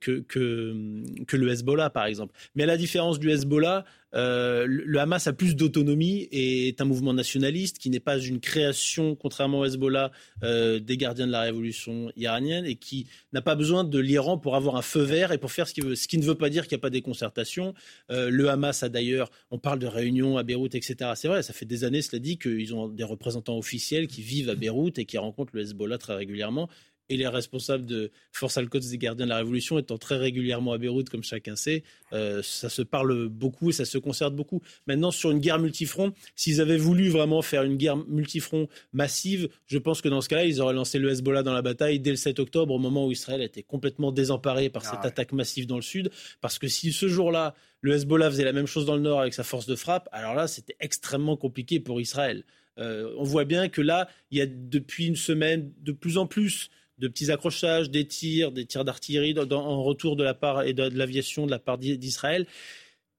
que, 0.00 0.20
que, 0.20 1.24
que 1.26 1.36
le 1.36 1.48
Hezbollah, 1.50 1.90
par 1.90 2.06
exemple. 2.06 2.34
Mais 2.54 2.64
à 2.64 2.66
la 2.66 2.76
différence 2.76 3.18
du 3.18 3.30
Hezbollah, 3.30 3.84
euh, 4.14 4.66
le 4.68 4.98
Hamas 4.98 5.26
a 5.26 5.32
plus 5.32 5.54
d'autonomie 5.54 6.28
et 6.32 6.68
est 6.68 6.80
un 6.80 6.84
mouvement 6.84 7.12
nationaliste 7.12 7.78
qui 7.78 7.90
n'est 7.90 8.00
pas 8.00 8.18
une 8.18 8.40
création, 8.40 9.14
contrairement 9.14 9.60
au 9.60 9.64
Hezbollah, 9.64 10.10
euh, 10.42 10.80
des 10.80 10.96
gardiens 10.96 11.26
de 11.26 11.32
la 11.32 11.42
révolution 11.42 12.10
iranienne 12.16 12.66
et 12.66 12.76
qui 12.76 13.06
n'a 13.32 13.42
pas 13.42 13.54
besoin 13.54 13.84
de 13.84 13.98
l'Iran 13.98 14.38
pour 14.38 14.56
avoir 14.56 14.76
un 14.76 14.82
feu 14.82 15.02
vert 15.02 15.32
et 15.32 15.38
pour 15.38 15.52
faire 15.52 15.68
ce 15.68 15.74
qu'il 15.74 15.84
veut. 15.84 15.94
Ce 15.94 16.08
qui 16.08 16.18
ne 16.18 16.24
veut 16.24 16.34
pas 16.34 16.50
dire 16.50 16.66
qu'il 16.66 16.76
n'y 16.76 16.80
a 16.80 16.82
pas 16.82 16.90
des 16.90 17.02
concertations. 17.02 17.74
Euh, 18.10 18.30
le 18.30 18.48
Hamas 18.48 18.82
a 18.82 18.88
d'ailleurs, 18.88 19.30
on 19.50 19.58
parle 19.58 19.78
de 19.78 19.86
réunions 19.86 20.36
à 20.36 20.42
Beyrouth, 20.42 20.74
etc. 20.74 21.12
C'est 21.14 21.28
vrai, 21.28 21.42
ça 21.42 21.52
fait 21.52 21.66
des 21.66 21.84
années, 21.84 22.02
cela 22.02 22.18
dit, 22.18 22.38
qu'ils 22.38 22.74
ont 22.74 22.88
des 22.88 23.04
représentants 23.04 23.58
officiels 23.58 24.08
qui 24.08 24.22
vivent 24.22 24.50
à 24.50 24.54
Beyrouth 24.54 24.98
et 24.98 25.04
qui 25.04 25.18
rencontrent 25.18 25.52
le 25.54 25.62
Hezbollah 25.62 25.98
très 25.98 26.14
régulièrement 26.14 26.68
et 27.10 27.16
les 27.16 27.26
responsables 27.26 27.84
de 27.84 28.10
Force 28.32 28.56
al-Quds 28.56 28.88
des 28.88 28.96
gardiens 28.96 29.26
de 29.26 29.30
la 29.30 29.38
Révolution 29.38 29.78
étant 29.78 29.98
très 29.98 30.16
régulièrement 30.16 30.72
à 30.72 30.78
Beyrouth, 30.78 31.10
comme 31.10 31.24
chacun 31.24 31.56
sait, 31.56 31.82
euh, 32.12 32.40
ça 32.42 32.68
se 32.68 32.82
parle 32.82 33.28
beaucoup 33.28 33.70
et 33.70 33.72
ça 33.72 33.84
se 33.84 33.98
concerte 33.98 34.34
beaucoup. 34.34 34.62
Maintenant, 34.86 35.10
sur 35.10 35.32
une 35.32 35.40
guerre 35.40 35.58
multifront, 35.58 36.14
s'ils 36.36 36.60
avaient 36.60 36.78
voulu 36.78 37.08
vraiment 37.08 37.42
faire 37.42 37.64
une 37.64 37.76
guerre 37.76 37.96
multifront 37.96 38.68
massive, 38.92 39.48
je 39.66 39.76
pense 39.76 40.00
que 40.00 40.08
dans 40.08 40.20
ce 40.20 40.28
cas-là, 40.28 40.44
ils 40.44 40.60
auraient 40.60 40.72
lancé 40.72 41.00
le 41.00 41.10
Hezbollah 41.10 41.42
dans 41.42 41.52
la 41.52 41.62
bataille 41.62 41.98
dès 41.98 42.10
le 42.10 42.16
7 42.16 42.38
octobre, 42.38 42.72
au 42.72 42.78
moment 42.78 43.06
où 43.06 43.10
Israël 43.10 43.42
était 43.42 43.64
complètement 43.64 44.12
désemparé 44.12 44.70
par 44.70 44.84
cette 44.84 45.00
ah 45.02 45.08
attaque 45.08 45.32
massive 45.32 45.66
dans 45.66 45.76
le 45.76 45.82
sud. 45.82 46.10
Parce 46.40 46.60
que 46.60 46.68
si 46.68 46.92
ce 46.92 47.08
jour-là, 47.08 47.54
le 47.80 47.94
Hezbollah 47.94 48.30
faisait 48.30 48.44
la 48.44 48.52
même 48.52 48.66
chose 48.66 48.86
dans 48.86 48.94
le 48.94 49.02
nord 49.02 49.20
avec 49.20 49.34
sa 49.34 49.42
force 49.42 49.66
de 49.66 49.74
frappe, 49.74 50.08
alors 50.12 50.34
là, 50.34 50.46
c'était 50.46 50.76
extrêmement 50.78 51.36
compliqué 51.36 51.80
pour 51.80 52.00
Israël. 52.00 52.44
Euh, 52.78 53.12
on 53.18 53.24
voit 53.24 53.44
bien 53.44 53.68
que 53.68 53.80
là, 53.80 54.08
il 54.30 54.38
y 54.38 54.40
a 54.40 54.46
depuis 54.46 55.06
une 55.06 55.16
semaine 55.16 55.72
de 55.80 55.92
plus 55.92 56.16
en 56.18 56.26
plus 56.26 56.70
de 57.00 57.08
petits 57.08 57.30
accrochages, 57.30 57.90
des 57.90 58.06
tirs, 58.06 58.52
des 58.52 58.66
tirs 58.66 58.84
d'artillerie 58.84 59.34
en 59.38 59.82
retour 59.82 60.16
de 60.16 60.22
la 60.22 60.34
part 60.34 60.62
et 60.62 60.74
de, 60.74 60.84
l'aviation 60.96 61.46
de 61.46 61.50
la 61.50 61.58
part 61.58 61.78
d'Israël. 61.78 62.46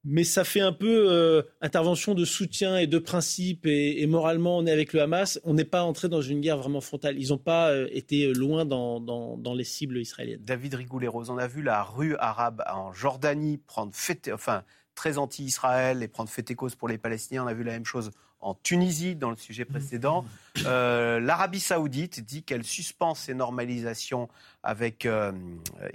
Mais 0.03 0.23
ça 0.23 0.43
fait 0.43 0.61
un 0.61 0.73
peu 0.73 1.11
euh, 1.11 1.43
intervention 1.61 2.15
de 2.15 2.25
soutien 2.25 2.77
et 2.77 2.87
de 2.87 2.97
principe 2.97 3.67
et, 3.67 4.03
moralement 4.07 4.57
on 4.57 4.65
est 4.65 4.71
avec 4.71 4.93
le 4.93 5.01
Hamas. 5.01 5.39
On 5.43 5.53
n'est 5.53 5.63
pas 5.63 5.83
entré 5.83 6.09
dans 6.09 6.21
une 6.21 6.41
guerre 6.41 6.57
vraiment 6.57 6.81
frontale. 6.81 7.19
Ils 7.19 7.29
n'ont 7.29 7.37
pas 7.37 7.69
euh, 7.69 7.87
été 7.91 8.33
loin 8.33 8.65
dans, 8.65 9.53
les 9.55 9.63
cibles 9.63 9.99
israéliennes. 9.99 10.43
David 10.43 10.73
Rigoulet-Rose, 10.73 11.29
on 11.29 11.37
a 11.37 11.47
vu 11.47 11.61
la 11.61 11.83
rue 11.83 12.15
arabe 12.17 12.63
en 12.71 12.91
Jordanie 12.93 13.59
prendre 13.59 13.93
fête, 13.93 14.31
enfin 14.33 14.63
très 14.95 15.19
anti-Israël 15.19 16.01
et 16.01 16.07
prendre 16.07 16.29
fait 16.29 16.49
et 16.49 16.55
cause 16.55 16.73
pour 16.73 16.87
les 16.87 16.97
Palestiniens. 16.97 17.43
On 17.43 17.47
a 17.47 17.53
vu 17.53 17.63
la 17.63 17.73
même 17.73 17.85
chose 17.85 18.11
en 18.41 18.55
Tunisie 18.55 19.15
dans 19.15 19.29
le 19.29 19.35
sujet 19.35 19.65
précédent. 19.65 20.25
Euh, 20.65 21.19
L'Arabie 21.19 21.59
saoudite 21.59 22.25
dit 22.25 22.43
qu'elle 22.43 22.63
suspend 22.63 23.13
ses 23.13 23.33
normalisations 23.33 24.29
avec 24.63 25.05
euh, 25.05 25.31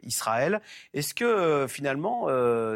Israël. 0.03 0.61
Est-ce 0.95 1.15
que 1.15 1.25
euh, 1.25 1.69
finalement 1.69 2.29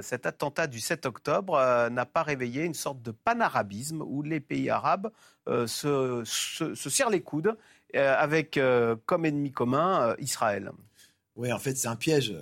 cet 0.02 0.26
attentat 0.26 0.66
du 0.66 0.80
7 0.80 1.06
octobre 1.06 1.88
n'a 1.90 2.06
pas 2.06 2.22
réveillé 2.22 2.64
une 2.64 2.74
sorte 2.74 3.02
de 3.02 3.10
panarabisme 3.10 4.02
où 4.02 4.22
les 4.22 4.40
pays 4.40 4.70
arabes 4.70 5.10
se, 5.46 6.22
se, 6.24 6.74
serrent 6.74 7.10
les 7.10 7.22
coudes 7.22 7.56
avec 7.94 8.60
comme 9.06 9.24
ennemi 9.24 9.52
commun 9.52 10.14
Israël? 10.18 10.72
Oui, 11.36 11.52
en 11.52 11.58
fait, 11.58 11.76
c'est 11.76 11.88
un 11.88 11.96
piège. 11.96 12.34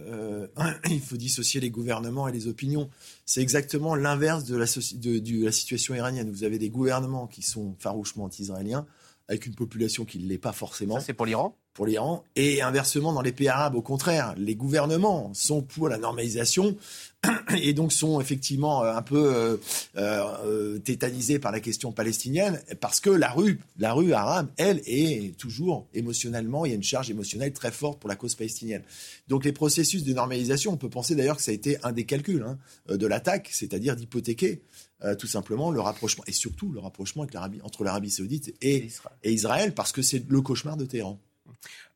il 0.91 1.01
faut 1.01 1.17
dissocier 1.17 1.61
les 1.61 1.71
gouvernements 1.71 2.29
et 2.29 2.33
les 2.33 2.49
opinions. 2.49 2.89
C'est 3.27 3.43
exactement 3.43 3.95
l'inverse 3.95 4.45
de 4.45 4.57
la, 4.57 4.67
situation 4.67 5.95
iranienne. 5.95 6.31
Vous 6.31 6.45
avez 6.45 6.59
des 6.59 6.71
gouvernements 6.71 7.27
qui 7.27 7.43
sont 7.43 7.77
farouchement 7.79 8.25
anti-israéliens, 8.25 8.87
avec 9.29 9.47
une 9.47 9.55
population 9.55 10.05
qui 10.05 10.19
ne 10.19 10.27
l'est 10.27 10.39
pas 10.39 10.53
forcément. 10.53 11.01
C'est 11.01 11.13
pour 11.13 11.27
l'Iran? 11.27 11.57
Pour 11.79 11.87
l'Iran. 11.87 12.25
Et 12.35 12.61
inversement, 12.61 13.13
dans 13.13 13.23
les 13.23 13.31
pays 13.31 13.47
arabes, 13.47 13.77
au 13.77 13.83
contraire, 13.83 14.35
les 14.37 14.57
gouvernements 14.57 15.31
sont 15.33 15.63
pour 15.63 15.89
la 15.89 15.97
normalisation 15.97 16.77
et 17.63 17.73
donc 17.73 17.93
sont 17.93 18.21
effectivement 18.21 18.83
euh, 18.83 18.97
un 18.97 19.03
peu 19.03 19.33
euh, 19.33 19.57
euh, 19.97 20.81
tétanisés 20.81 21.39
par 21.39 21.53
la 21.53 21.61
question 21.61 21.93
palestinienne 21.93 22.61
parce 22.81 22.99
que 22.99 23.11
la 23.11 23.31
rue, 23.31 23.61
la 23.79 23.93
rue 23.93 24.13
arabe, 24.13 24.49
elle, 24.57 24.83
est 24.87 25.39
toujours 25.39 25.87
émotionnellement, 25.95 26.67
il 26.67 26.71
y 26.71 26.73
a 26.73 26.75
une 26.75 26.83
charge 26.83 27.11
émotionnelle 27.11 27.53
très 27.53 27.71
forte 27.71 28.01
pour 28.01 28.09
la 28.09 28.17
cause 28.17 28.35
palestinienne. 28.35 28.83
Donc 29.29 29.45
les 29.45 29.53
processus 29.53 30.03
de 30.03 30.13
normalisation, 30.13 30.73
on 30.73 30.77
peut 30.77 30.91
penser 30.91 31.15
d'ailleurs 31.15 31.37
que 31.37 31.43
ça 31.43 31.53
a 31.53 31.55
été 31.55 31.79
un 31.85 31.93
des 31.93 32.07
calculs 32.07 32.43
hein, 32.43 32.59
de 32.89 33.07
l'attaque, 33.07 33.51
c'est-à-dire 33.53 33.95
d'hypothéquer 33.95 34.63
euh, 35.05 35.15
tout 35.15 35.29
simplement 35.29 35.71
le 35.71 35.81
rapprochement, 35.81 36.25
et 36.27 36.33
surtout 36.33 36.73
le 36.73 36.81
rapprochement 36.81 37.25
entre 37.63 37.85
l'Arabie 37.85 38.11
saoudite 38.11 38.53
et, 38.61 38.89
Israël. 39.23 39.73
parce 39.73 39.93
que 39.93 40.03
c'est 40.03 40.29
le 40.29 40.41
cauchemar 40.41 40.77
de 40.77 40.87
Téhéran. 40.87 41.21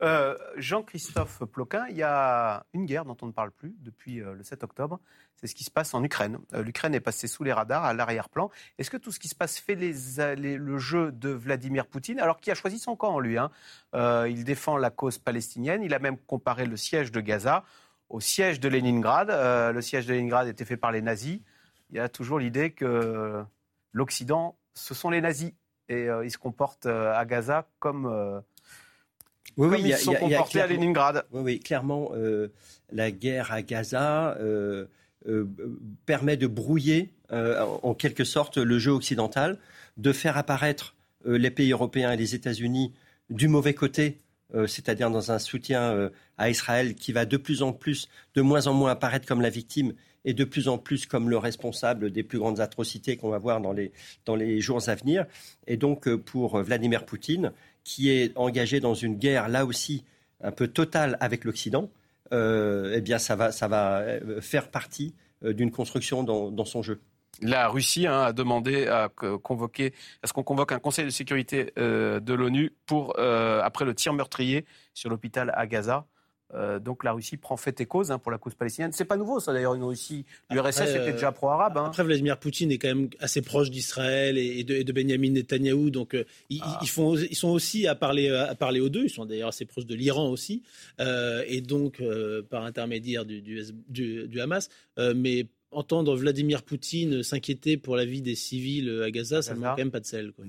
Euh, 0.02 0.36
Jean-Christophe 0.56 1.44
Ploquin, 1.44 1.86
il 1.88 1.96
y 1.96 2.02
a 2.02 2.64
une 2.72 2.86
guerre 2.86 3.04
dont 3.04 3.16
on 3.22 3.26
ne 3.26 3.32
parle 3.32 3.50
plus 3.50 3.74
depuis 3.80 4.20
euh, 4.20 4.34
le 4.34 4.42
7 4.42 4.64
octobre, 4.64 5.00
c'est 5.36 5.46
ce 5.46 5.54
qui 5.54 5.64
se 5.64 5.70
passe 5.70 5.94
en 5.94 6.02
Ukraine. 6.02 6.38
L'Ukraine 6.52 6.94
est 6.94 7.00
passée 7.00 7.26
sous 7.26 7.42
les 7.44 7.52
radars, 7.52 7.84
à 7.84 7.94
l'arrière-plan. 7.94 8.50
Est-ce 8.78 8.90
que 8.90 8.96
tout 8.96 9.10
ce 9.10 9.18
qui 9.18 9.28
se 9.28 9.34
passe 9.34 9.58
fait 9.58 9.74
le 9.74 10.78
jeu 10.78 11.10
de 11.10 11.30
Vladimir 11.30 11.86
Poutine, 11.86 12.20
alors 12.20 12.38
qu'il 12.38 12.52
a 12.52 12.54
choisi 12.54 12.78
son 12.78 12.94
camp, 12.94 13.18
lui 13.18 13.38
hein 13.38 13.50
Il 13.92 14.44
défend 14.44 14.76
la 14.76 14.90
cause 14.90 15.18
palestinienne, 15.18 15.82
il 15.82 15.94
a 15.94 15.98
même 15.98 16.16
comparé 16.16 16.66
le 16.66 16.76
siège 16.76 17.10
de 17.10 17.20
Gaza 17.20 17.64
au 18.08 18.20
siège 18.20 18.60
de 18.60 18.68
Leningrad. 18.68 19.28
le 19.74 19.80
siège 19.80 20.06
de 20.06 20.14
Leningrad 20.14 20.46
était 20.46 20.64
fait 20.64 20.76
par 20.76 20.92
les 20.92 21.02
nazis 21.02 21.40
il 21.92 21.96
y 21.96 22.00
a 22.00 22.08
toujours 22.08 22.38
l'idée 22.38 22.70
que 22.70 23.44
l'Occident, 23.92 24.56
ce 24.74 24.94
sont 24.94 25.10
les 25.10 25.20
nazis. 25.20 25.52
Et 25.88 26.08
euh, 26.08 26.24
ils 26.24 26.30
se 26.30 26.38
comportent 26.38 26.86
euh, 26.86 27.12
à 27.14 27.26
Gaza 27.26 27.68
comme, 27.78 28.42
euh, 29.58 29.68
oui, 29.68 29.82
ils 29.84 29.96
se 29.96 30.04
sont 30.04 30.14
comportés 30.14 30.60
à 30.60 30.66
Leningrad. 30.66 31.24
Oui, 31.32 31.42
oui 31.42 31.60
clairement, 31.60 32.12
la 32.92 33.10
guerre 33.10 33.52
à 33.52 33.62
Gaza 33.62 34.36
permet 36.06 36.36
de 36.36 36.46
brouiller, 36.46 37.10
en 37.30 37.94
quelque 37.94 38.24
sorte, 38.24 38.58
le 38.58 38.78
jeu 38.78 38.92
occidental, 38.92 39.58
de 39.96 40.12
faire 40.12 40.36
apparaître 40.36 40.94
les 41.24 41.50
pays 41.50 41.72
européens 41.72 42.12
et 42.12 42.16
les 42.16 42.34
États-Unis 42.34 42.92
du 43.30 43.48
mauvais 43.48 43.74
côté 43.74 44.18
c'est-à-dire 44.66 45.10
dans 45.10 45.32
un 45.32 45.38
soutien 45.38 46.10
à 46.36 46.50
Israël 46.50 46.94
qui 46.94 47.12
va 47.12 47.24
de 47.24 47.38
plus 47.38 47.62
en 47.62 47.72
plus, 47.72 48.08
de 48.34 48.42
moins 48.42 48.66
en 48.66 48.74
moins 48.74 48.90
apparaître 48.90 49.26
comme 49.26 49.40
la 49.40 49.48
victime 49.48 49.94
et 50.24 50.34
de 50.34 50.44
plus 50.44 50.68
en 50.68 50.78
plus 50.78 51.06
comme 51.06 51.30
le 51.30 51.38
responsable 51.38 52.10
des 52.10 52.22
plus 52.22 52.38
grandes 52.38 52.60
atrocités 52.60 53.16
qu'on 53.16 53.30
va 53.30 53.38
voir 53.38 53.60
dans 53.60 53.72
les, 53.72 53.92
dans 54.24 54.36
les 54.36 54.60
jours 54.60 54.88
à 54.88 54.94
venir. 54.94 55.26
Et 55.66 55.76
donc 55.76 56.08
euh, 56.08 56.16
pour 56.16 56.58
Vladimir 56.62 57.04
Poutine, 57.04 57.52
qui 57.84 58.10
est 58.10 58.36
engagé 58.36 58.80
dans 58.80 58.94
une 58.94 59.16
guerre 59.16 59.48
là 59.48 59.64
aussi 59.64 60.04
un 60.40 60.52
peu 60.52 60.68
totale 60.68 61.16
avec 61.20 61.44
l'Occident, 61.44 61.90
euh, 62.32 62.94
eh 62.96 63.00
bien 63.00 63.18
ça 63.18 63.36
va, 63.36 63.52
ça 63.52 63.68
va 63.68 64.00
euh, 64.00 64.40
faire 64.40 64.70
partie 64.70 65.14
d'une 65.42 65.72
construction 65.72 66.22
dans, 66.22 66.64
son 66.64 66.82
jeu. 66.82 67.00
La 67.40 67.66
Russie 67.66 68.06
hein, 68.06 68.20
a 68.20 68.32
demandé 68.32 68.86
à 68.86 69.08
convoquer, 69.08 69.92
à 70.22 70.28
ce 70.28 70.32
qu'on 70.32 70.44
convoque 70.44 70.70
un 70.70 70.78
Conseil 70.78 71.04
de 71.04 71.10
sécurité 71.10 71.72
de 71.76 72.32
l'ONU 72.32 72.70
pour 72.86 73.18
après 73.18 73.84
le 73.84 73.92
tir 73.92 74.12
meurtrier 74.12 74.64
sur 74.94 75.10
l'hôpital 75.10 75.50
à 75.56 75.66
Gaza. 75.66 76.06
Euh, 76.54 76.78
donc 76.78 77.04
la 77.04 77.12
Russie 77.12 77.36
prend 77.36 77.56
fait 77.56 77.80
et 77.80 77.86
cause 77.86 78.10
hein, 78.10 78.18
pour 78.18 78.30
la 78.30 78.38
cause 78.38 78.54
palestinienne. 78.54 78.92
C'est 78.92 79.04
pas 79.04 79.16
nouveau 79.16 79.40
ça 79.40 79.52
d'ailleurs, 79.52 79.74
une 79.74 79.84
Russie. 79.84 80.24
L'URSS 80.50 80.80
était 80.80 81.12
déjà 81.12 81.32
pro-arabe. 81.32 81.78
Hein. 81.78 81.86
Après, 81.86 82.04
Vladimir 82.04 82.38
Poutine 82.38 82.70
est 82.70 82.78
quand 82.78 82.88
même 82.88 83.08
assez 83.20 83.42
proche 83.42 83.70
d'Israël 83.70 84.36
et 84.36 84.62
de, 84.64 84.82
de, 84.82 84.92
Benjamin 84.92 85.30
Netanyahou, 85.30 85.90
donc 85.90 86.14
euh, 86.14 86.24
ah. 86.60 86.78
ils, 86.82 86.88
font, 86.88 87.16
ils 87.16 87.36
sont 87.36 87.48
aussi 87.48 87.86
à 87.86 87.94
parler, 87.94 88.28
à 88.28 88.54
parler 88.54 88.80
aux 88.80 88.88
deux. 88.88 89.04
Ils 89.04 89.10
sont 89.10 89.24
d'ailleurs 89.24 89.48
assez 89.48 89.64
proches 89.64 89.86
de 89.86 89.94
l'Iran 89.94 90.28
aussi, 90.28 90.62
euh, 91.00 91.42
et 91.46 91.60
donc 91.60 92.02
par 92.50 92.64
intermédiaire 92.64 93.24
du, 93.24 93.42
du, 93.88 94.40
Hamas. 94.40 94.68
mais 95.14 95.46
entendre 95.70 96.14
Vladimir 96.16 96.62
Poutine 96.62 97.22
s'inquiéter 97.22 97.76
pour 97.78 97.96
la 97.96 98.04
vie 98.04 98.20
des 98.20 98.34
civils 98.34 99.02
à 99.02 99.10
Gaza, 99.10 99.40
ça 99.40 99.54
ne 99.54 99.60
manque 99.60 99.70
quand 99.70 99.78
même 99.78 99.90
pas 99.90 100.00
de 100.00 100.06
sel. 100.06 100.32
Quoi. 100.32 100.44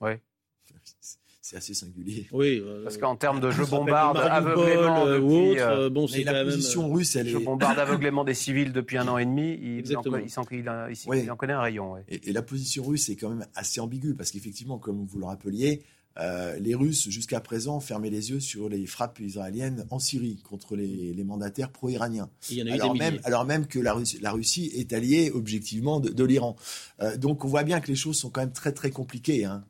Ouais. 0.00 0.20
c'est 1.46 1.56
assez 1.56 1.74
singulier. 1.74 2.26
Oui, 2.32 2.60
parce 2.82 2.98
qu'en 2.98 3.14
termes 3.14 3.38
de 3.38 3.52
jeu 3.52 3.64
bombarde, 3.66 4.18
aveuglément 4.18 5.06
euh, 5.06 5.20
ou 5.20 5.50
autre, 5.52 5.62
euh, 5.62 5.88
bon, 5.88 6.08
c'est 6.08 6.24
la 6.24 6.42
position 6.42 6.92
russe, 6.92 7.14
elle 7.14 7.28
je 7.28 7.38
bombarde 7.38 7.78
aveuglément 7.78 8.24
des 8.24 8.34
civils 8.34 8.72
depuis 8.72 8.98
un 8.98 9.06
an 9.06 9.16
et 9.16 9.24
demi. 9.24 9.52
Il, 9.52 9.96
en, 9.96 10.02
il, 10.02 11.30
en, 11.30 11.36
connaît 11.36 11.52
un 11.52 11.60
rayon. 11.60 11.98
Et, 12.08 12.28
et, 12.28 12.32
la 12.32 12.42
position 12.42 12.82
russe 12.82 13.08
est 13.10 13.14
quand 13.14 13.28
même 13.28 13.46
assez 13.54 13.80
ambiguë 13.80 14.16
parce 14.16 14.32
qu'effectivement, 14.32 14.78
comme 14.78 15.04
vous 15.04 15.20
le 15.20 15.24
rappeliez, 15.24 15.84
euh, 16.18 16.56
les 16.58 16.74
Russes, 16.74 17.08
jusqu'à 17.08 17.40
présent, 17.40 17.80
fermaient 17.80 18.10
les 18.10 18.30
yeux 18.30 18.40
sur 18.40 18.68
les 18.68 18.86
frappes 18.86 19.20
israéliennes 19.20 19.86
en 19.90 19.98
Syrie 19.98 20.42
contre 20.48 20.76
les, 20.76 21.14
mandataires 21.24 21.70
pro-iraniens. 21.70 22.30
Alors 22.70 22.94
même, 22.94 23.18
alors 23.24 23.44
même 23.44 23.66
que 23.66 23.80
la 23.80 23.92
Russie, 23.92 24.18
la 24.20 24.30
Russie 24.30 24.70
est 24.74 24.92
alliée 24.92 25.32
objectivement 25.34 25.98
de, 25.98 26.24
l'Iran. 26.24 26.56
Euh, 27.00 27.16
donc 27.16 27.44
on 27.44 27.48
voit 27.48 27.64
bien 27.64 27.80
que 27.80 27.88
les 27.88 27.96
choses 27.96 28.16
sont 28.16 28.30
quand 28.30 28.40
même 28.40 28.52
très 28.52 28.72
très 28.72 28.90
compliquées. 28.90 29.44
Hein, 29.44 29.64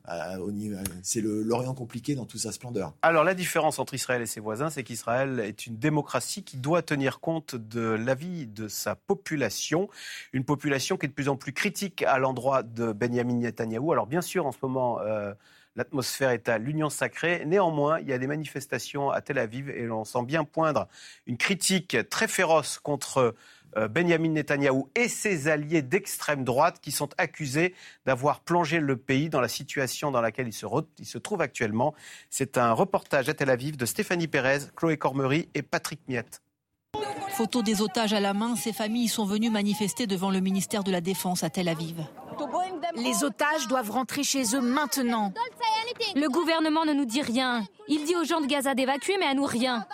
c'est 1.01 1.21
l'Orient 1.21 1.73
compliqué 1.73 2.15
dans 2.15 2.25
toute 2.25 2.41
sa 2.41 2.51
splendeur. 2.51 2.93
Alors 3.01 3.23
la 3.23 3.33
différence 3.33 3.79
entre 3.79 3.95
Israël 3.95 4.21
et 4.21 4.27
ses 4.27 4.39
voisins, 4.39 4.69
c'est 4.69 4.83
qu'Israël 4.83 5.39
est 5.39 5.65
une 5.65 5.77
démocratie 5.77 6.43
qui 6.43 6.57
doit 6.57 6.83
tenir 6.83 7.19
compte 7.19 7.55
de 7.55 7.81
l'avis 7.81 8.45
de 8.45 8.67
sa 8.67 8.95
population, 8.95 9.89
une 10.33 10.43
population 10.43 10.97
qui 10.97 11.07
est 11.07 11.09
de 11.09 11.13
plus 11.13 11.29
en 11.29 11.35
plus 11.35 11.53
critique 11.53 12.03
à 12.03 12.19
l'endroit 12.19 12.61
de 12.61 12.91
Benjamin 12.91 13.35
Netanyahou. 13.35 13.91
Alors 13.91 14.05
bien 14.05 14.21
sûr, 14.21 14.45
en 14.45 14.51
ce 14.51 14.59
moment. 14.61 14.99
Euh, 15.01 15.33
L'atmosphère 15.77 16.31
est 16.31 16.49
à 16.49 16.57
l'union 16.57 16.89
sacrée. 16.89 17.45
Néanmoins, 17.45 17.99
il 17.99 18.07
y 18.07 18.13
a 18.13 18.17
des 18.17 18.25
manifestations 18.25 19.11
à 19.11 19.21
Tel 19.21 19.37
Aviv 19.37 19.69
et 19.69 19.83
l'on 19.83 20.03
sent 20.03 20.23
bien 20.23 20.43
poindre 20.43 20.87
une 21.27 21.37
critique 21.37 21.95
très 22.09 22.27
féroce 22.27 22.79
contre 22.79 23.35
euh, 23.77 23.87
Benjamin 23.87 24.29
Netanyahou 24.29 24.89
et 24.95 25.07
ses 25.07 25.47
alliés 25.47 25.83
d'extrême 25.83 26.43
droite 26.43 26.79
qui 26.81 26.91
sont 26.91 27.09
accusés 27.19 27.75
d'avoir 28.07 28.39
plongé 28.39 28.79
le 28.79 28.97
pays 28.97 29.29
dans 29.29 29.41
la 29.41 29.47
situation 29.47 30.09
dans 30.09 30.21
laquelle 30.21 30.47
il 30.47 30.53
se, 30.53 30.65
il 30.97 31.05
se 31.05 31.19
trouve 31.19 31.41
actuellement. 31.41 31.93
C'est 32.31 32.57
un 32.57 32.73
reportage 32.73 33.29
à 33.29 33.35
Tel 33.35 33.51
Aviv 33.51 33.77
de 33.77 33.85
Stéphanie 33.85 34.27
Pérez, 34.27 34.61
Chloé 34.75 34.97
Cormery 34.97 35.47
et 35.53 35.61
Patrick 35.61 35.99
Miette. 36.07 36.41
Photo 37.37 37.61
des 37.61 37.83
otages 37.83 38.13
à 38.13 38.19
la 38.19 38.33
main, 38.33 38.55
ces 38.55 38.73
familles 38.73 39.07
sont 39.07 39.23
venues 39.23 39.51
manifester 39.51 40.07
devant 40.07 40.31
le 40.31 40.39
ministère 40.39 40.83
de 40.83 40.89
la 40.89 41.01
Défense 41.01 41.43
à 41.43 41.51
Tel 41.51 41.67
Aviv. 41.67 42.03
Les 42.95 43.23
otages 43.23 43.67
doivent 43.67 43.91
rentrer 43.91 44.23
chez 44.23 44.55
eux 44.55 44.59
maintenant. 44.59 45.31
Le 46.15 46.27
gouvernement 46.29 46.83
ne 46.83 46.93
nous 46.93 47.05
dit 47.05 47.21
rien. 47.21 47.63
Il 47.87 48.05
dit 48.05 48.15
aux 48.15 48.23
gens 48.23 48.41
de 48.41 48.47
Gaza 48.47 48.73
d'évacuer, 48.73 49.17
mais 49.19 49.27
à 49.27 49.35
nous 49.35 49.45
rien. 49.45 49.85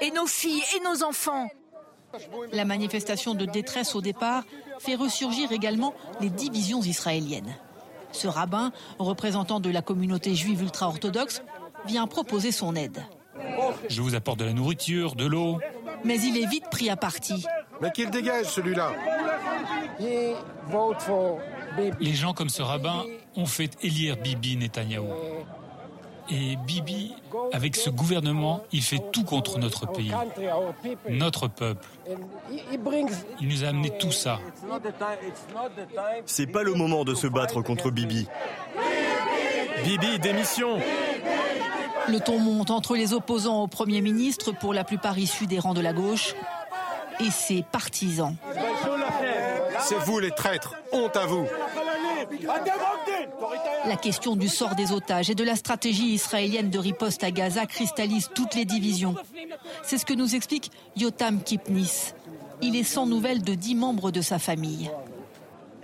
Et 0.00 0.12
nos 0.12 0.26
filles 0.26 0.62
et 0.74 0.80
nos 0.80 1.04
enfants. 1.04 1.46
La 2.52 2.64
manifestation 2.64 3.34
de 3.34 3.44
détresse 3.44 3.94
au 3.94 4.00
départ 4.00 4.44
fait 4.78 4.94
ressurgir 4.94 5.52
également 5.52 5.92
les 6.22 6.30
divisions 6.30 6.80
israéliennes. 6.80 7.54
Ce 8.12 8.28
rabbin, 8.28 8.72
représentant 8.98 9.60
de 9.60 9.68
la 9.68 9.82
communauté 9.82 10.34
juive 10.34 10.62
ultra-orthodoxe, 10.62 11.42
vient 11.84 12.06
proposer 12.06 12.50
son 12.50 12.74
aide. 12.76 13.04
Je 13.90 14.00
vous 14.00 14.14
apporte 14.14 14.38
de 14.38 14.44
la 14.44 14.52
nourriture, 14.52 15.14
de 15.14 15.26
l'eau, 15.26 15.58
mais 16.04 16.20
il 16.20 16.42
est 16.42 16.46
vite 16.46 16.64
pris 16.70 16.90
à 16.90 16.96
partie. 16.96 17.44
Mais 17.80 17.90
qu'il 17.90 18.10
dégage 18.10 18.46
celui-là 18.46 18.92
Les 22.00 22.14
gens 22.14 22.34
comme 22.34 22.48
ce 22.48 22.62
rabbin 22.62 23.04
ont 23.36 23.46
fait 23.46 23.76
élire 23.82 24.16
Bibi 24.16 24.56
Netanyahou. 24.56 25.06
Et 26.30 26.56
Bibi, 26.66 27.14
avec 27.52 27.74
ce 27.76 27.90
gouvernement, 27.90 28.62
il 28.72 28.82
fait 28.82 29.02
tout 29.12 29.24
contre 29.24 29.58
notre 29.58 29.86
pays, 29.86 30.12
notre 31.08 31.48
peuple. 31.48 31.86
Il 33.40 33.48
nous 33.48 33.64
a 33.64 33.68
amené 33.68 33.90
tout 33.98 34.12
ça. 34.12 34.38
C'est 36.26 36.46
pas 36.46 36.62
le 36.62 36.74
moment 36.74 37.04
de 37.04 37.14
se 37.14 37.26
battre 37.26 37.60
contre 37.62 37.90
Bibi. 37.90 38.28
Bibi, 39.84 40.18
démission 40.20 40.78
le 42.08 42.20
ton 42.20 42.38
monte 42.38 42.70
entre 42.70 42.96
les 42.96 43.12
opposants 43.12 43.62
au 43.62 43.66
Premier 43.66 44.00
ministre, 44.00 44.52
pour 44.52 44.74
la 44.74 44.84
plupart 44.84 45.18
issus 45.18 45.46
des 45.46 45.58
rangs 45.58 45.74
de 45.74 45.80
la 45.80 45.92
gauche, 45.92 46.34
et 47.20 47.30
ses 47.30 47.62
partisans. 47.62 48.34
C'est 49.80 49.98
vous 49.98 50.18
les 50.18 50.30
traîtres, 50.30 50.74
honte 50.92 51.16
à 51.16 51.26
vous. 51.26 51.46
La 53.86 53.96
question 53.96 54.36
du 54.36 54.48
sort 54.48 54.74
des 54.74 54.92
otages 54.92 55.30
et 55.30 55.34
de 55.34 55.44
la 55.44 55.56
stratégie 55.56 56.14
israélienne 56.14 56.70
de 56.70 56.78
riposte 56.78 57.24
à 57.24 57.30
Gaza 57.30 57.66
cristallise 57.66 58.30
toutes 58.34 58.54
les 58.54 58.64
divisions. 58.64 59.14
C'est 59.82 59.98
ce 59.98 60.06
que 60.06 60.14
nous 60.14 60.34
explique 60.34 60.70
Yotam 60.96 61.42
Kipnis. 61.42 62.14
Il 62.60 62.76
est 62.76 62.84
sans 62.84 63.06
nouvelles 63.06 63.42
de 63.42 63.54
dix 63.54 63.74
membres 63.74 64.10
de 64.10 64.20
sa 64.20 64.38
famille. 64.38 64.90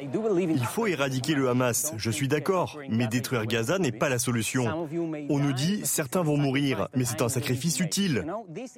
Il 0.00 0.64
faut 0.64 0.86
éradiquer 0.86 1.34
le 1.34 1.48
Hamas, 1.48 1.92
je 1.96 2.10
suis 2.10 2.28
d'accord, 2.28 2.78
mais 2.88 3.06
détruire 3.08 3.46
Gaza 3.46 3.78
n'est 3.78 3.92
pas 3.92 4.08
la 4.08 4.18
solution. 4.18 4.88
On 5.28 5.38
nous 5.38 5.52
dit 5.52 5.80
certains 5.84 6.22
vont 6.22 6.36
mourir, 6.36 6.88
mais 6.94 7.04
c'est 7.04 7.22
un 7.22 7.28
sacrifice 7.28 7.80
utile. 7.80 8.24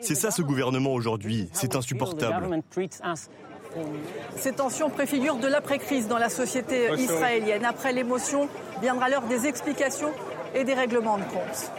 C'est 0.01 0.15
ça 0.15 0.31
ce 0.31 0.43
gouvernement 0.43 0.93
aujourd'hui, 0.93 1.49
c'est 1.53 1.77
insupportable. 1.77 2.63
Ces 4.37 4.53
tensions 4.53 4.91
préfigurent 4.91 5.37
de 5.37 5.47
l'après-crise 5.47 6.09
dans 6.09 6.19
la 6.19 6.29
société 6.29 6.91
israélienne. 6.95 7.65
Après 7.65 7.93
l'émotion, 7.93 8.49
viendra 8.81 9.09
l'heure 9.09 9.27
des 9.27 9.47
explications 9.47 10.13
et 10.55 10.65
des 10.65 10.75
règlements 10.75 11.19
de 11.19 11.25
compte. 11.25 11.71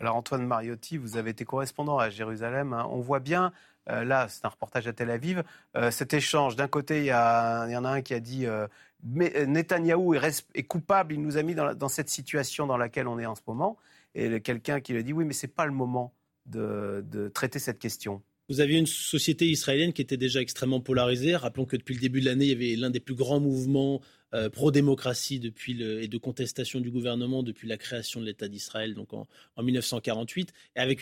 Alors 0.00 0.16
Antoine 0.16 0.46
Mariotti, 0.46 0.96
vous 0.96 1.18
avez 1.18 1.30
été 1.30 1.44
correspondant 1.44 1.98
à 1.98 2.08
Jérusalem. 2.08 2.72
Hein. 2.72 2.86
On 2.90 3.00
voit 3.00 3.20
bien 3.20 3.46
euh, 3.46 3.50
là, 3.86 4.28
c'est 4.28 4.44
un 4.44 4.48
reportage 4.48 4.86
à 4.86 4.92
Tel 4.92 5.10
Aviv. 5.10 5.42
Euh, 5.76 5.90
cet 5.90 6.14
échange, 6.14 6.56
d'un 6.56 6.68
côté, 6.68 7.00
il 7.00 7.06
y, 7.06 7.12
en 7.12 7.84
a 7.84 7.88
un 7.88 8.02
qui 8.02 8.14
a 8.14 8.20
dit 8.20 8.46
euh, 8.46 8.66
Netanyahou 9.02 10.14
est, 10.14 10.62
coupable, 10.64 11.14
il 11.14 11.22
nous 11.22 11.36
a 11.36 11.42
mis 11.42 11.54
dans, 11.54 11.88
cette 11.88 12.08
situation 12.08 12.66
dans 12.66 12.76
laquelle 12.76 13.08
on 13.08 13.18
est 13.18 13.26
en 13.26 13.34
ce 13.34 13.42
moment. 13.46 13.76
Et 14.14 14.40
quelqu'un 14.40 14.80
qui 14.80 14.92
lui 14.92 15.00
a 15.00 15.02
dit 15.02 15.12
oui, 15.12 15.24
mais 15.24 15.32
ce 15.32 15.46
n'est 15.46 15.52
pas 15.52 15.66
le 15.66 15.72
moment 15.72 16.12
de 16.46 17.30
traiter 17.34 17.58
cette 17.58 17.78
question. 17.78 18.22
Vous 18.50 18.58
aviez 18.58 18.78
une 18.78 18.86
société 18.86 19.46
israélienne 19.46 19.92
qui 19.92 20.02
était 20.02 20.16
déjà 20.16 20.40
extrêmement 20.40 20.80
polarisée. 20.80 21.36
Rappelons 21.36 21.66
que 21.66 21.76
depuis 21.76 21.94
le 21.94 22.00
début 22.00 22.20
de 22.20 22.26
l'année, 22.26 22.46
il 22.46 22.50
y 22.50 22.52
avait 22.52 22.74
l'un 22.74 22.90
des 22.90 22.98
plus 22.98 23.14
grands 23.14 23.38
mouvements 23.38 24.00
euh, 24.34 24.50
pro-démocratie 24.50 25.38
depuis 25.38 25.80
et 25.80 26.08
de 26.08 26.18
contestation 26.18 26.80
du 26.80 26.90
gouvernement 26.90 27.44
depuis 27.44 27.68
la 27.68 27.76
création 27.76 28.20
de 28.20 28.26
l'État 28.26 28.48
d'Israël, 28.48 28.94
donc 28.94 29.12
en, 29.12 29.28
1948, 29.56 30.52
et 30.74 30.80
avec 30.80 31.00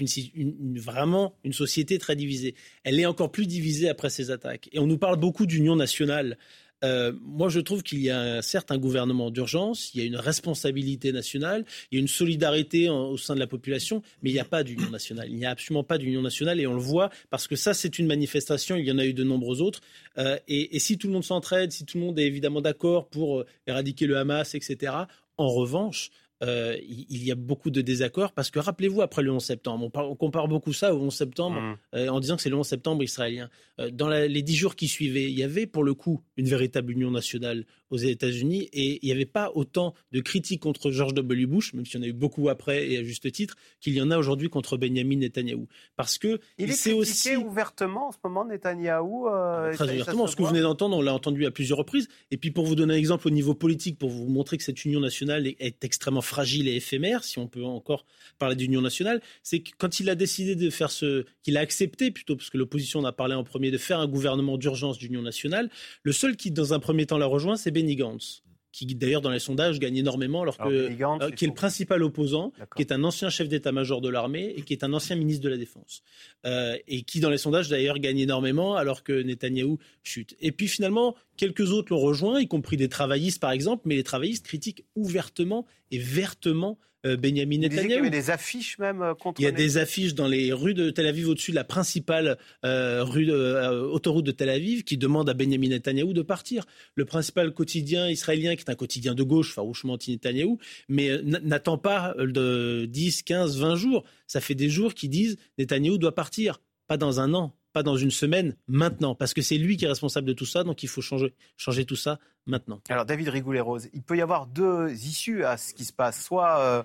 vraiment 0.77 1.39
une 1.43 1.55
société 1.55 1.97
très 1.97 2.17
divisée. 2.17 2.55
Elle 2.85 3.01
est 3.01 3.07
encore 3.07 3.33
plus 3.33 3.47
divisée 3.47 3.89
après 3.89 4.11
ces 4.11 4.31
attaques. 4.31 4.69
Et 4.73 4.79
on 4.79 4.87
nous 4.87 4.99
parle 4.99 5.19
beaucoup 5.19 5.47
d'union 5.47 5.75
nationale. 5.75 6.37
Euh, 6.85 7.13
moi, 7.23 7.49
je 7.49 7.61
trouve 7.61 7.83
qu'il 7.83 8.01
y 8.01 8.11
a 8.11 8.43
certes 8.43 8.71
un 8.71 8.79
gouvernement 8.79 9.31
d'urgence, 9.31 9.93
il 9.95 10.01
y 10.01 10.05
a 10.05 10.07
une 10.07 10.17
responsabilité 10.17 11.13
nationale, 11.13 11.65
il 11.91 11.97
y 11.97 11.99
a 11.99 12.01
une 12.01 12.09
solidarité 12.09 12.89
au 12.89 13.17
sein 13.17 13.35
de 13.35 13.41
la 13.41 13.47
population, 13.47 14.03
mais 14.23 14.31
il 14.31 14.35
n'y 14.35 14.41
a 14.41 14.45
pas 14.45 14.63
d'union 14.63 14.91
nationale. 14.91 15.29
Il 15.31 15.37
n'y 15.37 15.47
a 15.47 15.51
absolument 15.51 15.85
pas 15.85 15.99
d'union 15.99 16.23
nationale 16.23 16.61
et 16.61 16.67
on 16.67 16.75
le 16.75 16.81
voit 16.81 17.11
parce 17.31 17.47
que 17.47 17.57
ça, 17.57 17.75
c'est 17.75 17.99
une 17.99 18.07
manifestation. 18.07 18.77
Il 18.77 18.87
y 18.87 18.93
en 18.93 18.99
a 18.99 19.05
eu 19.05 19.15
de 19.15 19.25
nombreux 19.25 19.61
autres. 19.61 19.81
Euh, 20.19 20.39
et, 20.49 20.79
si 20.79 20.99
tout 20.99 21.09
le 21.09 21.13
monde 21.13 21.25
s'entraide, 21.25 21.73
si 21.73 21.85
tout 21.85 21.99
le 21.99 22.05
monde 22.05 22.19
est 22.19 22.27
évidemment 22.27 22.61
d'accord 22.61 23.09
pour 23.09 23.41
euh, 23.41 23.47
éradiquer 23.67 24.07
le 24.07 24.17
Hamas, 24.17 24.55
etc. 24.55 24.93
En 25.37 25.49
revanche, 25.49 26.11
euh, 26.43 26.77
il 26.81 27.25
y 27.25 27.33
a 27.33 27.35
beaucoup 27.35 27.71
de 27.71 27.81
désaccords 27.81 28.33
parce 28.33 28.51
que 28.51 28.61
rappelez-vous, 28.61 29.03
après 29.03 29.23
le 29.23 29.33
11 29.33 29.43
septembre, 29.43 29.91
on, 29.95 30.15
compare 30.15 30.47
beaucoup 30.47 30.73
ça 30.73 30.95
au 30.95 31.01
11 31.01 31.15
septembre 31.15 31.61
mmh. 31.61 31.77
euh, 31.97 32.09
en 32.09 32.21
disant 32.21 32.37
que 32.37 32.43
c'est 32.43 32.51
le 32.51 32.57
11 32.57 32.67
septembre 32.67 33.03
israélien. 33.03 33.51
Euh, 33.81 33.91
dans 33.91 34.09
les 34.09 34.43
dix 34.43 34.55
jours 34.55 34.77
qui 34.77 34.87
suivaient, 34.87 35.31
il 35.31 35.37
y 35.37 35.43
avait 35.43 35.67
pour 35.67 35.83
le 35.83 35.95
coup 35.95 36.23
une 36.37 36.47
véritable 36.47 36.93
union 36.93 37.11
nationale 37.11 37.65
aux 37.91 37.97
États-Unis 37.97 38.69
et 38.73 38.99
il 39.03 39.07
n'y 39.07 39.13
avait 39.13 39.27
pas 39.27 39.51
autant 39.55 39.95
de 40.13 40.21
critiques 40.21 40.63
contre 40.63 40.91
George 40.91 41.15
W. 41.15 41.47
Bush, 41.47 41.75
même 41.75 41.87
s'il 41.87 42.01
y 42.01 42.03
en 42.03 42.07
a 42.07 42.09
eu 42.09 42.13
beaucoup 42.13 42.49
après 42.49 42.91
et 42.91 42.99
à 42.99 43.03
juste 43.03 43.31
titre, 43.33 43.57
qu'il 43.81 43.95
y 43.95 44.01
en 44.01 44.11
a 44.11 44.19
aujourd'hui 44.19 44.49
contre 44.49 44.77
Benjamin 44.77 45.17
Netanyahou. 45.17 45.67
Parce 45.97 46.19
que 46.19 46.41
il 46.59 46.71
est 46.71 46.93
aussi 46.93 47.37
ouvertement 47.37 48.09
en 48.09 48.13
ce 48.13 48.19
moment 48.23 48.45
Netanyahou. 48.45 49.29
très 49.75 49.93
ouvertement. 49.95 50.27
Ce 50.27 50.37
que 50.37 50.43
vous 50.43 50.49
venez 50.49 50.61
d'entendre, 50.61 50.97
on 50.97 51.03
l'a 51.03 51.15
entendu 51.15 51.47
à 51.47 51.51
plusieurs 51.51 51.79
reprises. 51.79 52.09
Et 52.31 52.37
puis 52.37 52.51
pour 52.51 52.67
vous 52.67 52.75
donner 52.75 52.95
un 52.95 52.99
exemple 52.99 53.27
au 53.27 53.31
niveau 53.31 53.55
politique, 53.55 53.99
pour 53.99 54.11
vous 54.11 54.29
montrer 54.29 54.57
que 54.57 54.65
cette 54.65 54.85
union 54.85 55.01
nationale 55.01 55.47
est, 55.47 55.57
est 55.61 55.85
extrêmement 55.85 56.21
fragile 56.21 56.69
et 56.69 56.77
éphémère, 56.77 57.25
si 57.25 57.39
on 57.39 57.49
peut 57.49 57.65
encore 57.65 58.05
parler 58.39 58.57
d'union 58.57 58.81
nationale, 58.81 59.21
c'est 59.43 59.61
que 59.61 59.71
quand 59.79 60.01
il 60.01 60.11
a 60.11 60.15
décidé 60.15 60.57
de 60.57 60.71
faire 60.71 60.91
ce, 60.91 61.25
qu'il 61.43 61.57
a 61.57 61.61
accepté 61.61 62.11
plutôt, 62.11 62.37
parce 62.37 62.51
que 62.51 62.59
l'opposition 62.59 63.01
en 63.01 63.05
a 63.05 63.13
parlé 63.13 63.35
en 63.35 63.45
premier, 63.45 63.71
de 63.71 63.79
faire 63.79 64.01
un 64.01 64.07
gouvernement 64.07 64.59
d'urgence 64.59 64.99
d'union 64.99 65.23
nationale, 65.23 65.71
le 66.03 66.13
seul 66.13 66.37
qui, 66.37 66.51
dans 66.51 66.75
un 66.75 66.79
premier 66.79 67.07
temps, 67.07 67.19
l'a 67.19 67.27
rejoint, 67.27 67.57
c'est 67.57 67.71
Benny 67.79 67.97
Gantz 67.97 68.43
qui 68.87 68.87
d'ailleurs 68.95 69.23
dans 69.23 69.31
les 69.31 69.39
sondages 69.39 69.79
gagne 69.79 69.97
énormément, 69.97 70.43
alors, 70.43 70.57
que, 70.57 70.69
euh, 70.69 71.31
qui 71.31 71.45
est 71.45 71.49
le 71.49 71.55
principal 71.55 72.03
opposant, 72.03 72.53
qui 72.77 72.83
est 72.83 72.93
un 72.93 73.03
ancien 73.03 73.31
chef 73.31 73.49
d'état-major 73.49 74.01
de 74.01 74.09
l'armée 74.09 74.55
et 74.57 74.63
qui 74.63 74.73
est 74.73 74.85
un 74.85 74.93
ancien 74.93 75.17
ministre 75.17 75.43
de 75.43 75.49
la 75.49 75.57
Défense, 75.57 76.03
euh, 76.47 76.77
et 76.87 77.03
qui 77.03 77.21
dans 77.21 77.31
les 77.31 77.39
sondages 77.39 77.69
d'ailleurs 77.69 77.99
gagne 77.99 78.19
énormément, 78.19 78.77
alors 78.77 79.03
que 79.03 79.23
Netanyahou 79.23 79.79
chute. 80.03 80.37
Et 80.41 80.53
puis 80.53 80.69
finalement, 80.69 81.17
Quelques 81.39 81.71
autres 81.71 81.93
l'ont 81.93 82.01
rejoint, 82.01 82.41
y 82.41 82.49
compris 82.49 82.77
des 82.77 82.89
travaillistes 82.89 83.41
par 83.41 83.53
exemple, 83.53 83.83
mais 83.85 83.95
les 83.95 84.03
travaillistes 84.03 84.45
critiquent 84.45 84.85
ouvertement 84.97 85.67
et 85.93 85.99
vertement 85.99 86.79
Benjamin 87.05 87.59
Netanyahu. 87.59 87.87
Il 87.87 87.91
y 87.91 87.95
avait 87.95 88.11
des 88.11 88.31
affiches 88.31 88.79
même 88.79 89.03
euh, 89.03 89.15
contre. 89.15 89.41
Il 89.41 89.45
y 89.45 89.47
a 89.47 89.53
des 89.53 89.79
affiches 89.79 90.15
dans 90.15 90.27
les 90.27 90.53
rues 90.53 90.75
de 90.75 90.91
Tel 90.91 91.07
Aviv 91.07 91.29
au-dessus 91.29 91.53
de 91.53 91.57
la 91.57 91.65
principale 91.65 92.39
euh, 92.65 93.05
rue 93.05 93.27
de, 93.27 93.89
autoroute 93.91 94.25
de 94.25 94.33
Tel 94.33 94.49
Aviv 94.49 94.85
qui 94.85 94.97
demande 94.97 95.29
à 95.29 95.35
Benjamin 95.35 95.69
Netanyahu 95.69 96.13
de 96.13 96.23
partir. 96.23 96.65
Le 96.95 97.05
principal 97.05 97.53
quotidien 97.53 98.09
israélien, 98.09 98.57
qui 98.57 98.63
est 98.63 98.71
un 98.71 98.75
quotidien 98.75 99.15
de 99.15 99.23
gauche, 99.23 99.53
farouchement 99.55 99.95
anti-Netanyahu, 99.95 100.57
mais 100.89 101.23
n'attend 101.23 101.79
pas 101.79 102.15
de 102.19 102.87
10, 102.89 103.23
15, 103.23 103.59
20 103.59 103.77
jours. 103.77 104.05
Ça 104.27 104.41
fait 104.41 104.55
des 104.55 104.69
jours 104.69 104.95
qu'ils 104.95 105.11
disent 105.11 105.37
Netanyahu 105.59 105.99
doit 105.99 106.15
partir. 106.15 106.61
Pas 106.87 106.97
dans 106.97 107.21
un 107.21 107.35
an, 107.35 107.55
pas 107.73 107.83
dans 107.83 107.97
une 107.97 108.11
semaine, 108.11 108.57
maintenant, 108.67 109.15
parce 109.15 109.35
que 109.35 109.43
c'est 109.43 109.59
lui 109.59 109.77
qui 109.77 109.85
est 109.85 109.89
responsable 109.89 110.27
de 110.27 110.33
tout 110.33 110.47
ça, 110.47 110.65
donc 110.65 110.83
il 110.83 110.89
faut 110.89 111.03
changer, 111.03 111.85
tout 111.85 111.97
ça 111.97 112.19
maintenant. 112.47 112.81
Alors 112.89 113.05
David 113.05 113.29
Rigoulet-Rose, 113.29 113.89
il 113.93 114.03
peut 114.03 114.17
y 114.17 114.23
avoir 114.23 114.47
deux 114.47 114.91
issues 114.91 115.45
à 115.45 115.57
ce 115.57 115.75
qui 115.75 115.85
se 115.85 115.93
passe. 115.93 116.23
Soit 116.23 116.61
euh, 116.61 116.83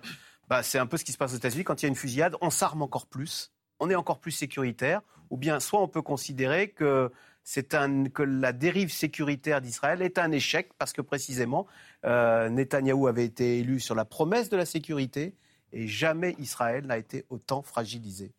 bah, 0.49 0.61
c'est 0.63 0.79
un 0.79 0.85
peu 0.85 0.97
ce 0.97 1.05
qui 1.05 1.11
se 1.11 1.17
passe 1.17 1.33
aux 1.33 1.37
États-Unis, 1.37 1.63
quand 1.63 1.81
il 1.81 1.85
y 1.85 1.87
a 1.87 1.89
une 1.89 1.95
fusillade, 1.95 2.35
on 2.41 2.49
s'arme 2.49 2.81
encore 2.81 3.07
plus, 3.07 3.51
on 3.79 3.89
est 3.89 3.95
encore 3.95 4.19
plus 4.19 4.31
sécuritaire, 4.31 5.01
ou 5.29 5.37
bien 5.37 5.59
soit 5.59 5.81
on 5.81 5.87
peut 5.87 6.01
considérer 6.01 6.69
que 6.69 7.11
c'est 7.43 7.73
un, 7.73 8.05
que 8.05 8.23
la 8.23 8.53
dérive 8.53 8.91
sécuritaire 8.91 9.61
d'Israël 9.61 10.01
est 10.01 10.17
un 10.17 10.31
échec 10.31 10.71
parce 10.77 10.93
que 10.93 11.01
précisément 11.01 11.67
euh, 12.05 12.49
Netanyahou 12.49 13.07
avait 13.07 13.25
été 13.25 13.59
élu 13.59 13.79
sur 13.79 13.95
la 13.95 14.05
promesse 14.05 14.49
de 14.49 14.57
la 14.57 14.65
sécurité 14.65 15.35
et 15.71 15.87
jamais 15.87 16.35
Israël 16.39 16.85
n'a 16.85 16.97
été 16.97 17.25
autant 17.29 17.61
fragilisé. 17.61 18.31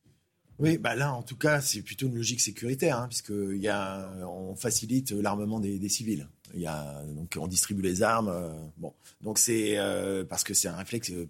Oui, 0.60 0.78
bah 0.78 0.94
là, 0.94 1.12
en 1.12 1.22
tout 1.22 1.36
cas, 1.36 1.60
c'est 1.60 1.82
plutôt 1.82 2.06
une 2.06 2.14
logique 2.14 2.40
sécuritaire, 2.40 2.98
hein, 2.98 3.08
puisqu'on 3.08 3.52
y 3.52 3.68
a, 3.68 4.08
on 4.24 4.54
facilite 4.54 5.10
l'armement 5.10 5.58
des, 5.58 5.88
civils. 5.88 6.28
Il 6.54 6.60
y 6.60 6.66
a, 6.66 7.02
donc, 7.16 7.36
on 7.38 7.48
distribue 7.48 7.82
les 7.82 8.02
armes. 8.02 8.28
Euh, 8.28 8.52
bon, 8.76 8.92
donc 9.20 9.38
c'est 9.38 9.78
euh, 9.78 10.24
parce 10.24 10.44
que 10.44 10.54
c'est 10.54 10.68
un 10.68 10.76
réflexe 10.76 11.10
euh, 11.10 11.28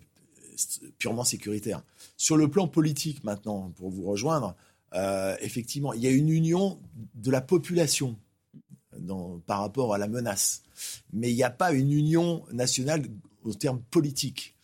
purement 0.99 1.25
sécuritaire. 1.25 1.83
Sur 2.19 2.37
le 2.37 2.49
plan 2.49 2.69
politique, 2.69 3.25
maintenant, 3.25 3.73
pour 3.77 3.91
vous 3.91 4.05
rejoindre, 4.05 4.55
effectivement, 5.41 5.93
il 5.93 6.03
y 6.03 6.07
a 6.07 6.11
une 6.11 6.29
union 6.29 6.79
de 7.15 7.31
la 7.33 7.41
population 7.41 8.17
par 9.47 9.59
rapport 9.59 9.93
à 9.93 9.99
la 9.99 10.07
menace, 10.07 10.63
mais 11.13 11.33
il 11.33 11.35
n'y 11.35 11.43
a 11.43 11.51
pas 11.51 11.73
une 11.73 11.91
union 11.91 12.45
nationale 12.53 13.03
au 13.43 13.53
terme 13.55 13.81
politique. 13.91 14.55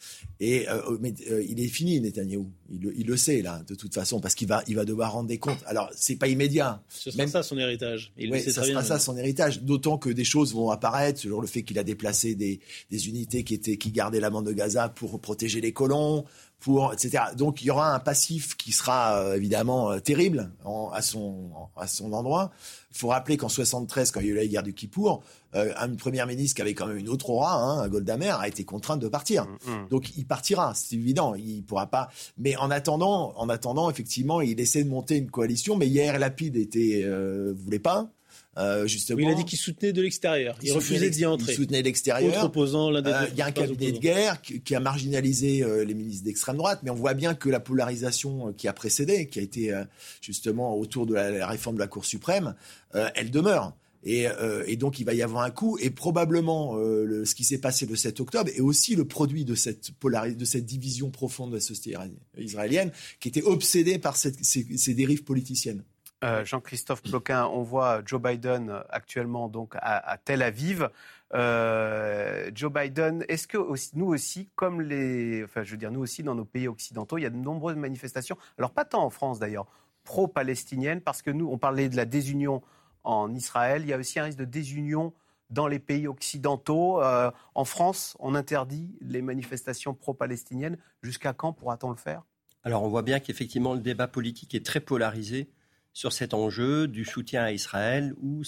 Et 0.43 0.67
euh, 0.71 0.81
oh, 0.89 0.97
mais, 1.01 1.13
euh, 1.31 1.45
il 1.47 1.61
est 1.61 1.69
fini, 1.69 2.01
Netanyahou. 2.01 2.51
Il, 2.73 2.93
il, 2.97 3.07
le 3.07 3.17
sait 3.19 3.43
là, 3.43 3.63
de 3.69 3.75
toute 3.75 3.95
façon, 3.95 4.21
parce 4.21 4.35
qu'il 4.35 4.49
va, 4.49 4.63
il 4.67 4.75
va 4.75 4.87
devoir 4.87 5.13
rendre 5.13 5.29
des 5.29 5.37
comptes. 5.37 5.63
Alors, 5.67 5.91
c'est 5.95 6.17
pas 6.17 6.29
immédiat. 6.29 6.83
Ce 6.89 7.11
sera 7.11 7.27
ça 7.27 7.43
son 7.43 7.59
héritage. 7.59 8.13
Il 8.17 8.33
oui, 8.33 8.41
ça 8.41 8.65
sera 8.65 8.83
ça 8.83 8.99
son 8.99 9.19
héritage. 9.19 9.61
D'autant 9.61 9.99
que 9.99 10.09
des 10.09 10.25
choses 10.25 10.55
vont 10.55 10.71
apparaître, 10.71 11.21
sur 11.21 11.43
le 11.43 11.47
fait 11.47 11.63
qu'il 11.63 11.79
a 11.79 11.85
déplacé 11.85 12.35
des, 12.35 12.61
des, 12.91 13.09
unités 13.09 13.45
qui 13.45 13.53
étaient, 13.53 13.77
qui 13.77 13.91
gardaient 13.91 14.21
la 14.21 14.31
bande 14.31 14.47
de 14.47 14.53
Gaza 14.53 14.89
pour 14.89 15.21
protéger 15.21 15.61
les 15.61 15.73
colons, 15.73 16.25
pour 16.59 16.95
etc. 16.95 17.25
Donc, 17.37 17.61
il 17.61 17.67
y 17.67 17.71
aura 17.71 17.95
un 17.95 18.01
passif 18.01 18.57
qui 18.57 18.73
sera 18.73 19.19
euh, 19.19 19.37
évidemment 19.37 20.01
terrible 20.01 20.53
à 20.93 21.03
son, 21.03 21.51
à 21.77 21.87
son 21.87 22.15
endroit. 22.15 22.51
Il 22.93 22.97
faut 22.97 23.09
rappeler 23.09 23.37
qu'en 23.37 23.49
73, 23.49 24.11
quand 24.11 24.21
il 24.21 24.27
y 24.27 24.31
a 24.31 24.33
eu 24.33 24.37
la 24.37 24.47
guerre 24.47 24.63
du 24.63 24.75
Kippour, 24.75 25.23
euh, 25.55 25.73
un 25.77 25.95
premier 25.97 26.25
ministre 26.27 26.57
qui 26.57 26.63
avait 26.63 26.75
quand 26.75 26.87
même 26.87 26.99
une 26.99 27.09
autre 27.09 27.31
aura, 27.31 27.55
hein, 27.55 27.89
Golda 27.89 28.17
Meir, 28.17 28.39
a 28.39 28.47
été 28.47 28.65
contrainte 28.65 29.01
de 29.01 29.09
partir. 29.09 29.47
Mm, 29.47 29.71
mm. 29.71 29.89
Donc 29.91 30.17
il 30.17 30.25
partira, 30.31 30.73
c'est 30.75 30.95
évident. 30.95 31.35
Il 31.35 31.63
pourra 31.65 31.89
pas. 31.89 32.09
Mais 32.39 32.57
en 32.57 32.71
attendant, 32.71 33.35
en 33.37 33.49
attendant, 33.49 33.91
effectivement, 33.91 34.41
il 34.41 34.61
essaie 34.61 34.85
de 34.85 34.89
monter 34.89 35.17
une 35.17 35.31
coalition. 35.31 35.77
Mais 35.77 35.89
hier, 35.89 36.19
Lapide 36.19 36.57
était 36.57 37.03
euh, 37.05 37.53
voulait 37.55 37.81
pas. 37.81 38.11
Euh, 38.59 38.87
justement. 38.87 39.21
il 39.21 39.29
a 39.29 39.35
dit 39.35 39.45
qu'il 39.45 39.59
soutenait 39.59 39.93
de 39.93 40.03
l'extérieur. 40.03 40.57
Il, 40.63 40.73
refusait 40.73 41.11
d'y 41.11 41.25
entrer. 41.27 41.53
Il 41.53 41.57
soutenait 41.57 41.83
l'extérieur. 41.83 42.45
opposant 42.45 42.91
l'un 42.91 43.03
des 43.03 43.11
euh, 43.11 43.27
Il 43.33 43.39
y 43.39 43.43
a 43.43 43.47
un 43.47 43.53
cabinet 43.53 43.93
de 43.93 43.99
guerre 43.99 44.41
qui, 44.43 44.75
a 44.75 44.81
marginalisé 44.81 45.63
euh, 45.63 45.85
les 45.85 45.95
ministres 45.95 46.25
d'extrême 46.25 46.57
droite, 46.57 46.81
mais 46.83 46.91
on 46.91 46.95
voit 46.95 47.15
bien 47.15 47.35
que 47.35 47.49
la 47.49 47.61
polarisation 47.61 48.53
qui 48.53 48.69
a 48.69 48.73
précédé, 48.73 49.29
qui 49.29 49.39
a 49.39 49.43
été 49.43 49.73
justement 50.21 50.77
autour 50.77 51.07
de 51.07 51.15
la, 51.15 51.47
réforme 51.47 51.77
de 51.77 51.81
la 51.81 51.87
Cour 51.87 52.05
suprême, 52.05 52.55
elle 52.93 53.31
demeure. 53.31 53.73
Et, 54.03 54.27
et, 54.67 54.77
donc 54.77 54.99
il 54.99 55.05
va 55.05 55.13
y 55.13 55.23
avoir 55.23 55.45
un 55.45 55.51
coup, 55.51 55.77
et 55.79 55.91
probablement 55.91 56.75
ce 56.75 57.35
qui 57.35 57.45
s'est 57.45 57.59
passé 57.59 57.85
le 57.85 57.97
7 57.97 58.21
octobre 58.21 58.51
est 58.55 58.61
aussi 58.61 58.97
le 58.97 59.05
produit 59.05 59.45
de 59.45 59.55
cette, 59.55 59.91
de 60.03 60.45
cette 60.47 60.65
division 60.65 61.11
profonde 61.11 61.51
de 61.51 61.57
la 61.57 61.61
société 61.61 61.99
israélienne, 62.39 62.93
qui 63.21 63.29
était 63.29 63.43
obsédée 63.43 63.99
par 63.99 64.17
ces 64.17 64.95
dérives 64.95 65.23
politiciennes. 65.25 65.83
Euh, 66.23 66.45
Jean-Christophe 66.45 67.03
Ploquin, 67.03 67.47
on 67.47 67.63
voit 67.63 68.03
Joe 68.05 68.21
Biden 68.21 68.83
actuellement 68.91 69.49
donc 69.49 69.75
à, 69.77 70.19
Tel 70.23 70.43
Aviv. 70.43 70.91
Euh, 71.33 72.51
Joe 72.55 72.71
Biden, 72.71 73.25
est-ce 73.29 73.47
que 73.49 73.57
nous 73.95 74.07
aussi, 74.07 74.49
comme 74.55 74.83
les, 74.83 75.45
enfin 75.45 75.63
je 75.63 75.71
veux 75.71 75.77
dire 75.79 75.91
nous 75.91 76.01
aussi 76.01 76.23
dans 76.23 76.35
nos 76.35 76.45
pays 76.45 76.69
occidentaux, 76.69 77.17
il 77.17 77.23
y 77.23 77.27
a 77.27 77.31
de 77.31 77.37
nombreuses 77.37 77.77
manifestations. 77.77 78.37
Alors 78.59 78.73
pas 78.73 78.85
tant 78.85 79.03
en 79.03 79.11
France 79.11 79.39
d'ailleurs, 79.39 79.67
pro-palestiniennes, 80.05 81.01
parce 81.01 81.23
que 81.23 81.31
nous 81.31 81.49
on 81.49 81.57
parlait 81.57 81.89
de 81.89 81.97
la 81.97 82.05
désunion 82.05 82.63
en 83.05 83.35
Israël, 83.35 83.83
il 83.83 83.89
y 83.89 83.93
a 83.93 83.99
aussi 83.99 84.19
un 84.19 84.25
risque 84.25 84.39
de 84.39 84.45
désunion 84.45 85.13
dans 85.51 85.67
les 85.67 85.79
pays 85.79 86.07
occidentaux. 86.07 87.03
Euh, 87.03 87.31
en 87.55 87.65
France, 87.65 88.17
on 88.21 88.35
interdit 88.35 88.97
les 89.01 89.23
manifestations 89.23 89.95
pro-palestiniennes. 89.95 90.79
Jusqu'à 91.03 91.33
quand 91.33 91.53
pourra-t-on 91.53 91.91
le 91.91 91.97
faire? 91.97 92.23
Alors 92.63 92.83
on 92.83 92.89
voit 92.89 93.03
bien 93.03 93.21
qu'effectivement 93.21 93.75
le 93.75 93.81
débat 93.81 94.07
politique 94.07 94.55
est 94.55 94.65
très 94.65 94.81
polarisé 94.81 95.51
sur 95.93 96.13
cet 96.13 96.35
enjeu 96.35 96.87
du 96.87 97.05
soutien 97.05 97.43
à 97.43 97.53
Israël 97.53 98.15
ou, 98.21 98.43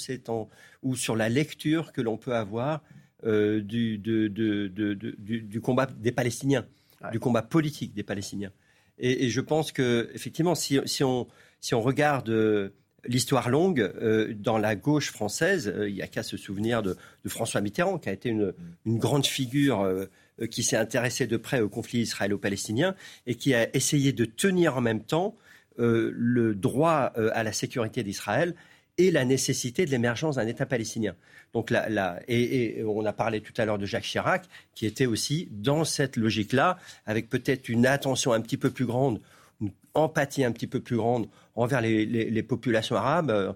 ou 0.83 0.97
sur 0.97 1.17
la 1.17 1.29
lecture 1.29 1.93
que 1.93 2.01
l'on 2.01 2.17
peut 2.17 2.37
avoir 2.37 2.83
euh, 3.25 3.61
du, 3.61 3.99
du, 3.99 5.61
combat 5.61 5.87
des 5.87 6.13
Palestiniens, 6.13 6.67
du 7.11 7.21
combat 7.21 7.43
politique 7.43 7.95
des 7.95 8.03
Palestiniens. 8.03 8.53
Et, 8.99 9.31
je 9.31 9.41
pense 9.41 9.73
que 9.73 10.11
effectivement, 10.15 10.55
si, 10.55 10.79
si, 10.85 11.03
on, 11.03 11.27
si 11.61 11.75
on 11.75 11.81
regarde 11.81 12.29
euh, 12.29 12.71
l'histoire 13.05 13.49
longue 13.49 13.81
euh, 13.81 14.33
dans 14.35 14.59
la 14.59 14.77
gauche 14.77 15.11
française, 15.11 15.73
il 15.87 15.95
n'y 15.95 16.03
a 16.03 16.07
qu'à 16.07 16.23
se 16.23 16.37
souvenir 16.37 16.83
de, 16.83 16.97
François 17.27 17.61
Mitterrand, 17.61 17.99
qui 17.99 18.09
a 18.09 18.13
été 18.13 18.29
une, 18.29 18.53
une 18.87 18.99
grande 18.99 19.27
figure 19.27 19.87
qui 20.51 20.63
s'est 20.63 20.77
intéressée 20.77 21.27
de 21.27 21.37
près 21.37 21.61
au 21.61 21.69
conflit 21.69 22.01
israélo-palestinien 22.01 22.95
et 23.27 23.35
qui 23.35 23.55
a 23.55 23.75
essayé 23.77 24.13
de 24.13 24.25
tenir 24.25 24.77
en 24.77 24.81
même 24.81 25.03
temps 25.03 25.37
euh, 25.79 26.13
le 26.15 26.55
droit 26.55 27.13
euh, 27.17 27.31
à 27.33 27.43
la 27.43 27.53
sécurité 27.53 28.03
d'Israël 28.03 28.55
et 28.99 29.11
la 29.11 29.25
nécessité 29.25 29.87
de 29.87 29.91
l'émergence 29.91 30.37
d'un 30.37 30.47
État 30.47 30.67
palestinien. 30.67 31.15
Donc 31.55 31.71
là, 31.71 32.21
et, 32.29 32.83
on 32.87 33.07
a 33.07 33.13
parlé 33.15 33.41
tout 33.41 33.55
à 33.57 33.65
l'heure 33.65 33.79
de 33.79 33.87
Jacques 33.87 34.05
Chirac, 34.05 34.45
qui 34.75 34.85
était 34.85 35.07
aussi 35.07 35.49
dans 35.51 35.85
cette 35.85 36.19
logique-là, 36.19 36.79
avec 37.07 37.31
peut-être 37.31 37.71
une 37.71 37.87
attention 37.87 38.33
un 38.33 38.43
petit 38.43 38.59
peu 38.59 38.71
plus 38.71 38.85
grande, 38.85 39.21
empathie 39.95 40.45
un 40.45 40.53
petit 40.53 40.67
peu 40.67 40.81
plus 40.81 40.97
grande 40.97 41.29
envers 41.55 41.81
les, 41.81 42.43
populations 42.43 42.97
arabes, 42.97 43.31
euh, 43.31 43.53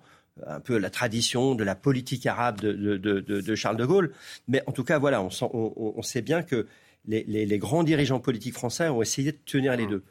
un 0.46 0.60
peu 0.60 0.78
la 0.78 0.90
tradition 0.90 1.54
de 1.54 1.64
la 1.64 1.74
politique 1.74 2.26
arabe 2.26 2.60
de, 2.60 3.54
Charles 3.54 3.76
de 3.76 3.86
Gaulle. 3.86 4.12
Mais 4.48 4.62
en 4.66 4.72
tout 4.72 4.84
cas, 4.84 4.98
voilà, 4.98 5.22
on, 5.22 6.02
sait 6.02 6.22
bien 6.22 6.42
que 6.42 6.66
les, 7.06 7.24
les, 7.24 7.58
grands 7.58 7.84
dirigeants 7.84 8.20
politiques 8.20 8.54
français 8.54 8.88
ont 8.88 9.02
essayé 9.02 9.32
de 9.32 9.38
tenir 9.44 9.76
les 9.76 9.86
mmh. 9.86 9.90
deux. 9.90 10.04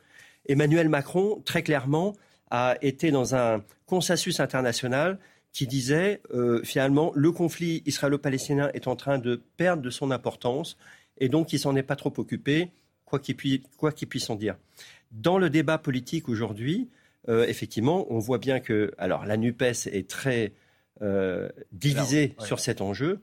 Emmanuel 0.47 0.89
Macron, 0.89 1.41
très 1.45 1.63
clairement, 1.63 2.15
a 2.51 2.75
été 2.81 3.11
dans 3.11 3.35
un 3.35 3.63
consensus 3.85 4.39
international 4.39 5.19
qui 5.51 5.67
disait 5.67 6.21
euh, 6.33 6.61
finalement 6.63 7.11
le 7.15 7.31
conflit 7.31 7.81
israélo-palestinien 7.85 8.69
est 8.73 8.87
en 8.87 8.95
train 8.95 9.17
de 9.17 9.41
perdre 9.57 9.81
de 9.81 9.89
son 9.89 10.11
importance 10.11 10.77
et 11.17 11.29
donc 11.29 11.53
il 11.53 11.59
s'en 11.59 11.75
est 11.75 11.83
pas 11.83 11.95
trop 11.95 12.13
occupé, 12.17 12.71
quoi 13.05 13.19
qu'il 13.19 13.37
puisse, 13.37 14.29
en 14.29 14.35
dire. 14.35 14.57
Dans 15.11 15.37
le 15.37 15.49
débat 15.49 15.77
politique 15.77 16.29
aujourd'hui, 16.29 16.89
euh, 17.27 17.45
effectivement, 17.47 18.05
on 18.09 18.19
voit 18.19 18.37
bien 18.37 18.59
que 18.59 18.91
alors 18.97 19.25
la 19.25 19.37
Nupes 19.37 19.61
est 19.61 20.09
très 20.09 20.53
euh, 21.01 21.49
divisée 21.71 22.35
sur 22.39 22.59
cet 22.59 22.81
enjeu, 22.81 23.21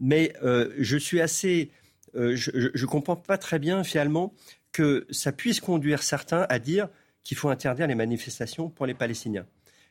mais 0.00 0.34
je 0.78 0.96
suis 0.96 1.20
assez, 1.20 1.70
je, 2.14 2.50
ne 2.78 2.86
comprends 2.86 3.16
pas 3.16 3.38
très 3.38 3.58
bien 3.58 3.84
finalement 3.84 4.34
que 4.72 5.06
ça 5.10 5.32
puisse 5.32 5.60
conduire 5.60 6.02
certains 6.02 6.46
à 6.48 6.58
dire 6.58 6.88
qu'il 7.22 7.36
faut 7.36 7.48
interdire 7.48 7.86
les 7.86 7.94
manifestations 7.94 8.68
pour 8.68 8.86
les 8.86 8.94
Palestiniens. 8.94 9.46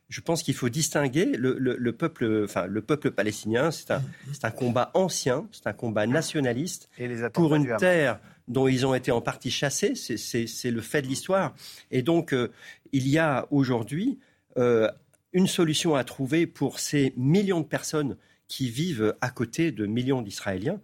Je 0.09 0.21
pense 0.21 0.43
qu'il 0.43 0.53
faut 0.53 0.69
distinguer 0.69 1.25
le, 1.25 1.91
peuple, 1.91 2.43
enfin, 2.43 2.67
le 2.67 2.81
peuple 2.81 3.11
palestinien. 3.11 3.71
C'est 3.71 3.91
un, 3.91 4.03
un, 4.43 4.51
combat 4.51 4.91
ancien, 4.93 5.47
c'est 5.51 5.65
un 5.65 5.73
combat 5.73 6.05
nationaliste 6.05 6.89
pour 7.33 7.55
une 7.55 7.75
terre 7.77 8.19
dont 8.47 8.67
ils 8.67 8.85
ont 8.85 8.93
été 8.93 9.11
en 9.11 9.21
partie 9.21 9.51
chassés. 9.51 9.95
C'est 9.95 10.71
le 10.71 10.81
fait 10.81 11.01
de 11.01 11.07
l'histoire. 11.07 11.55
Et 11.91 12.01
donc, 12.01 12.33
euh, 12.33 12.51
il 12.91 13.07
y 13.07 13.17
a 13.17 13.47
aujourd'hui 13.51 14.19
euh, 14.57 14.89
une 15.31 15.47
solution 15.47 15.95
à 15.95 16.03
trouver 16.03 16.47
pour 16.47 16.79
ces 16.79 17.13
millions 17.17 17.61
de 17.61 17.65
personnes 17.65 18.17
qui 18.47 18.69
vivent 18.69 19.15
à 19.21 19.29
côté 19.29 19.71
de 19.71 19.85
millions 19.85 20.21
d'Israéliens. 20.21 20.79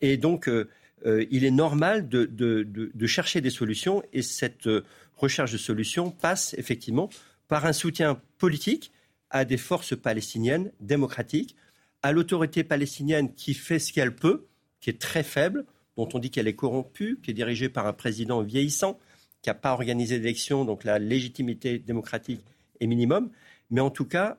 Et 0.00 0.16
donc, 0.16 0.48
euh, 0.48 0.68
il 1.30 1.44
est 1.44 1.50
normal 1.50 2.08
de, 2.08 3.06
chercher 3.06 3.40
des 3.40 3.50
solutions 3.50 4.02
et 4.12 4.22
cette 4.22 4.68
recherche 5.16 5.52
de 5.52 5.58
solutions 5.58 6.10
passe 6.10 6.54
effectivement 6.54 7.10
par 7.48 7.66
un 7.66 7.72
soutien 7.72 8.20
politique 8.38 8.92
à 9.30 9.44
des 9.44 9.56
forces 9.56 9.96
palestiniennes 9.96 10.72
démocratiques, 10.80 11.56
à 12.02 12.12
l'autorité 12.12 12.64
palestinienne 12.64 13.34
qui 13.34 13.54
fait 13.54 13.78
ce 13.78 13.92
qu'elle 13.92 14.14
peut, 14.14 14.46
qui 14.80 14.90
est 14.90 15.00
très 15.00 15.22
faible, 15.22 15.64
dont 16.00 16.08
on 16.14 16.18
dit 16.18 16.30
qu'elle 16.30 16.48
est 16.48 16.56
corrompue, 16.56 17.18
qui 17.22 17.30
est 17.30 17.34
dirigée 17.34 17.68
par 17.68 17.86
un 17.86 17.92
président 17.92 18.42
vieillissant, 18.42 18.98
qui 19.42 19.50
n'a 19.50 19.54
pas 19.54 19.72
organisé 19.72 20.18
d'élection, 20.18 20.64
donc 20.64 20.84
la 20.84 20.98
légitimité 20.98 21.78
démocratique 21.78 22.44
est 22.80 22.86
minimum. 22.86 23.30
Mais 23.70 23.80
en 23.80 23.90
tout 23.90 24.06
cas, 24.06 24.38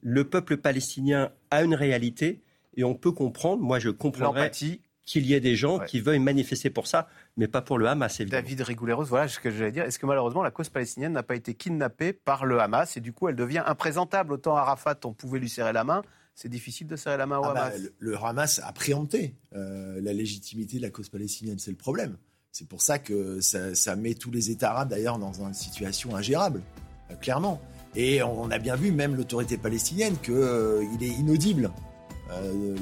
le 0.00 0.24
peuple 0.24 0.58
palestinien 0.58 1.30
a 1.50 1.62
une 1.62 1.74
réalité 1.74 2.42
et 2.76 2.84
on 2.84 2.94
peut 2.94 3.12
comprendre, 3.12 3.62
moi 3.62 3.78
je 3.78 3.88
comprendrais 3.88 4.50
qu'il 4.50 5.26
y 5.26 5.34
ait 5.34 5.40
des 5.40 5.56
gens 5.56 5.78
qui 5.78 6.00
veuillent 6.00 6.18
manifester 6.18 6.70
pour 6.70 6.86
ça, 6.86 7.08
mais 7.36 7.48
pas 7.48 7.62
pour 7.62 7.78
le 7.78 7.86
Hamas, 7.86 8.20
évidemment. 8.20 8.42
David 8.42 8.60
Rigouleros, 8.62 9.04
voilà 9.04 9.28
ce 9.28 9.38
que 9.38 9.50
j'allais 9.50 9.72
dire. 9.72 9.84
Est-ce 9.84 9.98
que 9.98 10.06
malheureusement 10.06 10.42
la 10.42 10.50
cause 10.50 10.68
palestinienne 10.68 11.12
n'a 11.12 11.22
pas 11.22 11.36
été 11.36 11.54
kidnappée 11.54 12.12
par 12.12 12.44
le 12.44 12.60
Hamas 12.60 12.96
et 12.96 13.00
du 13.00 13.12
coup 13.12 13.28
elle 13.28 13.36
devient 13.36 13.62
imprésentable? 13.66 14.32
Autant 14.32 14.56
Arafat, 14.56 14.98
on 15.04 15.12
pouvait 15.12 15.38
lui 15.38 15.48
serrer 15.48 15.72
la 15.72 15.84
main, 15.84 16.02
c'est 16.34 16.48
difficile 16.48 16.86
de 16.86 16.96
serrer 16.96 17.16
la 17.16 17.26
main 17.26 17.38
au 17.38 17.44
ah 17.44 17.54
bah, 17.54 17.64
Hamas. 17.66 17.80
le, 17.98 18.16
Hamas 18.16 18.60
a 18.64 18.72
préempté 18.72 19.34
euh, 19.54 20.00
la 20.02 20.12
légitimité 20.12 20.78
de 20.78 20.82
la 20.82 20.90
cause 20.90 21.08
palestinienne, 21.08 21.58
c'est 21.58 21.70
le 21.70 21.76
problème. 21.76 22.16
C'est 22.50 22.68
pour 22.68 22.82
ça 22.82 22.98
que 22.98 23.40
ça, 23.40 23.96
met 23.96 24.14
tous 24.14 24.30
les 24.30 24.50
États 24.50 24.70
arabes 24.70 24.90
d'ailleurs 24.90 25.18
dans 25.18 25.32
une 25.42 25.54
situation 25.54 26.14
ingérable, 26.14 26.62
euh, 27.10 27.14
clairement. 27.16 27.60
Et 27.96 28.22
on 28.22 28.50
a 28.50 28.58
bien 28.58 28.74
vu, 28.74 28.90
même 28.90 29.14
l'autorité 29.14 29.56
palestinienne, 29.56 30.16
qu'il 30.22 30.34
euh, 30.34 30.82
est 31.00 31.06
inaudible. 31.06 31.70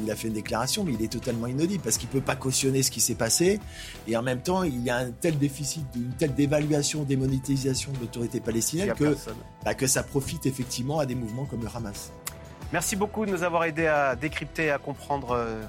il 0.03 0.11
a 0.11 0.17
fait 0.17 0.29
une 0.29 0.35
déclaration, 0.35 0.85
mais 0.85 0.95
il 0.95 1.03
est 1.03 1.13
totalement 1.13 1.47
inaudible 1.47 1.83
parce 1.83 1.99
qu'il 1.99 2.09
ne 2.09 2.15
peut 2.15 2.23
pas 2.23 2.37
cautionner 2.37 2.83
ce 2.83 2.91
qui 2.91 3.03
s'est 3.03 3.15
passé. 3.15 3.61
Et 4.09 4.17
en 4.17 4.23
même 4.23 4.41
temps, 4.41 4.63
il 4.63 4.83
y 4.83 4.89
a 4.89 4.97
un 4.97 5.11
tel 5.11 5.39
déficit, 5.39 5.85
une 5.95 6.15
telle 6.15 6.35
dévaluation, 6.35 7.03
démonétisation 7.03 7.93
de 7.93 7.99
l'autorité 7.99 8.41
palestinienne 8.41 8.95
que, 8.95 9.15
bah, 9.65 9.75
que 9.75 9.87
ça 9.87 10.03
profite 10.03 10.47
effectivement 10.47 10.99
à 10.99 11.05
des 11.05 11.15
mouvements 11.15 11.45
comme 11.45 11.61
le 11.61 11.69
Hamas. 11.75 12.13
Merci 12.73 12.97
beaucoup 12.97 13.27
de 13.27 13.31
nous 13.31 13.43
avoir 13.43 13.65
aidé 13.65 13.87
à 13.87 14.17
décrypter, 14.17 14.71
à 14.71 14.79
comprendre 14.79 15.33
euh, 15.33 15.63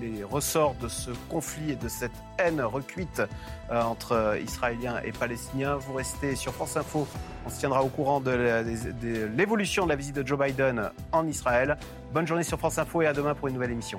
les 0.00 0.24
ressorts 0.24 0.74
de 0.82 0.88
ce 0.88 1.12
conflit 1.30 1.70
et 1.70 1.76
de 1.76 1.86
cette 1.86 2.12
haine 2.36 2.60
recuite 2.60 3.22
euh, 3.70 3.80
entre 3.80 4.36
Israéliens 4.42 5.00
et 5.04 5.12
Palestiniens. 5.12 5.76
Vous 5.76 5.94
restez 5.94 6.34
sur 6.34 6.52
France 6.52 6.76
Info. 6.76 7.06
On 7.46 7.50
se 7.50 7.60
tiendra 7.60 7.84
au 7.84 7.88
courant 7.88 8.20
de 8.20 8.32
l'évolution 9.36 9.84
de 9.84 9.90
la 9.90 9.96
visite 9.96 10.16
de 10.16 10.26
Joe 10.26 10.36
Biden 10.36 10.90
en 11.12 11.28
Israël. 11.28 11.78
Bonne 12.12 12.26
journée 12.26 12.42
sur 12.42 12.58
France 12.58 12.78
Info 12.78 13.02
et 13.02 13.06
à 13.06 13.12
demain 13.12 13.34
pour 13.36 13.46
une 13.46 13.54
nouvelle 13.54 13.70
émission. 13.70 13.98